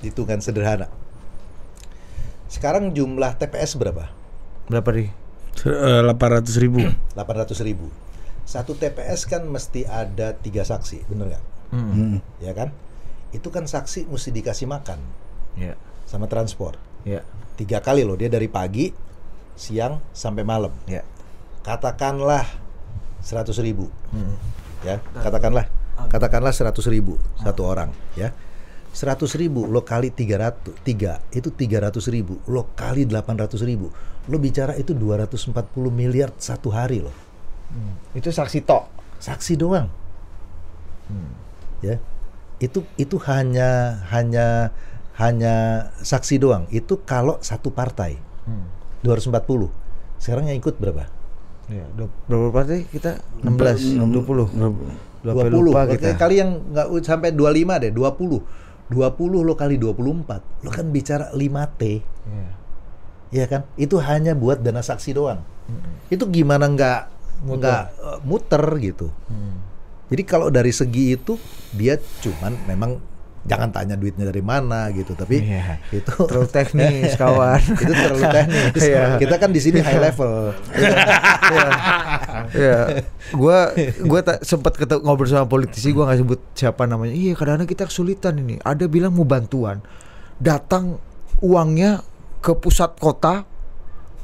hitungan 0.00 0.38
sederhana. 0.38 0.86
Sekarang 2.54 2.94
jumlah 2.94 3.34
TPS 3.34 3.74
berapa? 3.74 4.14
Berapa 4.70 4.88
nih? 4.94 5.10
Eh, 5.66 6.00
800 6.06 6.62
ribu. 6.62 6.78
800 7.18 7.50
ribu. 7.66 7.90
Satu 8.46 8.78
TPS 8.78 9.26
kan 9.26 9.42
mesti 9.42 9.82
ada 9.82 10.38
tiga 10.38 10.62
saksi, 10.62 11.10
bener 11.10 11.34
nggak? 11.34 11.44
Hmm. 11.74 12.22
Ya 12.38 12.54
kan? 12.54 12.70
Itu 13.34 13.50
kan 13.50 13.66
saksi 13.66 14.06
mesti 14.06 14.30
dikasih 14.30 14.70
makan 14.70 15.02
Ya. 15.58 15.74
sama 16.06 16.30
transport. 16.30 16.78
Ya. 17.02 17.26
Tiga 17.58 17.82
kali 17.82 18.06
loh 18.06 18.14
dia 18.14 18.30
dari 18.30 18.46
pagi 18.46 18.94
siang 19.58 19.98
sampai 20.14 20.46
malam. 20.46 20.70
Ya. 20.86 21.02
Katakanlah 21.66 22.46
100 23.24 23.50
ribu, 23.64 23.88
ya 24.84 25.00
katakanlah 25.16 25.64
katakanlah 26.12 26.52
100 26.52 26.76
ribu 26.92 27.16
satu 27.40 27.64
orang, 27.64 27.88
ya. 28.14 28.36
100 28.94 29.26
ribu 29.34 29.66
lo 29.66 29.82
kali 29.82 30.14
300 30.14 30.86
tiga 30.86 31.18
itu 31.34 31.50
300 31.50 31.98
ribu 32.14 32.38
lo 32.46 32.70
kali 32.78 33.02
800 33.04 33.58
ribu 33.66 33.90
lo 34.30 34.36
bicara 34.38 34.78
itu 34.78 34.94
240 34.94 35.50
miliar 35.90 36.30
satu 36.38 36.70
hari 36.70 37.02
loh 37.02 37.12
Itu 38.14 38.30
saksi 38.30 38.62
tok. 38.62 38.86
saksi 39.18 39.58
doang. 39.58 39.90
Ya. 41.82 41.98
Itu 42.62 42.86
itu 42.94 43.18
hanya 43.26 43.98
hanya 44.14 44.70
hanya 45.18 45.54
saksi 45.98 46.38
doang. 46.38 46.70
Itu 46.70 47.02
kalau 47.02 47.42
satu 47.42 47.74
partai. 47.74 48.14
240 49.02 49.68
sekarang 50.22 50.48
yang 50.48 50.56
ikut 50.56 50.78
berapa? 50.78 51.04
Ya, 51.68 51.84
berapa 52.30 52.48
partai 52.54 52.86
kita? 52.88 53.20
16, 53.42 53.98
20. 54.00 54.54
Berapa 55.24 55.40
20 55.48 55.60
lupa 55.60 55.82
Oke, 55.84 55.96
kita. 55.98 56.16
kali 56.16 56.40
yang 56.40 56.60
nggak 56.72 56.86
sampai 57.04 57.32
25 57.32 57.82
deh 57.84 57.90
20 57.92 58.40
20 58.92 59.46
lo 59.46 59.54
kali 59.56 59.80
24 59.80 60.64
lo 60.64 60.70
kan 60.70 60.86
bicara 60.92 61.32
5T 61.32 61.82
Ya. 62.24 62.48
ya 63.32 63.44
kan? 63.48 63.68
Itu 63.76 64.00
hanya 64.00 64.32
buat 64.32 64.64
dana 64.64 64.80
saksi 64.80 65.12
doang. 65.12 65.44
Itu 66.08 66.24
gimana 66.32 66.64
nggak 66.72 67.00
nggak 67.44 67.82
eh, 68.00 68.18
muter 68.24 68.64
gitu. 68.80 69.12
Hmm. 69.28 69.60
Jadi 70.08 70.22
kalau 70.24 70.48
dari 70.48 70.72
segi 70.72 71.16
itu 71.16 71.36
dia 71.76 72.00
cuman 72.24 72.56
memang 72.64 72.96
jangan 73.44 73.68
tanya 73.68 73.94
duitnya 73.94 74.24
dari 74.24 74.40
mana 74.40 74.88
gitu, 74.90 75.12
tapi 75.12 75.44
Iya. 75.44 75.76
itu 75.92 76.08
Terlalu 76.24 76.48
teknis 76.56 77.12
kawan. 77.14 77.60
itu 77.84 77.92
terlalu 77.92 78.24
teknis. 78.28 78.82
Iya. 78.82 79.20
Kita 79.20 79.34
kan 79.36 79.50
di 79.52 79.60
sini 79.60 79.78
high 79.80 80.00
level. 80.00 80.52
ya 82.54 83.02
gua 83.34 83.72
gua 84.04 84.20
tak 84.22 84.44
sempat 84.44 84.76
ketemu 84.76 85.00
ngobrol 85.04 85.28
sama 85.28 85.46
politisi 85.48 85.90
gua 85.90 86.10
nggak 86.10 86.20
sebut 86.22 86.40
siapa 86.54 86.84
namanya 86.84 87.14
iya 87.14 87.32
kadang-kadang 87.34 87.68
kita 87.68 87.84
kesulitan 87.88 88.38
ini 88.38 88.56
ada 88.62 88.84
bilang 88.86 89.14
mau 89.14 89.26
bantuan 89.26 89.80
datang 90.38 90.98
uangnya 91.40 92.04
ke 92.40 92.52
pusat 92.54 92.96
kota 92.98 93.44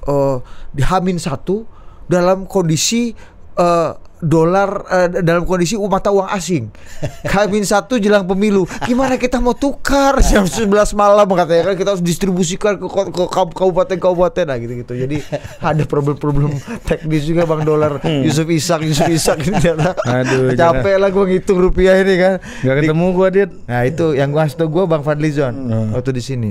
eh 0.06 0.36
di 0.72 0.82
Hamin 0.84 1.16
satu 1.16 1.64
dalam 2.06 2.44
kondisi 2.44 3.12
eh, 3.56 3.92
dolar 4.20 4.70
eh, 4.86 5.20
dalam 5.20 5.42
kondisi 5.42 5.74
mata 5.76 6.08
uang 6.08 6.28
asing. 6.28 6.68
Hamin 7.34 7.64
satu 7.64 7.96
jelang 7.96 8.24
pemilu. 8.24 8.68
Gimana 8.84 9.16
kita 9.16 9.36
mau 9.36 9.52
tukar? 9.52 10.20
Jam 10.30 10.44
11 10.44 10.70
malam 10.92 11.26
katanya 11.26 11.72
kan 11.72 11.74
kita 11.74 11.88
harus 11.90 12.04
distribusikan 12.04 12.76
ke, 12.76 12.86
ke 12.86 13.24
kab- 13.26 13.52
kabupaten-kabupaten. 13.52 14.44
Nah 14.44 14.56
gitu 14.56 14.72
gitu. 14.78 14.92
Jadi 14.94 15.16
ada 15.64 15.82
problem-problem 15.82 16.52
teknis 16.84 17.24
juga 17.24 17.44
bang 17.44 17.62
dolar. 17.62 17.98
Yusuf 18.04 18.46
Isak 18.46 18.84
Yusuf 18.84 19.08
Isak 19.08 19.40
ini 19.42 19.56
ternyata. 19.56 19.96
Aduh, 20.00 20.52
capek 20.52 20.96
lah 20.96 21.08
gue 21.08 21.24
ngitung 21.26 21.58
rupiah 21.58 21.96
ini 21.96 22.14
kan. 22.16 22.34
Gak 22.60 22.84
ketemu 22.84 23.06
gua 23.10 23.28
dit. 23.28 23.50
nah 23.64 23.82
itu 23.82 24.12
yang 24.12 24.30
gue 24.30 24.38
ngasih 24.38 24.56
tau 24.56 24.68
gue 24.68 24.84
bang 24.84 25.02
Fadlizon 25.02 25.54
Hmm. 25.60 25.92
waktu 25.92 26.10
di 26.10 26.20
sini 26.20 26.50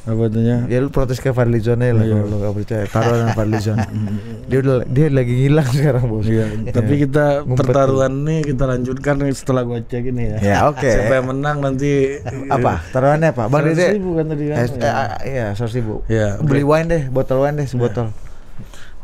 Apa 0.00 0.22
itunya? 0.26 0.64
Ya 0.64 0.80
lu 0.80 0.88
protes 0.88 1.20
ke 1.20 1.28
Fadlizon 1.28 1.78
aja 1.78 1.92
lah 1.92 2.02
Iya. 2.02 2.16
kalau 2.16 2.26
lu 2.26 2.36
gak 2.38 2.54
percaya. 2.56 2.84
Taruh 2.86 3.14
sama 3.16 3.32
Fadlizon. 3.32 3.78
dia 4.50 4.58
udah 4.58 4.74
dia 4.88 5.06
lagi 5.08 5.32
ngilang 5.36 5.68
sekarang 5.68 6.04
bos. 6.08 6.24
Iya, 6.24 6.46
tapi 6.70 6.92
kita 6.98 7.44
Ngumpet 7.44 7.60
pertaruhan 7.60 8.12
nih 8.24 8.40
kita 8.42 8.64
lanjutkan 8.64 9.14
nih 9.18 9.34
setelah 9.34 9.62
gua 9.62 9.78
cek 9.78 10.04
ini 10.08 10.22
ya. 10.24 10.36
Ya, 10.40 10.56
oke. 10.66 10.88
Siapa 10.88 11.12
yang 11.12 11.26
menang 11.28 11.60
nanti 11.60 12.16
Apa? 12.48 12.80
Taruhannya 12.88 13.28
apa? 13.30 13.44
Bang 13.46 13.60
100 13.62 13.76
Dede. 13.76 13.86
ribu 14.00 14.10
kan 14.16 14.24
tadi 14.28 14.44
kan? 14.48 14.56
Eh, 14.56 15.08
iya, 15.28 15.46
seratus 15.52 15.74
ribu. 15.76 15.94
Iya, 16.08 16.40
oke. 16.40 16.48
Beli 16.48 16.64
wine 16.64 16.86
deh, 16.88 17.02
botol 17.12 17.44
wine 17.44 17.60
deh, 17.60 17.68
sebotol. 17.68 18.08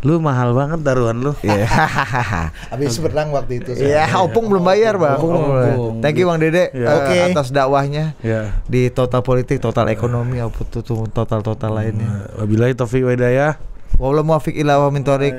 Lu 0.07 0.23
mahal 0.23 0.55
banget 0.55 0.87
taruhan 0.87 1.19
lu. 1.19 1.35
Iya. 1.43 1.67
Habis 2.73 3.03
berenang 3.03 3.35
waktu 3.35 3.59
itu. 3.59 3.75
Iya, 3.75 4.07
opung 4.23 4.47
belum 4.47 4.63
bayar 4.63 4.95
bang. 5.03 5.19
Opung, 5.19 5.35
Opung 5.35 5.51
opung. 5.51 5.95
Thank 5.99 6.23
you 6.23 6.31
bang 6.31 6.39
Dede 6.39 6.71
Iya. 6.71 6.87
eh, 6.87 6.95
Oke. 6.95 7.17
atas 7.35 7.51
dakwahnya 7.51 8.15
Ya. 8.23 8.55
di 8.71 8.87
total 8.95 9.27
politik, 9.27 9.59
total 9.59 9.91
ekonomi, 9.91 10.39
apa 10.39 10.63
tuh 10.71 10.87
tuh 10.87 11.11
total 11.11 11.43
total 11.43 11.83
lainnya. 11.83 12.31
Wabillahi 12.39 12.79
taufiq 12.79 13.03
hidayah. 13.03 13.59
Ila 14.55 14.79
wa. 14.79 14.89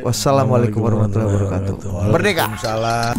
Wassalamualaikum 0.04 0.84
warahmatullahi 0.84 1.30
wabarakatuh. 1.32 1.76
Merdeka. 2.12 2.46
Salah. 2.60 3.16